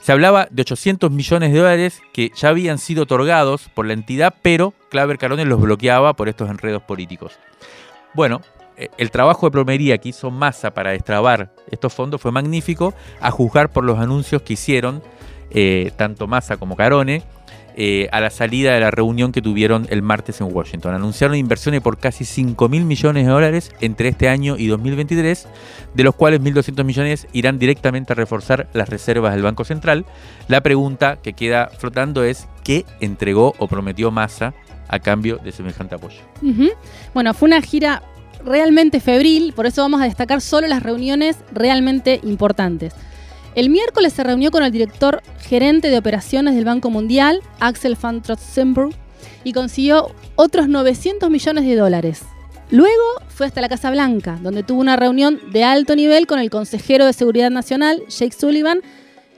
se 0.00 0.12
hablaba 0.12 0.48
de 0.50 0.62
800 0.62 1.10
millones 1.10 1.52
de 1.52 1.58
dólares 1.58 2.00
que 2.12 2.30
ya 2.34 2.48
habían 2.48 2.78
sido 2.78 3.02
otorgados 3.02 3.68
por 3.74 3.86
la 3.86 3.92
entidad, 3.92 4.34
pero 4.42 4.72
Claver 4.90 5.18
Carone 5.18 5.44
los 5.44 5.60
bloqueaba 5.60 6.14
por 6.14 6.28
estos 6.28 6.48
enredos 6.48 6.82
políticos. 6.82 7.38
Bueno, 8.14 8.40
eh, 8.76 8.88
el 8.96 9.10
trabajo 9.10 9.46
de 9.46 9.52
plomería 9.52 9.98
que 9.98 10.08
hizo 10.08 10.30
Massa 10.30 10.72
para 10.72 10.90
destrabar 10.90 11.52
estos 11.70 11.92
fondos 11.92 12.20
fue 12.20 12.32
magnífico, 12.32 12.94
a 13.20 13.30
juzgar 13.30 13.70
por 13.70 13.84
los 13.84 13.98
anuncios 13.98 14.42
que 14.42 14.54
hicieron 14.54 15.02
eh, 15.50 15.92
tanto 15.96 16.26
Massa 16.26 16.56
como 16.56 16.76
Carone 16.76 17.22
eh, 17.76 18.08
a 18.12 18.20
la 18.20 18.30
salida 18.30 18.72
de 18.72 18.80
la 18.80 18.90
reunión 18.90 19.32
que 19.32 19.42
tuvieron 19.42 19.86
el 19.90 20.02
martes 20.02 20.40
en 20.40 20.54
Washington. 20.54 20.94
Anunciaron 20.94 21.36
inversiones 21.36 21.80
por 21.80 21.98
casi 21.98 22.24
5 22.24 22.68
mil 22.68 22.84
millones 22.84 23.26
de 23.26 23.32
dólares 23.32 23.72
entre 23.80 24.08
este 24.08 24.28
año 24.28 24.56
y 24.56 24.66
2023, 24.66 25.48
de 25.94 26.04
los 26.04 26.14
cuales 26.14 26.40
1.200 26.40 26.84
millones 26.84 27.26
irán 27.32 27.58
directamente 27.58 28.12
a 28.12 28.16
reforzar 28.16 28.68
las 28.72 28.88
reservas 28.88 29.34
del 29.34 29.42
Banco 29.42 29.64
Central. 29.64 30.04
La 30.48 30.62
pregunta 30.62 31.18
que 31.22 31.32
queda 31.32 31.68
flotando 31.68 32.24
es 32.24 32.48
¿qué 32.64 32.84
entregó 33.00 33.54
o 33.58 33.68
prometió 33.68 34.10
Massa 34.10 34.54
a 34.88 34.98
cambio 34.98 35.38
de 35.38 35.52
semejante 35.52 35.94
apoyo? 35.94 36.20
Bueno, 37.14 37.34
fue 37.34 37.48
una 37.48 37.62
gira 37.62 38.02
realmente 38.44 39.00
febril, 39.00 39.52
por 39.54 39.66
eso 39.66 39.82
vamos 39.82 40.00
a 40.00 40.04
destacar 40.04 40.40
solo 40.40 40.66
las 40.66 40.82
reuniones 40.82 41.38
realmente 41.52 42.20
importantes. 42.22 42.94
El 43.54 43.68
miércoles 43.68 44.12
se 44.12 44.22
reunió 44.22 44.50
con 44.50 44.62
el 44.62 44.70
director 44.70 45.22
gerente 45.40 45.90
de 45.90 45.98
operaciones 45.98 46.54
del 46.54 46.64
Banco 46.64 46.88
Mundial, 46.88 47.40
Axel 47.58 47.96
van 48.00 48.22
Trotzenburg, 48.22 48.94
y 49.44 49.52
consiguió 49.52 50.14
otros 50.36 50.68
900 50.68 51.28
millones 51.30 51.64
de 51.64 51.76
dólares. 51.76 52.22
Luego 52.70 53.02
fue 53.28 53.46
hasta 53.46 53.60
la 53.60 53.68
Casa 53.68 53.90
Blanca, 53.90 54.38
donde 54.42 54.62
tuvo 54.62 54.80
una 54.80 54.96
reunión 54.96 55.40
de 55.52 55.64
alto 55.64 55.96
nivel 55.96 56.26
con 56.28 56.38
el 56.38 56.50
consejero 56.50 57.04
de 57.04 57.12
Seguridad 57.12 57.50
Nacional, 57.50 58.02
Jake 58.08 58.36
Sullivan. 58.38 58.82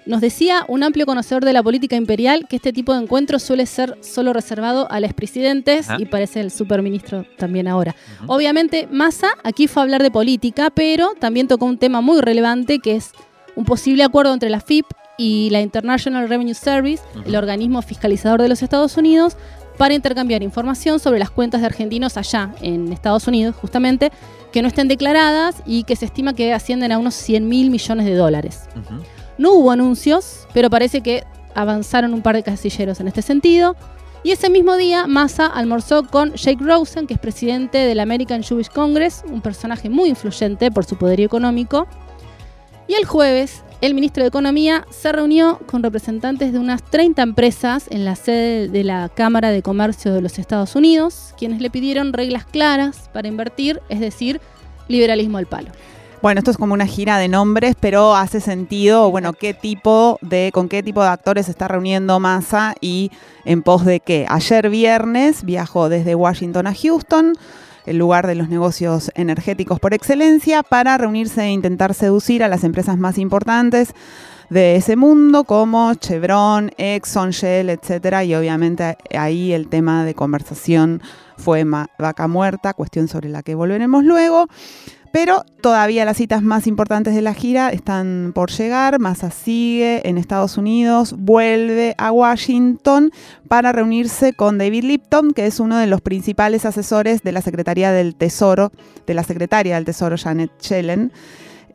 Nos 0.05 0.21
decía 0.21 0.65
un 0.69 0.83
amplio 0.83 1.07
conocedor 1.07 1.45
de 1.45 1.53
la 1.55 1.63
política 1.63 1.97
imperial 1.97 2.47
que 2.49 2.57
este 2.57 2.73
tipo 2.73 2.93
de 2.93 3.03
encuentros 3.03 3.43
suele 3.43 3.65
ser 3.65 3.97
solo 4.03 4.33
reservado 4.35 4.91
a 4.91 5.01
los 5.01 5.15
presidentes 5.15 5.87
y 5.99 6.07
parece 6.07 6.41
el 6.41 6.51
superministro 6.51 7.25
también 7.39 7.69
ahora. 7.69 7.95
Obviamente, 8.27 8.89
Massa 8.91 9.29
aquí 9.45 9.69
fue 9.69 9.81
a 9.81 9.85
hablar 9.85 10.03
de 10.03 10.11
política, 10.11 10.71
pero 10.71 11.15
también 11.19 11.49
tocó 11.49 11.65
un 11.65 11.79
tema 11.79 12.01
muy 12.01 12.21
relevante 12.21 12.81
que 12.81 12.97
es 12.97 13.13
un 13.57 13.65
posible 13.65 14.03
acuerdo 14.05 14.33
entre 14.33 14.51
la 14.51 14.61
FIP 14.61 14.87
y 15.19 15.51
la 15.51 15.61
International 15.61 16.29
Revenue 16.29 16.55
Service, 16.55 17.03
el 17.25 17.37
organismo 17.37 17.83
fiscalizador 17.83 18.41
de 18.41 18.49
los 18.49 18.63
Estados 18.63 18.97
Unidos, 18.97 19.37
para 19.79 19.95
intercambiar 19.95 20.43
información 20.43 21.01
sobre 21.01 21.19
las 21.19 21.31
cuentas 21.31 21.61
de 21.61 21.67
argentinos 21.67 22.17
allá 22.17 22.55
en 22.61 22.93
Estados 22.93 23.27
Unidos, 23.27 23.55
justamente, 23.57 24.13
que 24.53 24.63
no 24.63 24.69
estén 24.69 24.89
declaradas 24.89 25.63
y 25.67 25.85
que 25.85 25.97
se 25.97 26.05
estima 26.05 26.35
que 26.35 26.53
ascienden 26.53 26.93
a 26.93 26.99
unos 26.99 27.15
100 27.15 27.49
mil 27.49 27.71
millones 27.71 28.07
de 28.07 28.15
dólares. 28.15 28.69
No 29.39 29.53
hubo 29.53 29.71
anuncios, 29.71 30.47
pero 30.53 30.71
parece 30.71 31.01
que 31.01 31.25
avanzaron 31.55 32.15
un 32.15 32.23
par 32.23 32.37
de 32.37 32.43
casilleros 32.43 33.01
en 33.01 33.09
este 33.09 33.23
sentido. 33.23 33.77
Y 34.25 34.31
ese 34.31 34.51
mismo 34.51 34.77
día, 34.77 35.07
Massa 35.07 35.47
almorzó 35.47 36.05
con 36.05 36.35
Jake 36.35 36.63
Rosen, 36.63 37.07
que 37.07 37.15
es 37.15 37.21
presidente 37.21 37.79
del 37.79 37.99
American 37.99 38.43
Jewish 38.43 38.69
Congress, 38.69 39.25
un 39.29 39.41
personaje 39.41 39.91
muy 39.91 40.11
influyente 40.11 40.71
por 40.71 40.85
su 40.85 40.97
poderío 40.97 41.27
económico. 41.27 41.89
Y 42.93 42.95
el 42.95 43.07
jueves, 43.07 43.65
el 43.81 43.95
ministro 43.95 44.23
de 44.23 44.29
Economía 44.29 44.87
se 44.91 45.13
reunió 45.13 45.59
con 45.65 45.83
representantes 45.83 46.53
de 46.53 46.59
unas 46.59 46.83
30 46.83 47.23
empresas 47.23 47.87
en 47.91 48.05
la 48.05 48.17
sede 48.17 48.69
de 48.69 48.85
la 48.85 49.09
Cámara 49.09 49.51
de 49.51 49.63
Comercio 49.63 50.13
de 50.13 50.21
los 50.21 50.39
Estados 50.39 50.77
Unidos, 50.77 51.33
quienes 51.39 51.63
le 51.63 51.71
pidieron 51.71 52.13
reglas 52.13 52.45
claras 52.45 53.09
para 53.15 53.29
invertir, 53.29 53.81
es 53.89 53.99
decir, 53.99 54.43
liberalismo 54.89 55.39
al 55.39 55.47
palo. 55.47 55.71
Bueno, 56.23 56.39
esto 56.39 56.53
es 56.53 56.57
como 56.57 56.75
una 56.75 56.87
gira 56.87 57.19
de 57.19 57.27
nombres, 57.27 57.75
pero 57.81 58.15
hace 58.15 58.41
sentido, 58.41 59.11
bueno, 59.11 59.33
qué 59.33 59.55
tipo 59.55 60.21
de, 60.23 60.51
con 60.55 60.69
qué 60.69 60.81
tipo 60.81 61.03
de 61.03 61.09
actores 61.09 61.47
se 61.47 61.51
está 61.51 61.67
reuniendo 61.67 62.21
Massa 62.21 62.77
y 62.81 63.11
en 63.45 63.63
pos 63.63 63.85
de 63.85 63.99
qué. 63.99 64.25
Ayer 64.29 64.71
viernes 64.71 65.43
viajó 65.43 65.89
desde 65.89 66.15
Washington 66.15 66.69
a 66.69 66.75
Houston, 66.75 67.33
el 67.87 67.99
lugar 67.99 68.29
de 68.29 68.37
los 68.37 68.49
negocios 68.49 69.11
energéticos 69.17 69.81
por 69.81 69.95
excelencia, 69.95 70.63
para 70.63 70.97
reunirse 70.97 71.43
e 71.43 71.51
intentar 71.51 71.93
seducir 71.93 72.45
a 72.45 72.49
las 72.49 72.63
empresas 72.63 72.99
más 72.99 73.19
importantes 73.19 73.93
de 74.49 74.77
ese 74.77 74.95
mundo 74.95 75.43
como 75.43 75.93
Chevron, 75.95 76.71
Exxon, 76.77 77.31
Shell, 77.31 77.69
etcétera, 77.69 78.23
y 78.23 78.37
obviamente 78.37 78.97
ahí 79.19 79.53
el 79.53 79.67
tema 79.67 80.05
de 80.05 80.15
conversación 80.15 81.03
fue 81.37 81.65
vaca 81.65 82.29
muerta, 82.29 82.75
cuestión 82.75 83.09
sobre 83.09 83.29
la 83.29 83.43
que 83.43 83.57
volveremos 83.57 84.05
luego. 84.05 84.47
Pero 85.13 85.45
todavía 85.61 86.07
las 86.07 86.17
citas 86.17 86.43
más 86.43 86.67
importantes 86.67 87.15
de 87.15 87.21
la 87.21 87.35
gira 87.35 87.69
están 87.69 88.33
por 88.35 88.51
llegar. 88.51 88.99
Massa 88.99 89.31
sigue 89.31 90.09
en 90.09 90.17
Estados 90.17 90.57
Unidos, 90.57 91.15
vuelve 91.19 91.95
a 91.99 92.11
Washington 92.11 93.13
para 93.47 93.73
reunirse 93.73 94.33
con 94.33 94.57
David 94.57 94.85
Lipton, 94.85 95.33
que 95.33 95.47
es 95.47 95.61
uno 95.61 95.77
de 95.77 95.87
los 95.87 96.01
principales 96.01 96.65
asesores 96.65 97.23
de 97.23 97.33
la 97.33 97.43
Secretaría 97.43 97.93
del 97.93 98.15
Tesoro, 98.15 98.73
de 99.07 99.13
la 99.13 99.23
Secretaria 99.23 99.75
del 99.75 99.85
Tesoro 99.85 100.17
Janet 100.17 100.51
Yellen, 100.63 101.13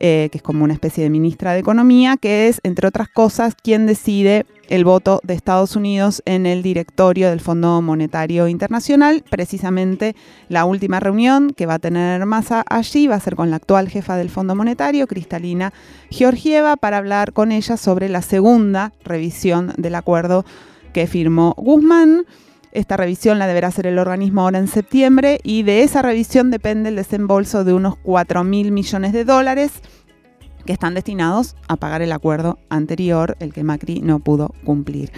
eh, 0.00 0.28
que 0.30 0.38
es 0.38 0.42
como 0.42 0.64
una 0.64 0.74
especie 0.74 1.02
de 1.02 1.10
ministra 1.10 1.52
de 1.52 1.60
Economía, 1.60 2.16
que 2.16 2.48
es, 2.48 2.60
entre 2.62 2.86
otras 2.86 3.08
cosas, 3.08 3.54
quien 3.54 3.86
decide 3.86 4.46
el 4.68 4.84
voto 4.84 5.20
de 5.24 5.34
Estados 5.34 5.76
Unidos 5.76 6.22
en 6.24 6.46
el 6.46 6.62
directorio 6.62 7.30
del 7.30 7.40
Fondo 7.40 7.80
Monetario 7.82 8.48
Internacional. 8.48 9.24
Precisamente 9.28 10.14
la 10.48 10.64
última 10.64 11.00
reunión 11.00 11.50
que 11.50 11.66
va 11.66 11.74
a 11.74 11.78
tener 11.78 12.24
Massa 12.26 12.64
allí 12.68 13.06
va 13.06 13.16
a 13.16 13.20
ser 13.20 13.34
con 13.34 13.50
la 13.50 13.56
actual 13.56 13.88
jefa 13.88 14.16
del 14.16 14.30
Fondo 14.30 14.54
Monetario, 14.54 15.06
Cristalina 15.06 15.72
Georgieva, 16.10 16.76
para 16.76 16.98
hablar 16.98 17.32
con 17.32 17.50
ella 17.50 17.76
sobre 17.76 18.08
la 18.08 18.22
segunda 18.22 18.92
revisión 19.04 19.72
del 19.78 19.94
acuerdo 19.94 20.44
que 20.92 21.06
firmó 21.06 21.54
Guzmán. 21.56 22.26
Esta 22.78 22.96
revisión 22.96 23.40
la 23.40 23.48
deberá 23.48 23.66
hacer 23.66 23.88
el 23.88 23.98
organismo 23.98 24.42
ahora 24.42 24.60
en 24.60 24.68
septiembre 24.68 25.40
y 25.42 25.64
de 25.64 25.82
esa 25.82 26.00
revisión 26.00 26.52
depende 26.52 26.90
el 26.90 26.94
desembolso 26.94 27.64
de 27.64 27.72
unos 27.72 27.96
4 28.04 28.44
mil 28.44 28.70
millones 28.70 29.12
de 29.12 29.24
dólares 29.24 29.72
que 30.64 30.74
están 30.74 30.94
destinados 30.94 31.56
a 31.66 31.74
pagar 31.74 32.02
el 32.02 32.12
acuerdo 32.12 32.56
anterior, 32.68 33.36
el 33.40 33.52
que 33.52 33.64
Macri 33.64 34.00
no 34.00 34.20
pudo 34.20 34.54
cumplir. 34.62 35.10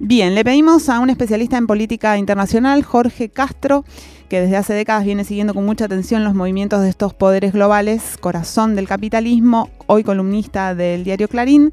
Bien, 0.00 0.34
le 0.34 0.44
pedimos 0.44 0.88
a 0.88 0.98
un 0.98 1.08
especialista 1.08 1.56
en 1.56 1.68
política 1.68 2.18
internacional, 2.18 2.82
Jorge 2.82 3.28
Castro, 3.28 3.84
que 4.28 4.40
desde 4.40 4.56
hace 4.56 4.74
décadas 4.74 5.04
viene 5.04 5.22
siguiendo 5.22 5.54
con 5.54 5.64
mucha 5.64 5.84
atención 5.84 6.24
los 6.24 6.34
movimientos 6.34 6.82
de 6.82 6.88
estos 6.88 7.14
poderes 7.14 7.52
globales, 7.52 8.16
corazón 8.18 8.74
del 8.74 8.88
capitalismo, 8.88 9.70
hoy 9.86 10.02
columnista 10.02 10.74
del 10.74 11.04
diario 11.04 11.28
Clarín, 11.28 11.72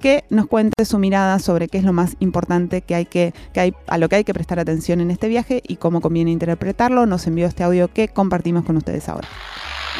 que 0.00 0.24
nos 0.30 0.46
cuente 0.46 0.84
su 0.84 0.98
mirada 0.98 1.38
sobre 1.38 1.68
qué 1.68 1.78
es 1.78 1.84
lo 1.84 1.92
más 1.92 2.16
importante 2.20 2.82
que 2.82 2.94
hay 2.94 3.04
que, 3.06 3.32
que 3.52 3.60
hay, 3.60 3.74
a 3.86 3.98
lo 3.98 4.08
que 4.08 4.16
hay 4.16 4.24
que 4.24 4.34
prestar 4.34 4.58
atención 4.58 5.00
en 5.00 5.10
este 5.10 5.28
viaje 5.28 5.62
y 5.66 5.76
cómo 5.76 6.00
conviene 6.00 6.30
interpretarlo. 6.30 7.06
Nos 7.06 7.26
envió 7.26 7.46
este 7.46 7.62
audio 7.62 7.88
que 7.92 8.08
compartimos 8.08 8.64
con 8.64 8.76
ustedes 8.76 9.08
ahora. 9.08 9.28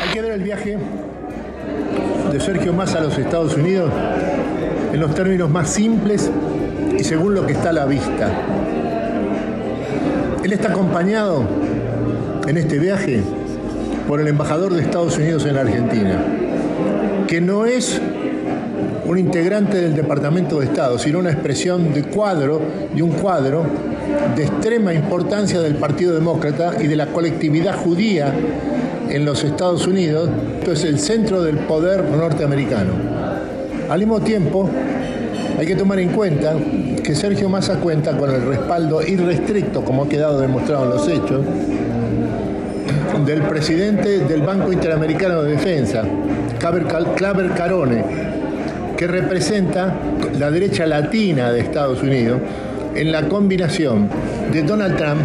Hay 0.02 0.12
que 0.12 0.22
ver 0.22 0.32
el 0.32 0.42
viaje 0.42 0.76
de 2.32 2.40
Sergio 2.40 2.72
Massa 2.72 2.98
a 2.98 3.02
los 3.02 3.16
Estados 3.16 3.56
Unidos 3.56 3.90
en 4.92 5.00
los 5.00 5.14
términos 5.14 5.50
más 5.50 5.70
simples 5.70 6.30
y 6.98 7.04
según 7.04 7.34
lo 7.34 7.46
que 7.46 7.52
está 7.52 7.70
a 7.70 7.72
la 7.72 7.84
vista. 7.84 8.30
Él 10.42 10.52
está 10.52 10.68
acompañado 10.68 11.42
en 12.46 12.56
este 12.58 12.78
viaje 12.78 13.22
por 14.06 14.20
el 14.20 14.28
embajador 14.28 14.74
de 14.74 14.82
Estados 14.82 15.16
Unidos 15.16 15.46
en 15.46 15.56
Argentina, 15.56 16.22
que 17.26 17.40
no 17.40 17.64
es 17.64 18.00
un 19.06 19.18
integrante 19.18 19.80
del 19.80 19.94
Departamento 19.94 20.60
de 20.60 20.66
Estado, 20.66 20.98
sino 20.98 21.18
una 21.18 21.30
expresión 21.30 21.92
de 21.92 22.04
cuadro, 22.04 22.60
de 22.94 23.02
un 23.02 23.10
cuadro 23.10 23.64
de 24.36 24.44
extrema 24.44 24.94
importancia 24.94 25.60
del 25.60 25.76
Partido 25.76 26.14
Demócrata 26.14 26.72
y 26.80 26.86
de 26.86 26.96
la 26.96 27.06
colectividad 27.06 27.76
judía 27.76 28.32
en 29.10 29.24
los 29.24 29.44
Estados 29.44 29.86
Unidos, 29.86 30.30
esto 30.58 30.72
es 30.72 30.84
el 30.84 30.98
centro 30.98 31.42
del 31.42 31.58
poder 31.58 32.04
norteamericano. 32.04 32.92
Al 33.90 33.98
mismo 33.98 34.20
tiempo, 34.20 34.68
hay 35.58 35.66
que 35.66 35.76
tomar 35.76 35.98
en 35.98 36.08
cuenta 36.10 36.54
que 37.02 37.14
Sergio 37.14 37.48
Massa 37.48 37.76
cuenta 37.76 38.16
con 38.16 38.30
el 38.30 38.42
respaldo 38.46 39.02
irrestricto, 39.06 39.84
como 39.84 40.04
ha 40.04 40.08
quedado 40.08 40.40
demostrado 40.40 40.84
en 40.84 40.90
los 40.90 41.08
hechos, 41.08 41.44
del 43.26 43.42
presidente 43.42 44.20
del 44.20 44.42
Banco 44.42 44.72
Interamericano 44.72 45.42
de 45.42 45.52
Defensa, 45.52 46.02
Claver 46.58 47.50
Carone, 47.54 48.04
que 48.96 49.06
representa 49.06 49.94
la 50.38 50.50
derecha 50.50 50.86
latina 50.86 51.52
de 51.52 51.60
Estados 51.60 52.02
Unidos 52.02 52.40
en 52.94 53.12
la 53.12 53.28
combinación 53.28 54.08
de 54.52 54.62
Donald 54.62 54.96
Trump 54.96 55.20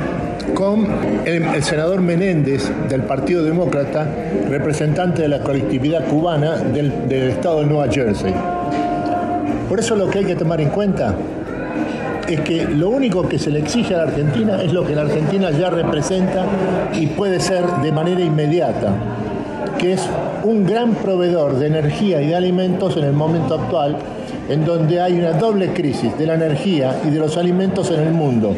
con 0.54 0.88
el, 1.26 1.64
senador 1.64 2.02
Menéndez 2.02 2.72
del 2.90 3.02
Partido 3.02 3.44
Demócrata, 3.44 4.08
representante 4.50 5.22
de 5.22 5.28
la 5.28 5.40
colectividad 5.40 6.08
cubana 6.08 6.58
del, 6.58 7.08
del 7.08 7.30
estado 7.30 7.60
de 7.60 7.66
Nueva 7.66 7.88
Jersey. 7.92 8.34
Por 9.68 9.80
eso 9.80 9.96
lo 9.96 10.10
que 10.10 10.20
hay 10.20 10.26
que 10.26 10.36
tomar 10.36 10.60
en 10.62 10.70
cuenta 10.70 11.14
es 12.28 12.42
que 12.42 12.66
lo 12.66 12.90
único 12.90 13.28
que 13.28 13.40
se 13.40 13.50
le 13.50 13.60
exige 13.60 13.96
a 13.96 13.98
la 13.98 14.04
Argentina 14.04 14.62
es 14.62 14.74
lo 14.74 14.86
que 14.86 14.96
la 14.96 15.02
Argentina 15.02 15.52
ya 15.52 15.70
representa 15.70 16.46
y 16.94 17.08
puede 17.08 17.40
ser 17.40 17.66
de 17.84 17.92
manera 17.92 18.22
inmediata, 18.22 18.94
que 19.78 19.94
es 19.94 20.10
un 20.50 20.66
gran 20.66 20.96
proveedor 20.96 21.60
de 21.60 21.68
energía 21.68 22.20
y 22.24 22.28
de 22.28 22.36
alimentos 22.36 22.98
en 22.98 23.04
el 23.04 23.14
momento 23.14 23.54
actual, 23.54 23.98
en 24.50 24.66
donde 24.66 25.00
hay 25.00 25.20
una 25.20 25.34
doble 25.34 25.74
crisis 25.74 26.18
de 26.18 26.26
la 26.26 26.34
energía 26.34 27.02
y 27.06 27.12
de 27.12 27.20
los 27.20 27.38
alimentos 27.38 27.92
en 27.92 28.00
el 28.00 28.12
mundo. 28.12 28.56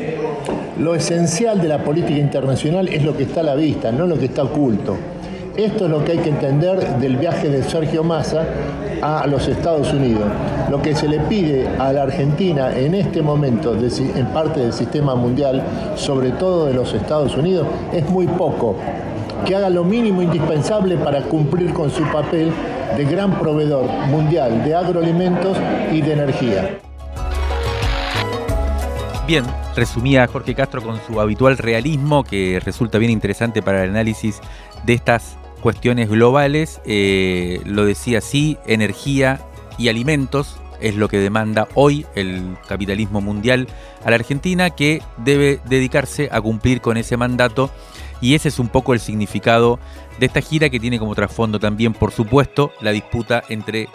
Lo 0.79 0.95
esencial 0.95 1.61
de 1.61 1.67
la 1.67 1.83
política 1.83 2.17
internacional 2.17 2.87
es 2.87 3.03
lo 3.03 3.15
que 3.17 3.23
está 3.23 3.41
a 3.41 3.43
la 3.43 3.55
vista, 3.55 3.91
no 3.91 4.07
lo 4.07 4.17
que 4.17 4.27
está 4.27 4.43
oculto. 4.43 4.95
Esto 5.57 5.83
es 5.83 5.91
lo 5.91 6.05
que 6.05 6.13
hay 6.13 6.17
que 6.19 6.29
entender 6.29 6.79
del 6.99 7.17
viaje 7.17 7.49
de 7.49 7.61
Sergio 7.61 8.05
Massa 8.05 8.45
a 9.01 9.27
los 9.27 9.49
Estados 9.49 9.91
Unidos. 9.91 10.23
Lo 10.69 10.81
que 10.81 10.95
se 10.95 11.09
le 11.09 11.19
pide 11.19 11.67
a 11.77 11.91
la 11.91 12.03
Argentina 12.03 12.71
en 12.73 12.95
este 12.95 13.21
momento, 13.21 13.75
en 13.75 14.25
parte 14.27 14.61
del 14.61 14.71
sistema 14.71 15.13
mundial, 15.15 15.61
sobre 15.95 16.31
todo 16.31 16.67
de 16.67 16.73
los 16.73 16.93
Estados 16.93 17.35
Unidos, 17.35 17.67
es 17.91 18.09
muy 18.09 18.27
poco. 18.27 18.77
Que 19.45 19.55
haga 19.55 19.69
lo 19.69 19.83
mínimo 19.83 20.21
indispensable 20.21 20.97
para 20.97 21.21
cumplir 21.23 21.73
con 21.73 21.89
su 21.89 22.03
papel 22.03 22.51
de 22.95 23.05
gran 23.05 23.39
proveedor 23.39 23.85
mundial 24.07 24.63
de 24.63 24.75
agroalimentos 24.75 25.57
y 25.91 26.01
de 26.01 26.13
energía. 26.13 26.79
Bien, 29.27 29.45
resumía 29.75 30.27
Jorge 30.27 30.55
Castro 30.55 30.81
con 30.81 30.99
su 31.07 31.19
habitual 31.21 31.57
realismo, 31.57 32.23
que 32.23 32.61
resulta 32.63 32.97
bien 32.97 33.11
interesante 33.11 33.61
para 33.61 33.83
el 33.83 33.91
análisis 33.91 34.41
de 34.85 34.93
estas 34.93 35.37
cuestiones 35.61 36.09
globales, 36.09 36.81
eh, 36.85 37.61
lo 37.65 37.85
decía 37.85 38.17
así, 38.17 38.57
energía 38.65 39.39
y 39.77 39.89
alimentos 39.89 40.61
es 40.81 40.95
lo 40.95 41.07
que 41.07 41.19
demanda 41.19 41.67
hoy 41.75 42.05
el 42.15 42.57
capitalismo 42.67 43.21
mundial 43.21 43.67
a 44.03 44.09
la 44.09 44.15
Argentina, 44.15 44.71
que 44.71 45.01
debe 45.17 45.59
dedicarse 45.65 46.29
a 46.31 46.41
cumplir 46.41 46.81
con 46.81 46.97
ese 46.97 47.17
mandato. 47.17 47.69
Y 48.22 48.36
ese 48.36 48.49
es 48.49 48.59
un 48.59 48.69
poco 48.69 48.93
el 48.93 48.99
significado 48.99 49.80
de 50.19 50.28
esta 50.28 50.41
gira 50.41 50.69
que 50.69 50.80
tiene 50.80 50.99
como 50.99 51.15
trasfondo 51.15 51.59
también, 51.59 51.93
por 51.93 52.11
supuesto, 52.11 52.72
la 52.80 52.91
disputa 52.91 53.43
entre 53.49 53.89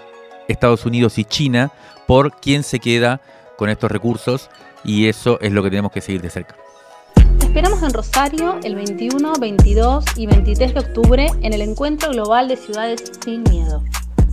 Estados 0.49 0.85
Unidos 0.85 1.18
y 1.18 1.24
China 1.24 1.72
por 2.07 2.33
quién 2.33 2.62
se 2.62 2.81
queda 2.81 3.20
con 3.57 3.70
estos 3.70 3.91
recursos 3.91 4.51
y 4.85 5.07
eso 5.07 5.41
es 5.41 5.53
lo 5.53 5.62
que 5.62 5.70
tenemos 5.70 5.93
que 5.93 6.01
seguir 6.01 6.20
de 6.20 6.31
cerca 6.31 6.57
esperamos 7.57 7.83
en 7.83 7.91
Rosario 7.95 8.61
el 8.64 8.74
21, 8.74 9.33
22 9.41 10.05
y 10.16 10.27
23 10.27 10.74
de 10.74 10.81
octubre 10.81 11.27
en 11.41 11.55
el 11.55 11.62
Encuentro 11.62 12.11
Global 12.11 12.49
de 12.49 12.57
Ciudades 12.59 13.11
Sin 13.24 13.45
Miedo. 13.45 13.83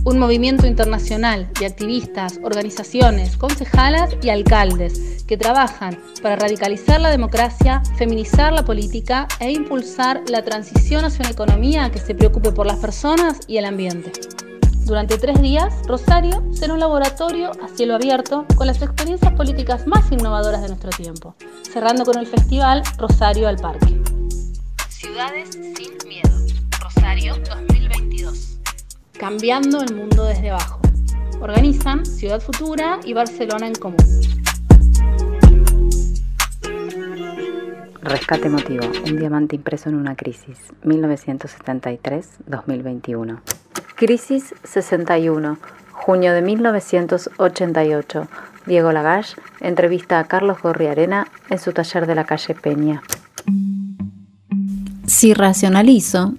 Un 0.06 0.18
movimiento 0.18 0.66
internacional 0.66 1.48
de 1.58 1.64
activistas, 1.64 2.38
organizaciones, 2.42 3.38
concejalas 3.38 4.10
y 4.22 4.28
alcaldes 4.28 5.24
que 5.24 5.38
trabajan 5.38 5.98
para 6.22 6.36
radicalizar 6.36 7.00
la 7.00 7.10
democracia, 7.10 7.82
feminizar 7.96 8.52
la 8.52 8.66
política 8.66 9.26
e 9.40 9.50
impulsar 9.50 10.22
la 10.28 10.44
transición 10.44 11.06
hacia 11.06 11.22
una 11.22 11.30
economía 11.30 11.90
que 11.90 12.00
se 12.00 12.14
preocupe 12.14 12.52
por 12.52 12.66
las 12.66 12.76
personas 12.76 13.40
y 13.46 13.56
el 13.56 13.64
ambiente. 13.64 14.12
Durante 14.84 15.16
tres 15.16 15.40
días, 15.40 15.72
Rosario 15.86 16.44
será 16.52 16.74
un 16.74 16.80
laboratorio 16.80 17.52
a 17.62 17.68
cielo 17.74 17.94
abierto 17.94 18.44
con 18.56 18.66
las 18.66 18.82
experiencias 18.82 19.32
políticas 19.32 19.86
más 19.86 20.12
innovadoras 20.12 20.60
de 20.60 20.68
nuestro 20.68 20.90
tiempo, 20.90 21.34
cerrando 21.72 22.04
con 22.04 22.18
el 22.18 22.26
festival 22.26 22.82
Rosario 22.98 23.48
al 23.48 23.56
Parque. 23.56 23.98
Ciudades 24.90 25.48
sin 25.52 26.03
Cambiando 29.24 29.80
el 29.80 29.96
mundo 29.96 30.26
desde 30.26 30.50
abajo. 30.50 30.80
Organizan 31.40 32.04
Ciudad 32.04 32.42
Futura 32.42 33.00
y 33.06 33.14
Barcelona 33.14 33.66
en 33.66 33.74
Común. 33.74 33.96
Rescate 38.02 38.48
emotivo, 38.48 38.84
un 39.06 39.16
diamante 39.16 39.56
impreso 39.56 39.88
en 39.88 39.94
una 39.94 40.14
crisis, 40.14 40.58
1973-2021. 40.84 43.40
Crisis 43.94 44.54
61, 44.62 45.56
junio 45.92 46.34
de 46.34 46.42
1988. 46.42 48.28
Diego 48.66 48.92
Lagash 48.92 49.36
entrevista 49.60 50.18
a 50.18 50.24
Carlos 50.24 50.60
Gorriarena 50.60 51.28
en 51.48 51.58
su 51.58 51.72
taller 51.72 52.06
de 52.06 52.14
la 52.14 52.24
calle 52.24 52.54
Peña. 52.54 53.02
Si 55.06 55.32
racionalizo, 55.32 56.34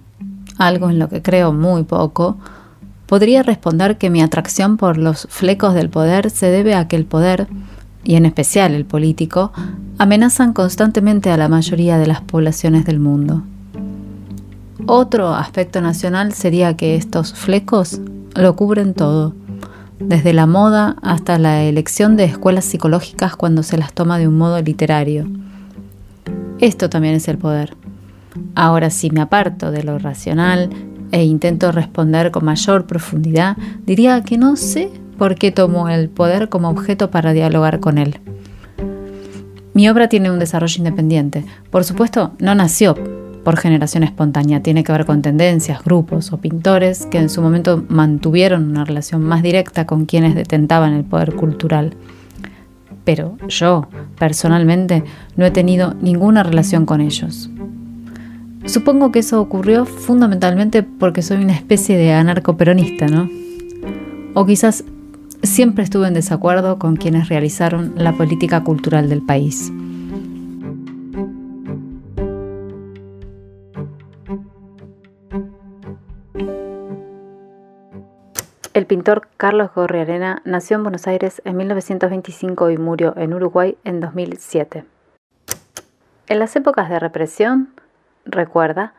algo 0.60 0.92
en 0.92 1.00
lo 1.00 1.10
que 1.10 1.24
creo 1.24 1.52
muy 1.52 1.82
poco, 1.82 2.38
podría 3.06 3.44
responder 3.44 3.98
que 3.98 4.10
mi 4.10 4.22
atracción 4.22 4.78
por 4.78 4.98
los 4.98 5.28
flecos 5.30 5.74
del 5.74 5.90
poder 5.90 6.30
se 6.30 6.50
debe 6.50 6.76
a 6.76 6.88
que 6.88 6.96
el 6.96 7.06
poder, 7.06 7.48
y 8.04 8.16
en 8.16 8.26
especial 8.26 8.74
el 8.74 8.86
político, 8.86 9.52
amenazan 9.98 10.54
constantemente 10.54 11.30
a 11.32 11.38
la 11.38 11.50
mayoría 11.50 11.98
de 11.98 12.08
las 12.08 12.22
poblaciones 12.22 12.86
del 12.86 13.00
mundo. 13.00 13.44
Otro 14.88 15.34
aspecto 15.34 15.82
nacional 15.82 16.34
sería 16.34 16.78
que 16.78 16.96
estos 16.96 17.34
flecos 17.34 18.00
lo 18.36 18.56
cubren 18.56 18.94
todo, 18.94 19.34
desde 20.00 20.34
la 20.34 20.46
moda 20.46 20.98
hasta 21.02 21.40
la 21.40 21.64
elección 21.64 22.18
de 22.18 22.26
escuelas 22.26 22.66
psicológicas 22.66 23.36
cuando 23.36 23.64
se 23.64 23.78
las 23.78 23.94
toma 23.94 24.20
de 24.20 24.28
un 24.28 24.38
modo 24.38 24.62
literario. 24.62 25.28
Esto 26.60 26.90
también 26.90 27.16
es 27.16 27.28
el 27.28 27.38
poder. 27.38 27.76
Ahora 28.54 28.90
si 28.90 29.10
me 29.10 29.22
aparto 29.22 29.72
de 29.72 29.84
lo 29.84 29.98
racional 29.98 30.70
e 31.16 31.24
intento 31.24 31.72
responder 31.72 32.30
con 32.30 32.44
mayor 32.44 32.88
profundidad, 32.88 33.56
diría 33.86 34.22
que 34.22 34.38
no 34.38 34.58
sé 34.58 34.92
por 35.18 35.36
qué 35.36 35.50
tomo 35.50 35.88
el 35.88 36.10
poder 36.10 36.50
como 36.50 36.68
objeto 36.68 37.10
para 37.10 37.32
dialogar 37.32 37.80
con 37.80 37.98
él. 37.98 38.20
Mi 39.74 39.88
obra 39.88 40.10
tiene 40.10 40.30
un 40.30 40.40
desarrollo 40.40 40.78
independiente. 40.78 41.46
Por 41.70 41.86
supuesto, 41.86 42.34
no 42.40 42.54
nació 42.54 42.96
por 43.46 43.56
generación 43.56 44.04
espontánea. 44.04 44.62
Tiene 44.62 44.84
que 44.84 44.92
ver 44.92 45.06
con 45.06 45.22
tendencias, 45.22 45.82
grupos 45.86 46.34
o 46.34 46.38
pintores 46.42 47.06
que 47.06 47.20
en 47.20 47.30
su 47.30 47.42
momento 47.42 47.86
mantuvieron 47.88 48.70
una 48.70 48.84
relación 48.84 49.24
más 49.24 49.42
directa 49.42 49.86
con 49.86 50.06
quienes 50.06 50.36
detentaban 50.36 50.92
el 50.92 51.06
poder 51.06 51.34
cultural. 51.36 51.94
Pero 53.06 53.38
yo, 53.48 53.88
personalmente, 54.20 55.06
no 55.38 55.46
he 55.46 55.52
tenido 55.52 55.94
ninguna 56.02 56.44
relación 56.44 56.86
con 56.86 57.00
ellos. 57.00 57.50
Supongo 58.66 59.12
que 59.12 59.20
eso 59.20 59.40
ocurrió 59.40 59.86
fundamentalmente 59.86 60.84
porque 60.84 61.22
soy 61.22 61.38
una 61.38 61.54
especie 61.54 61.98
de 61.98 62.14
anarcoperonista, 62.14 63.08
¿no? 63.08 63.30
O 64.34 64.46
quizás 64.46 64.84
siempre 65.44 65.84
estuve 65.84 66.08
en 66.08 66.14
desacuerdo 66.14 66.80
con 66.80 66.96
quienes 66.96 67.30
realizaron 67.30 67.94
la 67.96 68.14
política 68.14 68.64
cultural 68.64 69.08
del 69.08 69.22
país. 69.22 69.72
El 78.74 78.88
pintor 78.88 79.30
Carlos 79.38 79.70
Gorriarena 79.74 80.42
nació 80.44 80.76
en 80.76 80.84
Buenos 80.84 81.08
Aires 81.08 81.42
en 81.46 81.56
1925 81.56 82.72
y 82.72 82.78
murió 82.78 83.14
en 83.16 83.34
Uruguay 83.34 83.78
en 83.86 84.02
2007. 84.02 84.84
En 86.28 86.40
las 86.40 86.56
épocas 86.58 86.90
de 86.90 87.00
represión, 87.00 87.70
recuerda, 88.26 88.94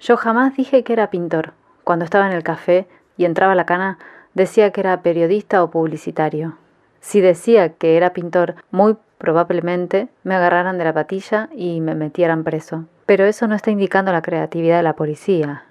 yo 0.00 0.16
jamás 0.16 0.56
dije 0.56 0.84
que 0.84 0.92
era 0.92 1.10
pintor. 1.10 1.52
Cuando 1.84 2.04
estaba 2.04 2.26
en 2.26 2.32
el 2.32 2.42
café 2.42 2.86
y 3.16 3.24
entraba 3.24 3.54
la 3.54 3.66
cana, 3.66 3.98
decía 4.34 4.70
que 4.70 4.80
era 4.80 5.02
periodista 5.02 5.62
o 5.62 5.70
publicitario. 5.70 6.56
Si 7.00 7.20
decía 7.20 7.70
que 7.70 7.96
era 7.96 8.12
pintor, 8.12 8.56
muy 8.70 8.96
probablemente 9.18 10.08
me 10.22 10.34
agarraran 10.34 10.78
de 10.78 10.84
la 10.84 10.92
patilla 10.92 11.48
y 11.54 11.80
me 11.80 11.94
metieran 11.94 12.44
preso. 12.44 12.84
Pero 13.06 13.24
eso 13.24 13.46
no 13.46 13.54
está 13.54 13.70
indicando 13.70 14.12
la 14.12 14.22
creatividad 14.22 14.78
de 14.78 14.82
la 14.82 14.96
policía 14.96 15.64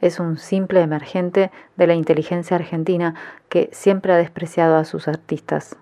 es 0.00 0.18
un 0.18 0.38
simple 0.38 0.80
emergente 0.80 1.50
de 1.76 1.86
la 1.86 1.94
inteligencia 1.94 2.56
argentina 2.56 3.14
que 3.48 3.68
siempre 3.72 4.12
ha 4.12 4.16
despreciado 4.16 4.76
a 4.76 4.84
sus 4.84 5.08
artistas. 5.08 5.76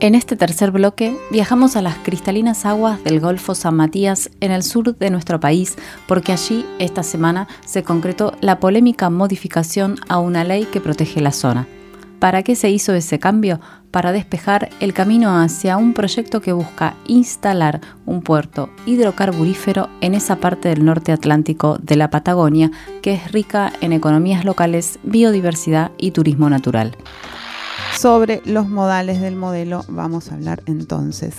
En 0.00 0.14
este 0.14 0.36
tercer 0.36 0.70
bloque 0.70 1.16
viajamos 1.32 1.74
a 1.74 1.82
las 1.82 1.96
cristalinas 1.96 2.64
aguas 2.64 3.02
del 3.02 3.18
Golfo 3.18 3.56
San 3.56 3.74
Matías 3.74 4.30
en 4.40 4.52
el 4.52 4.62
sur 4.62 4.96
de 4.96 5.10
nuestro 5.10 5.40
país 5.40 5.74
porque 6.06 6.30
allí 6.30 6.64
esta 6.78 7.02
semana 7.02 7.48
se 7.66 7.82
concretó 7.82 8.32
la 8.40 8.60
polémica 8.60 9.10
modificación 9.10 9.96
a 10.08 10.20
una 10.20 10.44
ley 10.44 10.66
que 10.66 10.80
protege 10.80 11.20
la 11.20 11.32
zona. 11.32 11.66
¿Para 12.20 12.44
qué 12.44 12.54
se 12.54 12.70
hizo 12.70 12.94
ese 12.94 13.18
cambio? 13.18 13.60
Para 13.90 14.12
despejar 14.12 14.70
el 14.78 14.92
camino 14.92 15.36
hacia 15.36 15.76
un 15.76 15.94
proyecto 15.94 16.40
que 16.40 16.52
busca 16.52 16.94
instalar 17.08 17.80
un 18.06 18.22
puerto 18.22 18.70
hidrocarburífero 18.86 19.88
en 20.00 20.14
esa 20.14 20.36
parte 20.36 20.68
del 20.68 20.84
norte 20.84 21.10
atlántico 21.10 21.76
de 21.82 21.96
la 21.96 22.08
Patagonia 22.08 22.70
que 23.02 23.14
es 23.14 23.32
rica 23.32 23.72
en 23.80 23.92
economías 23.92 24.44
locales, 24.44 25.00
biodiversidad 25.02 25.90
y 25.98 26.12
turismo 26.12 26.48
natural. 26.48 26.96
Sobre 27.98 28.40
los 28.44 28.68
modales 28.68 29.20
del 29.20 29.34
modelo 29.34 29.84
vamos 29.88 30.30
a 30.30 30.34
hablar 30.34 30.62
entonces. 30.66 31.34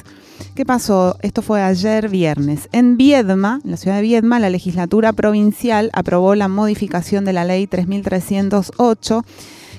¿Qué 0.55 0.66
pasó? 0.66 1.16
Esto 1.22 1.41
fue 1.41 1.62
ayer 1.62 2.10
viernes. 2.10 2.68
En 2.74 2.97
Viedma, 2.97 3.62
en 3.64 3.72
la 3.72 3.78
ciudad 3.78 3.95
de 3.95 4.01
Viedma, 4.01 4.41
la 4.41 4.49
legislatura 4.49 5.14
provincial 5.14 5.89
aprobó 5.93 6.36
la 6.36 6.49
modificación 6.49 7.24
de 7.24 7.32
la 7.32 7.45
ley 7.45 7.66
3308 7.66 9.24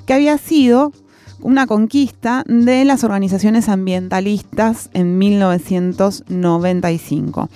que 0.07 0.15
había 0.15 0.39
sido 0.39 0.95
una 1.43 1.67
conquista 1.67 2.45
de 2.47 2.87
las 2.87 3.05
organizaciones 3.05 3.69
ambientalistas 3.69 4.89
en 4.95 5.19
1995. 5.19 7.51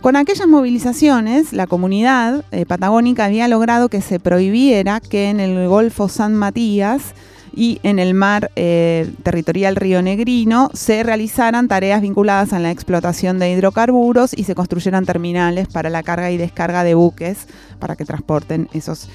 Con 0.00 0.16
aquellas 0.16 0.48
movilizaciones, 0.48 1.52
la 1.52 1.66
comunidad 1.66 2.42
eh, 2.52 2.64
patagónica 2.64 3.26
había 3.26 3.48
logrado 3.48 3.90
que 3.90 4.00
se 4.00 4.18
prohibiera 4.18 5.00
que 5.00 5.28
en 5.28 5.40
el 5.40 5.68
Golfo 5.68 6.08
San 6.08 6.34
Matías 6.34 7.12
y 7.56 7.80
en 7.82 7.98
el 7.98 8.14
mar 8.14 8.52
eh, 8.54 9.10
territorial 9.22 9.74
Río 9.74 10.02
Negrino 10.02 10.70
se 10.74 11.02
realizaran 11.02 11.66
tareas 11.66 12.02
vinculadas 12.02 12.52
a 12.52 12.58
la 12.58 12.70
explotación 12.70 13.38
de 13.38 13.50
hidrocarburos 13.50 14.34
y 14.36 14.44
se 14.44 14.54
construyeran 14.54 15.06
terminales 15.06 15.66
para 15.66 15.88
la 15.88 16.02
carga 16.02 16.30
y 16.30 16.36
descarga 16.36 16.84
de 16.84 16.94
buques 16.94 17.48
para 17.80 17.96
que 17.96 18.04
transporten 18.04 18.68
esos. 18.74 19.08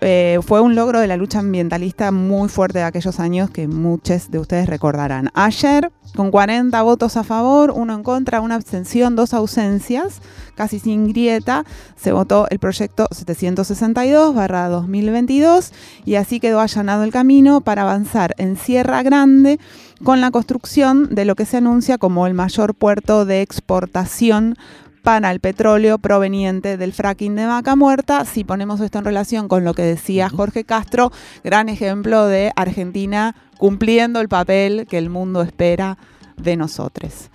Eh, 0.00 0.38
fue 0.46 0.60
un 0.60 0.74
logro 0.74 1.00
de 1.00 1.06
la 1.06 1.16
lucha 1.16 1.38
ambientalista 1.40 2.12
muy 2.12 2.48
fuerte 2.48 2.78
de 2.78 2.84
aquellos 2.84 3.20
años 3.20 3.50
que 3.50 3.68
muchos 3.68 4.30
de 4.30 4.38
ustedes 4.38 4.68
recordarán. 4.68 5.30
Ayer, 5.34 5.90
con 6.14 6.30
40 6.30 6.80
votos 6.82 7.16
a 7.16 7.24
favor, 7.24 7.70
uno 7.70 7.94
en 7.94 8.02
contra, 8.02 8.40
una 8.40 8.54
abstención, 8.54 9.16
dos 9.16 9.34
ausencias, 9.34 10.20
casi 10.54 10.78
sin 10.78 11.08
grieta, 11.08 11.64
se 11.96 12.12
votó 12.12 12.46
el 12.50 12.58
proyecto 12.58 13.06
762-2022 13.10 15.72
y 16.04 16.16
así 16.16 16.40
quedó 16.40 16.60
allanado 16.60 17.04
el 17.04 17.12
camino 17.12 17.60
para 17.60 17.82
avanzar 17.82 18.34
en 18.38 18.56
Sierra 18.56 19.02
Grande 19.02 19.60
con 20.02 20.20
la 20.20 20.30
construcción 20.30 21.14
de 21.14 21.24
lo 21.24 21.34
que 21.34 21.44
se 21.44 21.56
anuncia 21.56 21.98
como 21.98 22.26
el 22.26 22.34
mayor 22.34 22.74
puerto 22.74 23.24
de 23.24 23.42
exportación 23.42 24.56
para 25.02 25.30
el 25.30 25.40
petróleo 25.40 25.98
proveniente 25.98 26.76
del 26.76 26.92
fracking 26.92 27.34
de 27.36 27.46
vaca 27.46 27.76
muerta. 27.76 28.24
Si 28.24 28.44
ponemos 28.44 28.80
esto 28.80 28.98
en 28.98 29.04
relación 29.04 29.48
con 29.48 29.64
lo 29.64 29.74
que 29.74 29.82
decía 29.82 30.28
Jorge 30.28 30.64
Castro, 30.64 31.12
gran 31.44 31.68
ejemplo 31.68 32.26
de 32.26 32.52
Argentina 32.56 33.34
cumpliendo 33.58 34.20
el 34.20 34.28
papel 34.28 34.86
que 34.88 34.98
el 34.98 35.10
mundo 35.10 35.42
espera 35.42 35.98
de 36.36 36.56
nosotros. 36.56 37.30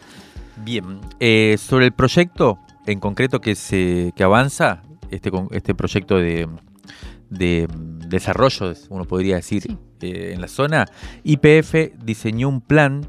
Bien, 0.58 1.02
eh, 1.20 1.58
sobre 1.60 1.86
el 1.86 1.92
proyecto 1.92 2.60
en 2.86 3.00
concreto 3.00 3.42
que 3.42 3.56
se 3.56 4.14
que 4.16 4.24
avanza, 4.24 4.84
este, 5.10 5.32
este 5.52 5.76
proyecto 5.76 6.18
de, 6.18 6.48
desarrollo, 7.30 8.74
uno 8.90 9.06
podría 9.06 9.38
decir, 9.38 9.78
eh, 10.02 10.32
en 10.34 10.42
la 10.42 10.48
zona, 10.48 10.86
IPF 11.24 11.94
diseñó 12.04 12.48
un 12.48 12.62
plan 12.62 13.08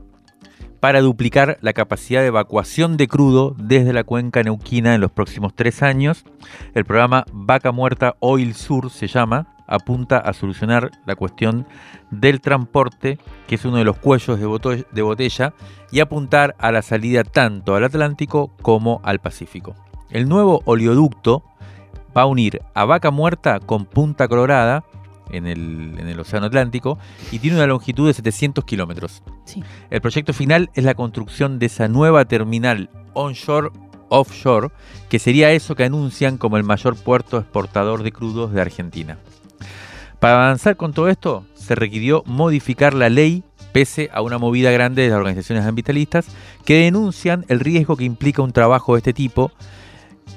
para 0.85 1.01
duplicar 1.01 1.57
la 1.62 1.72
capacidad 1.72 2.20
de 2.20 2.26
evacuación 2.26 2.99
de 2.99 3.09
crudo 3.09 3.57
desde 3.57 3.95
la 3.95 4.05
cuenca 4.05 4.43
neuquina 4.43 4.95
en 4.95 5.01
los 5.01 5.11
próximos 5.11 5.55
tres 5.55 5.82
años. 5.82 6.26
El 6.74 6.85
programa 6.85 7.24
Vaca 7.32 7.72
Muerta 7.72 8.16
Oil 8.20 8.55
Sur 8.55 8.91
se 8.91 9.07
llama, 9.07 9.47
apunta 9.66 10.18
a 10.18 10.35
solucionar 10.35 10.91
la 11.07 11.16
cuestión 11.16 11.66
del 12.11 12.43
transporte, 12.43 13.18
que 13.47 13.55
es 13.55 13.64
uno 13.64 13.78
de 13.78 13.85
los 13.85 13.97
cuellos 13.97 14.39
de 14.39 15.03
botella, 15.03 15.55
y 15.91 16.01
apuntar 16.01 16.55
a 16.59 16.70
la 16.70 16.82
salida 16.82 17.24
tanto 17.24 17.74
al 17.74 17.85
Atlántico 17.85 18.51
como 18.61 19.01
al 19.05 19.20
Pacífico. 19.20 19.74
El 20.11 20.28
nuevo 20.28 20.61
oleoducto 20.66 21.45
va 22.14 22.20
a 22.20 22.26
unir 22.26 22.61
a 22.74 22.85
Vaca 22.85 23.11
Muerta 23.11 23.59
con 23.59 23.87
Punta 23.87 24.28
Colorada, 24.28 24.85
en 25.31 25.47
el, 25.47 26.20
Océano 26.20 26.47
Atlántico 26.47 26.99
y 27.33 27.39
tiene 27.39 27.57
una 27.57 27.66
longitud 27.66 28.07
de 28.07 28.14
700 28.14 28.64
kilómetros. 28.64 29.22
El 29.91 30.01
proyecto 30.01 30.33
final 30.33 30.70
es 30.75 30.85
la 30.85 30.95
construcción 30.95 31.59
de 31.59 31.66
esa 31.66 31.89
nueva 31.89 32.25
terminal 32.25 32.91
onshore 33.14 33.70
offshore, 34.09 34.68
que 35.09 35.18
sería 35.18 35.51
eso 35.53 35.75
que 35.75 35.85
anuncian 35.85 36.39
como 36.39 36.57
el 36.57 36.64
mayor 36.64 36.97
puerto 36.97 37.39
exportador 37.39 38.03
de 38.03 38.12
crudos 38.12 38.53
de 38.53 38.61
Argentina. 38.61 39.18
Para 40.20 40.45
avanzar 40.45 40.77
con 40.77 40.93
todo 40.93 41.09
esto, 41.09 41.45
se 41.55 41.75
requirió 41.75 42.22
modificar 42.27 42.95
la 42.95 43.09
ley 43.09 43.45
pese 43.72 44.09
a 44.12 44.22
una 44.22 44.39
movida 44.39 44.70
grande 44.70 45.03
de 45.03 45.09
las 45.09 45.18
organizaciones 45.18 45.64
ambientalistas 45.64 46.27
que 46.64 46.85
denuncian 46.85 47.45
el 47.49 47.59
riesgo 47.59 47.97
que 47.97 48.05
implica 48.05 48.41
un 48.41 48.53
trabajo 48.53 48.95
de 48.95 48.99
este 48.99 49.12
tipo 49.12 49.51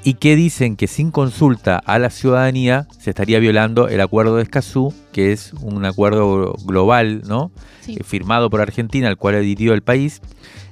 y 0.04 0.16
que 0.16 0.36
dicen 0.36 0.76
que 0.76 0.88
sin 0.88 1.12
consulta 1.12 1.78
a 1.78 2.00
la 2.00 2.10
ciudadanía 2.10 2.88
se 3.00 3.10
estaría 3.10 3.40
violando 3.40 3.90
el 3.90 4.00
acuerdo 4.02 4.38
de 4.38 4.44
Escazú, 4.44 4.94
que 5.12 5.32
es 5.32 5.54
un 5.54 5.84
acuerdo 5.86 6.54
global, 6.66 7.24
¿no? 7.28 7.52
Eh, 7.88 8.04
firmado 8.04 8.50
por 8.50 8.62
Argentina, 8.62 9.08
al 9.08 9.18
cual 9.18 9.36
adhirió 9.36 9.74
el 9.74 9.82
país, 9.82 10.22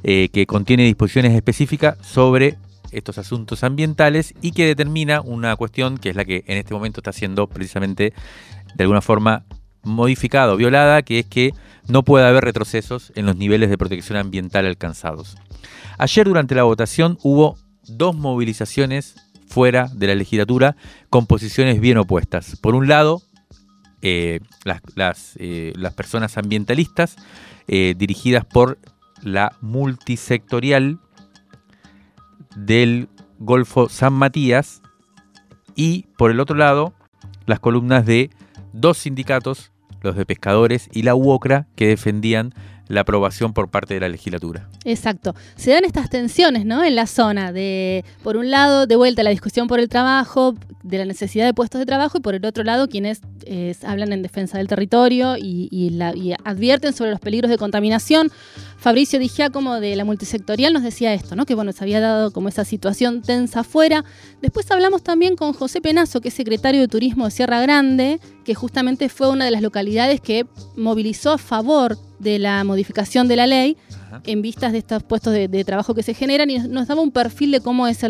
eh, 0.03 0.29
que 0.31 0.45
contiene 0.45 0.83
disposiciones 0.83 1.33
específicas 1.33 1.97
sobre 2.01 2.57
estos 2.91 3.17
asuntos 3.17 3.63
ambientales 3.63 4.33
y 4.41 4.51
que 4.51 4.65
determina 4.65 5.21
una 5.21 5.55
cuestión 5.55 5.97
que 5.97 6.11
es 6.11 6.15
la 6.15 6.23
que 6.23 6.43
en 6.47 6.57
este 6.57 6.73
momento 6.73 7.01
está 7.01 7.11
siendo 7.11 7.47
precisamente 7.47 8.13
de 8.75 8.83
alguna 8.83 9.01
forma 9.01 9.43
modificada 9.83 10.53
o 10.53 10.57
violada, 10.57 11.01
que 11.01 11.19
es 11.19 11.25
que 11.25 11.53
no 11.87 12.03
puede 12.03 12.25
haber 12.25 12.43
retrocesos 12.43 13.11
en 13.15 13.25
los 13.25 13.35
niveles 13.35 13.69
de 13.69 13.77
protección 13.77 14.17
ambiental 14.17 14.65
alcanzados. 14.65 15.35
Ayer 15.97 16.25
durante 16.25 16.55
la 16.55 16.63
votación 16.63 17.17
hubo 17.21 17.57
dos 17.87 18.15
movilizaciones 18.15 19.15
fuera 19.47 19.89
de 19.93 20.07
la 20.07 20.15
legislatura 20.15 20.75
con 21.09 21.27
posiciones 21.27 21.79
bien 21.79 21.97
opuestas. 21.97 22.57
Por 22.57 22.75
un 22.75 22.87
lado, 22.87 23.21
eh, 24.01 24.39
eh, 24.65 25.73
las, 25.75 25.93
personas 25.93 26.37
ambientalistas 26.37 27.15
eh, 27.67 27.95
dirigidas 27.97 28.45
por 28.45 28.77
la 29.23 29.55
multisectorial 29.61 30.99
del 32.55 33.09
Golfo 33.39 33.89
San 33.89 34.13
Matías 34.13 34.81
y 35.75 36.05
por 36.17 36.31
el 36.31 36.39
otro 36.39 36.55
lado 36.55 36.93
las 37.45 37.59
columnas 37.59 38.05
de 38.05 38.29
dos 38.73 38.99
sindicatos, 38.99 39.71
los 40.01 40.15
de 40.15 40.25
pescadores 40.25 40.89
y 40.91 41.03
la 41.03 41.15
UOCRA, 41.15 41.67
que 41.75 41.87
defendían 41.87 42.53
la 42.87 43.01
aprobación 43.01 43.53
por 43.53 43.69
parte 43.69 43.93
de 43.93 43.99
la 43.99 44.09
legislatura. 44.09 44.69
Exacto. 44.83 45.35
Se 45.55 45.71
dan 45.71 45.85
estas 45.85 46.09
tensiones, 46.09 46.65
¿no? 46.65 46.83
En 46.83 46.95
la 46.95 47.07
zona 47.07 47.51
de, 47.51 48.05
por 48.23 48.37
un 48.37 48.51
lado, 48.51 48.85
de 48.87 48.95
vuelta 48.95 49.23
la 49.23 49.31
discusión 49.31 49.67
por 49.67 49.79
el 49.79 49.89
trabajo, 49.89 50.55
de 50.83 50.99
la 50.99 51.05
necesidad 51.05 51.45
de 51.45 51.53
puestos 51.53 51.79
de 51.79 51.85
trabajo, 51.85 52.17
y 52.17 52.21
por 52.21 52.35
el 52.35 52.45
otro 52.45 52.63
lado, 52.63 52.87
quienes 52.87 53.21
hablan 53.83 54.13
en 54.13 54.21
defensa 54.21 54.57
del 54.57 54.67
territorio 54.67 55.35
y, 55.37 55.99
advierten 56.43 56.93
sobre 56.93 57.11
los 57.11 57.19
peligros 57.19 57.49
de 57.49 57.57
contaminación. 57.57 58.31
Fabricio 58.85 59.19
como 59.51 59.79
de 59.79 59.95
la 59.95 60.05
multisectorial 60.05 60.71
nos 60.71 60.83
decía 60.83 61.11
esto, 61.15 61.35
¿no? 61.35 61.47
Que 61.47 61.55
bueno, 61.55 61.71
se 61.71 61.83
había 61.83 61.99
dado 61.99 62.29
como 62.29 62.49
esa 62.49 62.63
situación 62.63 63.23
tensa 63.23 63.61
afuera. 63.61 64.05
Después 64.43 64.69
hablamos 64.69 65.01
también 65.01 65.35
con 65.35 65.53
José 65.53 65.81
Penazo, 65.81 66.21
que 66.21 66.27
es 66.27 66.35
secretario 66.35 66.81
de 66.81 66.87
Turismo 66.87 67.25
de 67.25 67.31
Sierra 67.31 67.59
Grande, 67.61 68.19
que 68.43 68.53
justamente 68.53 69.09
fue 69.09 69.31
una 69.31 69.43
de 69.43 69.49
las 69.49 69.63
localidades 69.63 70.21
que 70.21 70.45
movilizó 70.75 71.31
a 71.31 71.39
favor 71.39 71.97
de 72.19 72.37
la 72.37 72.63
modificación 72.63 73.27
de 73.27 73.35
la 73.35 73.47
ley 73.47 73.75
en 74.23 74.43
vistas 74.43 74.71
de 74.71 74.77
estos 74.77 75.01
puestos 75.01 75.33
de, 75.33 75.63
trabajo 75.65 75.95
que 75.95 76.03
se 76.03 76.13
generan 76.13 76.51
y 76.51 76.59
nos 76.59 76.87
daba 76.87 77.01
un 77.01 77.11
perfil 77.11 77.51
de 77.51 77.61
cómo 77.61 77.87
es 77.87 78.05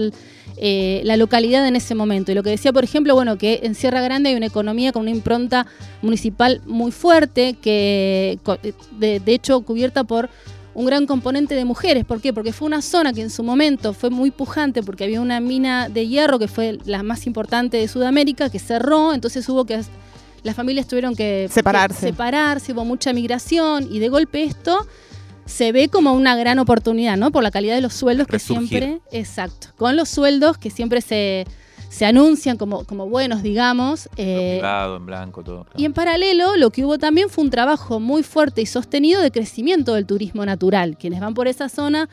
eh, 0.58 1.02
la 1.06 1.16
localidad 1.16 1.66
en 1.66 1.78
ese 1.78 1.96
momento. 1.96 2.34
Y 2.34 2.36
lo 2.36 2.44
que 2.44 2.50
decía, 2.50 2.74
por 2.74 2.84
ejemplo, 2.84 3.16
bueno, 3.16 3.38
que 3.38 3.62
en 3.64 3.76
Sierra 3.76 4.02
Grande 4.02 4.30
hay 4.30 4.36
una 4.36 4.48
economía 4.48 4.92
con 4.92 5.04
una 5.04 5.12
impronta 5.12 5.68
municipal 6.02 6.62
muy 6.66 6.92
fuerte, 6.92 7.56
que 7.62 8.40
de, 9.00 9.22
de 9.22 9.34
hecho 9.34 9.62
cubierta 9.62 10.04
por 10.04 10.30
un 10.76 10.86
gran 10.86 11.08
componente 11.08 11.56
de 11.56 11.66
mujeres. 11.66 12.06
¿Por 12.06 12.22
qué? 12.22 12.34
Porque 12.34 12.54
fue 12.54 12.68
una 12.68 12.82
zona 12.82 13.14
que 13.14 13.22
en 13.22 13.30
su 13.30 13.44
momento 13.44 13.94
fue 13.94 14.10
muy 14.10 14.30
pujante 14.30 14.84
porque 14.84 15.06
había 15.06 15.22
una 15.22 15.40
mina 15.40 15.90
de 15.90 16.08
hierro 16.08 16.38
que 16.38 16.48
fue 16.48 16.78
la 16.86 17.02
más 17.02 17.26
importante 17.26 17.78
de 17.78 17.88
Sudamérica 17.88 18.50
que 18.50 18.60
cerró, 18.60 19.14
entonces 19.14 19.48
hubo 19.50 19.66
que 19.66 19.82
las 20.44 20.56
familias 20.56 20.88
tuvieron 20.88 21.16
que 21.16 21.50
separarse. 21.50 22.02
separarse, 22.02 22.74
hubo 22.74 22.86
mucha 22.86 23.14
migración 23.14 23.88
y 23.90 24.00
de 24.00 24.10
golpe 24.10 24.44
esto 24.44 24.86
se 25.46 25.72
ve 25.72 25.90
como 25.90 26.14
una 26.14 26.36
gran 26.36 26.60
oportunidad, 26.60 27.18
¿no? 27.18 27.32
Por 27.32 27.42
la 27.42 27.52
calidad 27.52 27.76
de 27.76 27.82
los 27.82 27.94
sueldos 27.94 28.28
que 28.28 28.40
siempre, 28.40 29.00
exacto, 29.12 29.70
con 29.78 29.96
los 29.96 30.10
sueldos 30.10 30.58
que 30.58 30.70
siempre 30.70 31.02
se 31.02 31.46
se 31.96 32.06
anuncian 32.06 32.58
como, 32.58 32.84
como 32.84 33.08
buenos, 33.08 33.42
digamos. 33.42 34.10
Eh, 34.18 34.60
en 34.62 35.06
blanco, 35.06 35.46
todo. 35.46 35.66
Y 35.78 35.86
en 35.86 35.94
paralelo, 35.94 36.58
lo 36.58 36.70
que 36.70 36.84
hubo 36.84 36.98
también 36.98 37.30
fue 37.30 37.46
un 37.46 37.50
trabajo 37.50 38.02
muy 38.02 38.22
fuerte 38.22 38.62
y 38.62 38.66
sostenido 38.66 39.22
de 39.22 39.32
crecimiento 39.32 39.94
del 39.94 40.06
turismo 40.06 40.46
natural. 40.46 40.98
Quienes 40.98 41.22
van 41.22 41.34
por 41.34 41.48
esa 41.48 41.70
zona, 41.70 42.10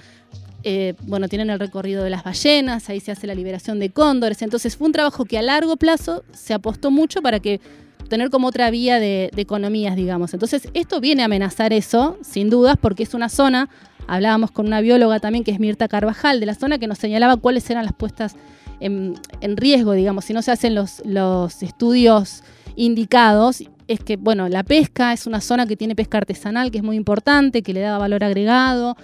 eh, 0.62 0.94
bueno, 1.02 1.26
tienen 1.26 1.50
el 1.50 1.58
recorrido 1.58 2.04
de 2.04 2.10
las 2.10 2.22
ballenas, 2.22 2.88
ahí 2.90 3.00
se 3.00 3.10
hace 3.10 3.26
la 3.26 3.34
liberación 3.34 3.80
de 3.80 3.90
cóndores. 3.90 4.40
Entonces 4.42 4.76
fue 4.76 4.86
un 4.86 4.92
trabajo 4.92 5.24
que 5.24 5.36
a 5.36 5.42
largo 5.42 5.76
plazo 5.76 6.22
se 6.32 6.54
apostó 6.54 6.92
mucho 6.92 7.20
para 7.20 7.40
que 7.40 7.60
tener 8.08 8.30
como 8.30 8.46
otra 8.46 8.70
vía 8.70 9.00
de, 9.00 9.30
de 9.34 9.42
economías, 9.42 9.96
digamos. 9.96 10.32
Entonces 10.32 10.68
esto 10.74 11.00
viene 11.00 11.22
a 11.22 11.24
amenazar 11.24 11.72
eso, 11.72 12.18
sin 12.22 12.50
dudas, 12.50 12.76
porque 12.80 13.02
es 13.02 13.14
una 13.14 13.28
zona, 13.28 13.68
hablábamos 14.06 14.52
con 14.52 14.64
una 14.68 14.80
bióloga 14.80 15.18
también 15.18 15.42
que 15.42 15.50
es 15.50 15.58
Mirta 15.58 15.88
Carvajal, 15.88 16.38
de 16.38 16.46
la 16.46 16.54
zona 16.54 16.78
que 16.78 16.86
nos 16.86 16.98
señalaba 16.98 17.36
cuáles 17.36 17.68
eran 17.68 17.84
las 17.84 17.94
puestas 17.94 18.36
en, 18.84 19.56
riesgo, 19.56 19.92
digamos, 19.92 20.24
si 20.24 20.32
no 20.32 20.42
se 20.42 20.50
hacen 20.50 20.74
los, 20.74 21.02
los 21.04 21.62
estudios 21.62 22.42
indicados, 22.76 23.62
es 23.88 24.00
que, 24.00 24.16
bueno, 24.16 24.48
la 24.48 24.62
pesca 24.62 25.12
es 25.12 25.26
una 25.26 25.40
zona 25.40 25.66
que 25.66 25.76
tiene 25.76 25.94
pesca 25.94 26.18
artesanal, 26.18 26.70
que 26.70 26.78
es 26.78 26.84
muy 26.84 26.96
importante, 26.96 27.62
que 27.62 27.72
le 27.72 27.80
da 27.80 27.98
valor 27.98 28.24
agregado. 28.24 28.96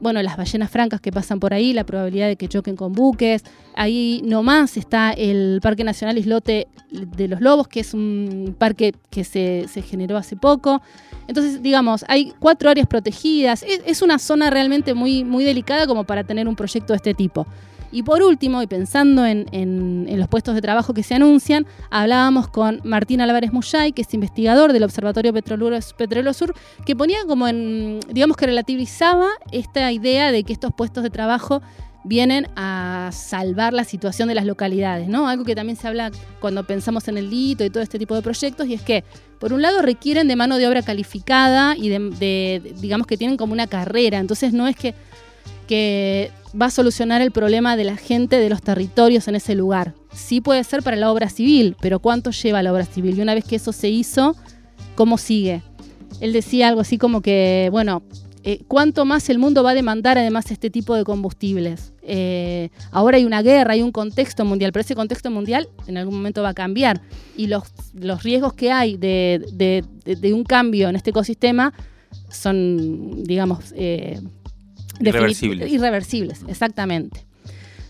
Bueno, 0.00 0.22
las 0.22 0.36
ballenas 0.36 0.70
francas 0.70 1.00
que 1.00 1.10
pasan 1.10 1.40
por 1.40 1.52
ahí, 1.52 1.72
la 1.72 1.84
probabilidad 1.84 2.28
de 2.28 2.36
que 2.36 2.46
choquen 2.46 2.76
con 2.76 2.92
buques. 2.92 3.42
Ahí 3.74 4.22
nomás 4.24 4.76
está 4.76 5.10
el 5.10 5.58
Parque 5.60 5.82
Nacional 5.82 6.18
Islote 6.18 6.68
de 6.90 7.28
los 7.28 7.40
Lobos, 7.40 7.66
que 7.66 7.80
es 7.80 7.94
un 7.94 8.54
parque 8.56 8.94
que 9.10 9.24
se, 9.24 9.66
generó 9.82 10.16
hace 10.16 10.36
poco. 10.36 10.82
Entonces, 11.26 11.62
digamos, 11.62 12.04
hay 12.06 12.32
cuatro 12.38 12.70
áreas 12.70 12.86
protegidas. 12.86 13.64
Es, 13.64 13.80
es, 13.84 14.02
una 14.02 14.20
zona 14.20 14.50
realmente 14.50 14.94
muy, 14.94 15.24
muy 15.24 15.42
delicada 15.42 15.86
como 15.88 16.04
para 16.04 16.22
tener 16.22 16.46
un 16.46 16.54
proyecto 16.54 16.92
de 16.92 16.98
este 16.98 17.14
tipo. 17.14 17.46
Y 17.90 18.02
por 18.02 18.22
último, 18.22 18.62
y 18.62 18.66
pensando 18.66 19.24
en, 19.24 20.06
los 20.18 20.28
puestos 20.28 20.54
de 20.54 20.60
trabajo 20.60 20.94
que 20.94 21.02
se 21.02 21.14
anuncian, 21.14 21.66
hablábamos 21.90 22.48
con 22.48 22.80
Martín 22.84 23.20
Álvarez 23.20 23.52
Muyay, 23.52 23.92
que 23.92 24.02
es 24.02 24.12
investigador 24.14 24.72
del 24.72 24.82
Observatorio 24.82 25.32
Petrolero 25.32 26.32
Sur, 26.32 26.54
que 26.84 26.94
ponía 26.94 27.18
como 27.26 27.48
en, 27.48 28.00
digamos 28.10 28.36
que 28.36 28.46
relativizaba 28.46 29.28
esta 29.52 29.90
idea 29.92 30.32
de 30.32 30.44
que 30.44 30.52
estos 30.52 30.72
puestos 30.72 31.02
de 31.02 31.10
trabajo 31.10 31.62
vienen 32.04 32.46
a 32.56 33.10
salvar 33.12 33.72
la 33.72 33.84
situación 33.84 34.28
de 34.28 34.34
las 34.34 34.46
localidades, 34.46 35.08
¿no? 35.08 35.28
Algo 35.28 35.44
que 35.44 35.54
también 35.54 35.76
se 35.76 35.88
habla 35.88 36.10
cuando 36.40 36.64
pensamos 36.64 37.06
en 37.08 37.18
el 37.18 37.28
Lito 37.28 37.64
y 37.64 37.70
todo 37.70 37.82
este 37.82 37.98
tipo 37.98 38.14
de 38.14 38.22
proyectos, 38.22 38.66
y 38.66 38.74
es 38.74 38.82
que, 38.82 39.04
por 39.38 39.52
un 39.52 39.62
lado, 39.62 39.82
requieren 39.82 40.28
de 40.28 40.36
mano 40.36 40.56
de 40.56 40.66
obra 40.66 40.82
calificada 40.82 41.76
y 41.76 41.88
de 41.88 42.74
digamos 42.80 43.06
que 43.06 43.16
tienen 43.16 43.36
como 43.36 43.52
una 43.52 43.66
carrera, 43.66 44.18
entonces 44.18 44.52
no 44.52 44.68
es 44.68 44.76
que 44.76 44.94
que 45.68 46.32
va 46.60 46.66
a 46.66 46.70
solucionar 46.70 47.20
el 47.22 47.30
problema 47.30 47.76
de 47.76 47.84
la 47.84 47.96
gente 47.96 48.36
de 48.38 48.48
los 48.48 48.62
territorios 48.62 49.28
en 49.28 49.36
ese 49.36 49.54
lugar. 49.54 49.94
Sí 50.12 50.40
puede 50.40 50.64
ser 50.64 50.82
para 50.82 50.96
la 50.96 51.12
obra 51.12 51.28
civil, 51.28 51.76
pero 51.80 52.00
¿cuánto 52.00 52.30
lleva 52.32 52.62
la 52.62 52.72
obra 52.72 52.86
civil? 52.86 53.16
Y 53.16 53.22
una 53.22 53.34
vez 53.34 53.44
que 53.44 53.56
eso 53.56 53.72
se 53.72 53.88
hizo, 53.88 54.34
¿cómo 54.96 55.18
sigue? 55.18 55.62
Él 56.20 56.32
decía 56.32 56.68
algo 56.68 56.80
así 56.80 56.98
como 56.98 57.20
que, 57.20 57.68
bueno, 57.70 58.02
eh, 58.44 58.62
¿cuánto 58.66 59.04
más 59.04 59.28
el 59.28 59.38
mundo 59.38 59.62
va 59.62 59.72
a 59.72 59.74
demandar 59.74 60.16
además 60.16 60.50
este 60.50 60.70
tipo 60.70 60.94
de 60.94 61.04
combustibles? 61.04 61.92
Eh, 62.02 62.70
ahora 62.90 63.18
hay 63.18 63.24
una 63.24 63.42
guerra, 63.42 63.74
hay 63.74 63.82
un 63.82 63.92
contexto 63.92 64.44
mundial, 64.44 64.72
pero 64.72 64.80
ese 64.80 64.94
contexto 64.94 65.30
mundial 65.30 65.68
en 65.86 65.98
algún 65.98 66.14
momento 66.14 66.42
va 66.42 66.50
a 66.50 66.54
cambiar. 66.54 67.02
Y 67.36 67.48
los, 67.48 67.64
los 67.92 68.22
riesgos 68.22 68.54
que 68.54 68.72
hay 68.72 68.96
de, 68.96 69.84
un 70.32 70.44
cambio 70.44 70.88
en 70.88 70.96
este 70.96 71.10
ecosistema 71.10 71.74
son, 72.30 73.22
digamos, 73.24 73.74
eh, 73.76 74.20
Irreversibles. 75.00 75.70
Irreversibles, 75.70 76.44
exactamente. 76.48 77.28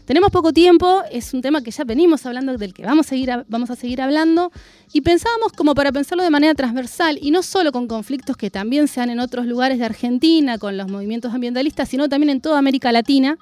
Tenemos 0.09 0.31
poco 0.31 0.55
tiempo, 0.55 1.03
es 1.13 1.35
un 1.35 1.43
tema 1.43 1.63
que 1.63 1.71
ya 1.71 1.85
venimos 1.85 2.25
hablando, 2.25 2.57
del 2.57 2.73
que 2.73 2.83
vamos 2.83 3.05
a, 3.05 3.09
seguir, 3.11 3.31
vamos 3.47 3.69
a 3.69 3.77
seguir 3.77 4.01
hablando, 4.01 4.51
y 4.91 5.03
pensábamos 5.03 5.53
como 5.53 5.75
para 5.75 5.93
pensarlo 5.93 6.25
de 6.25 6.31
manera 6.31 6.55
transversal, 6.55 7.19
y 7.21 7.31
no 7.31 7.43
solo 7.43 7.73
con 7.73 7.87
conflictos 7.87 8.39
que 8.39 8.49
también 8.51 8.89
se 8.89 9.01
dan 9.01 9.11
en 9.11 9.21
otros 9.21 9.45
lugares 9.45 9.79
de 9.79 9.85
Argentina, 9.85 10.57
con 10.57 10.79
los 10.79 10.89
movimientos 10.89 11.35
ambientalistas, 11.35 11.91
sino 11.91 12.09
también 12.09 12.31
en 12.31 12.41
toda 12.41 12.59
América 12.59 12.91
Latina. 12.91 13.37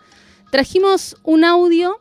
Trajimos 0.50 1.16
un 1.22 1.44
audio 1.44 2.00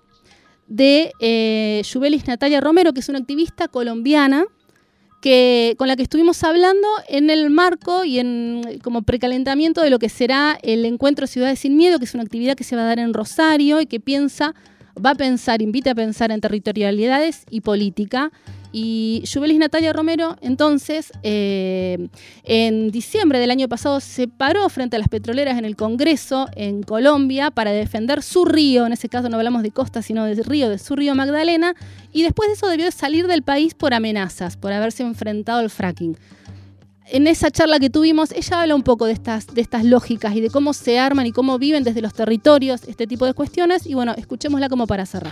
de 0.67 1.11
eh, 1.19 1.83
Yubelis 1.85 2.25
Natalia 2.25 2.59
Romero, 2.59 2.91
que 2.91 3.01
es 3.01 3.09
una 3.09 3.19
activista 3.19 3.67
colombiana, 3.67 4.45
con 5.77 5.87
la 5.87 5.95
que 5.95 6.03
estuvimos 6.03 6.43
hablando 6.43 6.87
en 7.07 7.31
el 7.31 7.49
marco 7.49 8.05
y 8.05 8.19
en 8.19 8.79
como 8.83 9.01
precalentamiento 9.01 9.81
de 9.81 9.89
lo 9.89 9.97
que 9.97 10.07
será 10.07 10.59
el 10.61 10.85
encuentro 10.85 11.25
Ciudades 11.25 11.59
sin 11.59 11.75
Miedo, 11.75 11.97
que 11.97 12.05
es 12.05 12.13
una 12.13 12.21
actividad 12.21 12.55
que 12.55 12.63
se 12.63 12.75
va 12.75 12.83
a 12.83 12.85
dar 12.85 12.99
en 12.99 13.11
Rosario 13.11 13.81
y 13.81 13.87
que 13.87 13.99
piensa, 13.99 14.53
va 15.03 15.11
a 15.11 15.15
pensar, 15.15 15.63
invita 15.63 15.91
a 15.91 15.95
pensar 15.95 16.31
en 16.31 16.41
territorialidades 16.41 17.43
y 17.49 17.61
política 17.61 18.31
y 18.77 19.23
Jubelis 19.25 19.57
Natalia 19.57 19.93
Romero, 19.93 20.35
entonces, 20.41 21.13
eh, 21.23 22.09
en 22.43 22.91
diciembre 22.91 23.39
del 23.39 23.49
año 23.49 23.69
pasado, 23.69 24.01
se 24.01 24.27
paró 24.27 24.67
frente 24.67 24.97
a 24.97 24.99
las 24.99 25.07
petroleras 25.07 25.57
en 25.57 25.63
el 25.63 25.77
Congreso 25.77 26.49
en 26.57 26.83
Colombia 26.83 27.51
para 27.51 27.71
defender 27.71 28.21
su 28.21 28.43
río, 28.43 28.85
en 28.85 28.91
ese 28.91 29.07
caso 29.07 29.29
no 29.29 29.37
hablamos 29.37 29.63
de 29.63 29.71
costa, 29.71 30.01
sino 30.01 30.25
de 30.25 30.43
río, 30.43 30.67
de 30.67 30.77
su 30.77 30.97
río 30.97 31.15
Magdalena, 31.15 31.73
y 32.11 32.23
después 32.23 32.49
de 32.49 32.55
eso 32.55 32.67
debió 32.67 32.91
salir 32.91 33.27
del 33.27 33.43
país 33.43 33.73
por 33.73 33.93
amenazas, 33.93 34.57
por 34.57 34.73
haberse 34.73 35.03
enfrentado 35.03 35.59
al 35.59 35.69
fracking. 35.69 36.17
En 37.05 37.27
esa 37.27 37.51
charla 37.51 37.79
que 37.79 37.89
tuvimos, 37.89 38.33
ella 38.33 38.61
habla 38.61 38.75
un 38.75 38.83
poco 38.83 39.05
de 39.05 39.13
estas, 39.13 39.47
de 39.47 39.61
estas 39.61 39.85
lógicas 39.85 40.35
y 40.35 40.41
de 40.41 40.49
cómo 40.49 40.73
se 40.73 40.99
arman 40.99 41.25
y 41.27 41.31
cómo 41.31 41.57
viven 41.59 41.85
desde 41.85 42.01
los 42.01 42.13
territorios 42.13 42.83
este 42.89 43.07
tipo 43.07 43.25
de 43.25 43.33
cuestiones. 43.33 43.87
Y 43.87 43.93
bueno, 43.93 44.15
escuchémosla 44.17 44.67
como 44.67 44.85
para 44.85 45.05
cerrar 45.05 45.31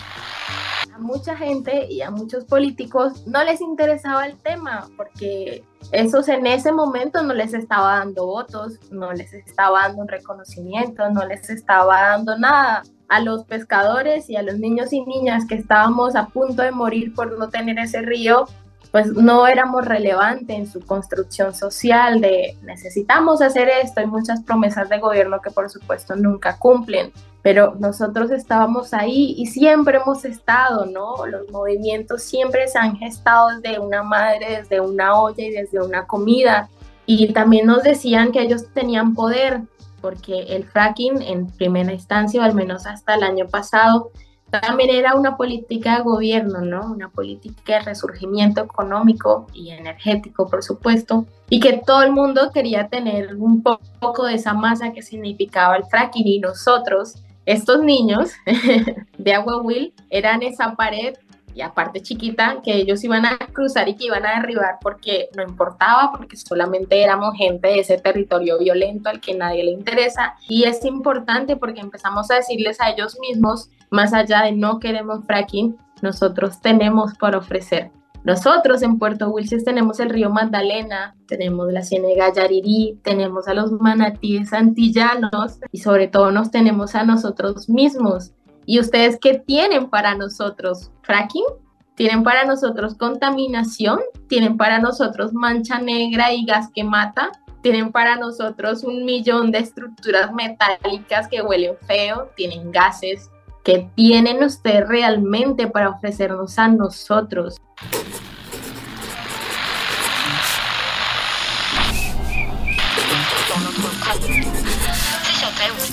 a 0.94 1.00
mucha 1.00 1.36
gente 1.36 1.88
y 1.90 2.02
a 2.02 2.12
muchos 2.12 2.46
políticos 2.46 3.26
no 3.26 3.44
les 3.44 3.62
interesaba 3.62 4.28
el 4.28 4.38
tema 4.38 4.88
porque 4.96 5.64
esos 5.92 6.28
en 6.28 6.46
ese 6.46 6.72
momento 6.72 7.24
no 7.24 7.34
les 7.34 7.54
estaba 7.54 7.98
dando 8.00 8.28
votos, 8.28 8.80
no 8.92 9.12
les 9.12 9.34
estaba 9.34 9.84
dando 9.88 10.04
un 10.04 10.08
reconocimiento, 10.08 11.10
no 11.10 11.26
les 11.26 11.50
estaba 11.50 12.10
dando 12.10 12.38
nada. 12.38 12.84
A 13.10 13.20
los 13.20 13.44
pescadores 13.46 14.30
y 14.30 14.38
a 14.38 14.42
los 14.42 14.58
niños 14.58 14.92
y 14.92 15.02
niñas 15.02 15.46
que 15.46 15.56
estábamos 15.56 16.16
a 16.16 16.28
punto 16.28 16.64
de 16.64 16.72
morir 16.72 17.14
por 17.14 17.38
no 17.38 17.50
tener 17.50 17.78
ese 17.78 18.02
río, 18.02 18.48
pues 18.94 19.08
no 19.08 19.46
éramos 19.48 19.84
relevantes 19.84 20.56
en 20.56 20.68
su 20.68 20.80
construcción 20.80 21.54
social 21.54 22.22
de 22.22 22.56
necesitamos 22.62 23.42
hacer 23.42 23.68
esto. 23.68 24.00
Hay 24.00 24.08
muchas 24.08 24.42
promesas 24.44 24.88
de 24.88 25.00
gobierno 25.00 25.42
que 25.42 25.52
por 25.52 25.70
supuesto 25.70 26.16
nunca 26.16 26.58
cumplen 26.58 27.12
pero 27.44 27.76
nosotros 27.78 28.32
estábamos 28.32 28.94
ahí 28.94 29.36
y 29.38 29.48
siempre 29.48 29.98
hemos 29.98 30.24
estado, 30.24 30.86
¿no? 30.86 31.26
Los 31.28 31.52
movimientos 31.52 32.24
siempre 32.24 32.70
se 32.70 32.80
han 32.80 32.96
gestado 32.96 33.50
desde 33.50 33.80
una 33.80 34.02
madre, 34.02 34.62
desde 34.62 34.80
una 34.80 35.20
olla 35.20 35.44
y 35.44 35.52
desde 35.52 35.82
una 35.84 36.08
comida. 36.08 36.70
Y 37.06 37.34
también 37.34 37.68
nos 37.68 37.84
decían 37.84 38.32
que 38.32 38.42
ellos 38.42 38.68
tenían 38.74 39.14
poder, 39.14 39.64
porque 40.00 40.44
el 40.56 40.64
fracking 40.64 41.22
en 41.22 41.48
primera 41.48 41.92
instancia, 41.92 42.40
o 42.40 42.46
al 42.46 42.56
menos 42.56 42.88
hasta 42.88 43.16
el 43.16 43.24
año 43.24 43.46
pasado, 43.50 44.12
también 44.62 44.90
era 44.90 45.16
una 45.16 45.36
política 45.38 45.98
de 45.98 46.04
gobierno, 46.04 46.62
¿no? 46.62 46.92
Una 46.92 47.10
política 47.10 47.74
de 47.74 47.80
resurgimiento 47.82 48.62
económico 48.62 49.48
y 49.54 49.72
energético, 49.72 50.48
por 50.48 50.64
supuesto, 50.64 51.26
y 51.50 51.60
que 51.60 51.82
todo 51.86 52.04
el 52.04 52.12
mundo 52.12 52.52
quería 52.54 52.88
tener 52.88 53.36
un 53.36 53.64
poco 53.64 54.26
de 54.26 54.36
esa 54.36 54.54
masa 54.54 54.94
que 54.94 55.02
significaba 55.02 55.76
el 55.76 55.86
fracking 55.86 56.28
y 56.28 56.40
nosotros 56.40 57.16
estos 57.46 57.84
niños 57.84 58.32
de 59.18 59.34
Agua 59.34 59.62
Will 59.62 59.94
eran 60.10 60.44
esa 60.44 60.76
pared 60.76 61.16
y 61.56 61.62
aparte 61.62 62.02
chiquita 62.02 62.62
que 62.64 62.76
ellos 62.76 63.04
iban 63.04 63.26
a 63.26 63.38
cruzar 63.38 63.88
y 63.88 63.96
que 63.96 64.06
iban 64.06 64.26
a 64.26 64.40
derribar 64.40 64.78
porque 64.82 65.30
no 65.36 65.44
importaba, 65.44 66.12
porque 66.16 66.36
solamente 66.36 67.02
éramos 67.02 67.36
gente 67.38 67.68
de 67.68 67.80
ese 67.80 67.98
territorio 67.98 68.58
violento 68.58 69.10
al 69.10 69.22
que 69.22 69.36
nadie 69.36 69.64
le 69.64 69.72
interesa. 69.72 70.36
Y 70.48 70.64
es 70.64 70.84
importante 70.86 71.56
porque 71.56 71.82
empezamos 71.82 72.32
a 72.32 72.36
decirles 72.36 72.82
a 72.82 72.90
ellos 72.90 73.18
mismos, 73.20 73.70
más 73.94 74.12
allá 74.12 74.42
de 74.42 74.52
no 74.54 74.80
queremos 74.80 75.24
fracking, 75.26 75.78
nosotros 76.02 76.60
tenemos 76.60 77.14
por 77.14 77.36
ofrecer. 77.36 77.92
Nosotros 78.24 78.82
en 78.82 78.98
Puerto 78.98 79.30
Wilches 79.30 79.66
tenemos 79.66 80.00
el 80.00 80.10
río 80.10 80.30
Magdalena, 80.30 81.16
tenemos 81.28 81.72
la 81.72 81.84
Ciénega 81.84 82.34
Yarirí, 82.34 83.00
tenemos 83.04 83.48
a 83.48 83.54
los 83.54 83.72
manatíes 83.72 84.52
antillanos 84.52 85.60
y 85.72 85.80
sobre 85.80 86.08
todo 86.08 86.32
nos 86.32 86.50
tenemos 86.50 86.96
a 86.96 87.04
nosotros 87.04 87.70
mismos. 87.70 88.32
¿Y 88.66 88.80
ustedes 88.80 89.20
qué 89.22 89.38
tienen 89.46 89.90
para 89.90 90.16
nosotros? 90.16 90.90
¿Fracking? 91.04 91.46
¿Tienen 91.96 92.24
para 92.24 92.46
nosotros 92.46 92.96
contaminación? 92.96 94.00
¿Tienen 94.28 94.58
para 94.58 94.80
nosotros 94.80 95.34
mancha 95.34 95.80
negra 95.80 96.34
y 96.34 96.46
gas 96.46 96.70
que 96.74 96.84
mata? 96.84 97.32
¿Tienen 97.62 97.92
para 97.92 98.16
nosotros 98.16 98.84
un 98.84 99.06
millón 99.06 99.52
de 99.52 99.60
estructuras 99.60 100.34
metálicas 100.34 101.28
que 101.28 101.44
huelen 101.44 101.76
feo? 101.86 102.30
¿Tienen 102.36 102.72
gases? 102.72 103.30
¿Qué 103.64 103.90
tienen 103.96 104.44
ustedes 104.44 104.86
realmente 104.90 105.68
para 105.68 105.92
ofrecernos 105.92 106.60
a 106.60 106.68
nosotros? 106.68 107.62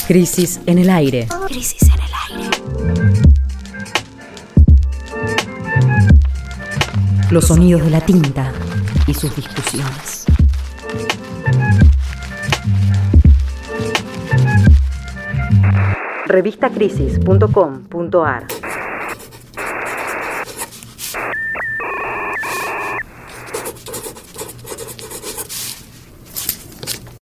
Crisis 0.09 0.61
en 0.67 0.79
el 0.79 0.91
aire. 0.91 1.29
Crisis 1.47 1.83
en 1.83 1.93
el 1.93 2.01
aire. 2.41 2.51
Los 7.31 7.47
sonidos 7.47 7.85
de 7.85 7.91
la 7.91 8.01
tinta 8.01 8.53
y 9.07 9.15
sus 9.15 9.37
discusiones. 9.37 10.10
Revistacrisis.com.ar 16.31 18.47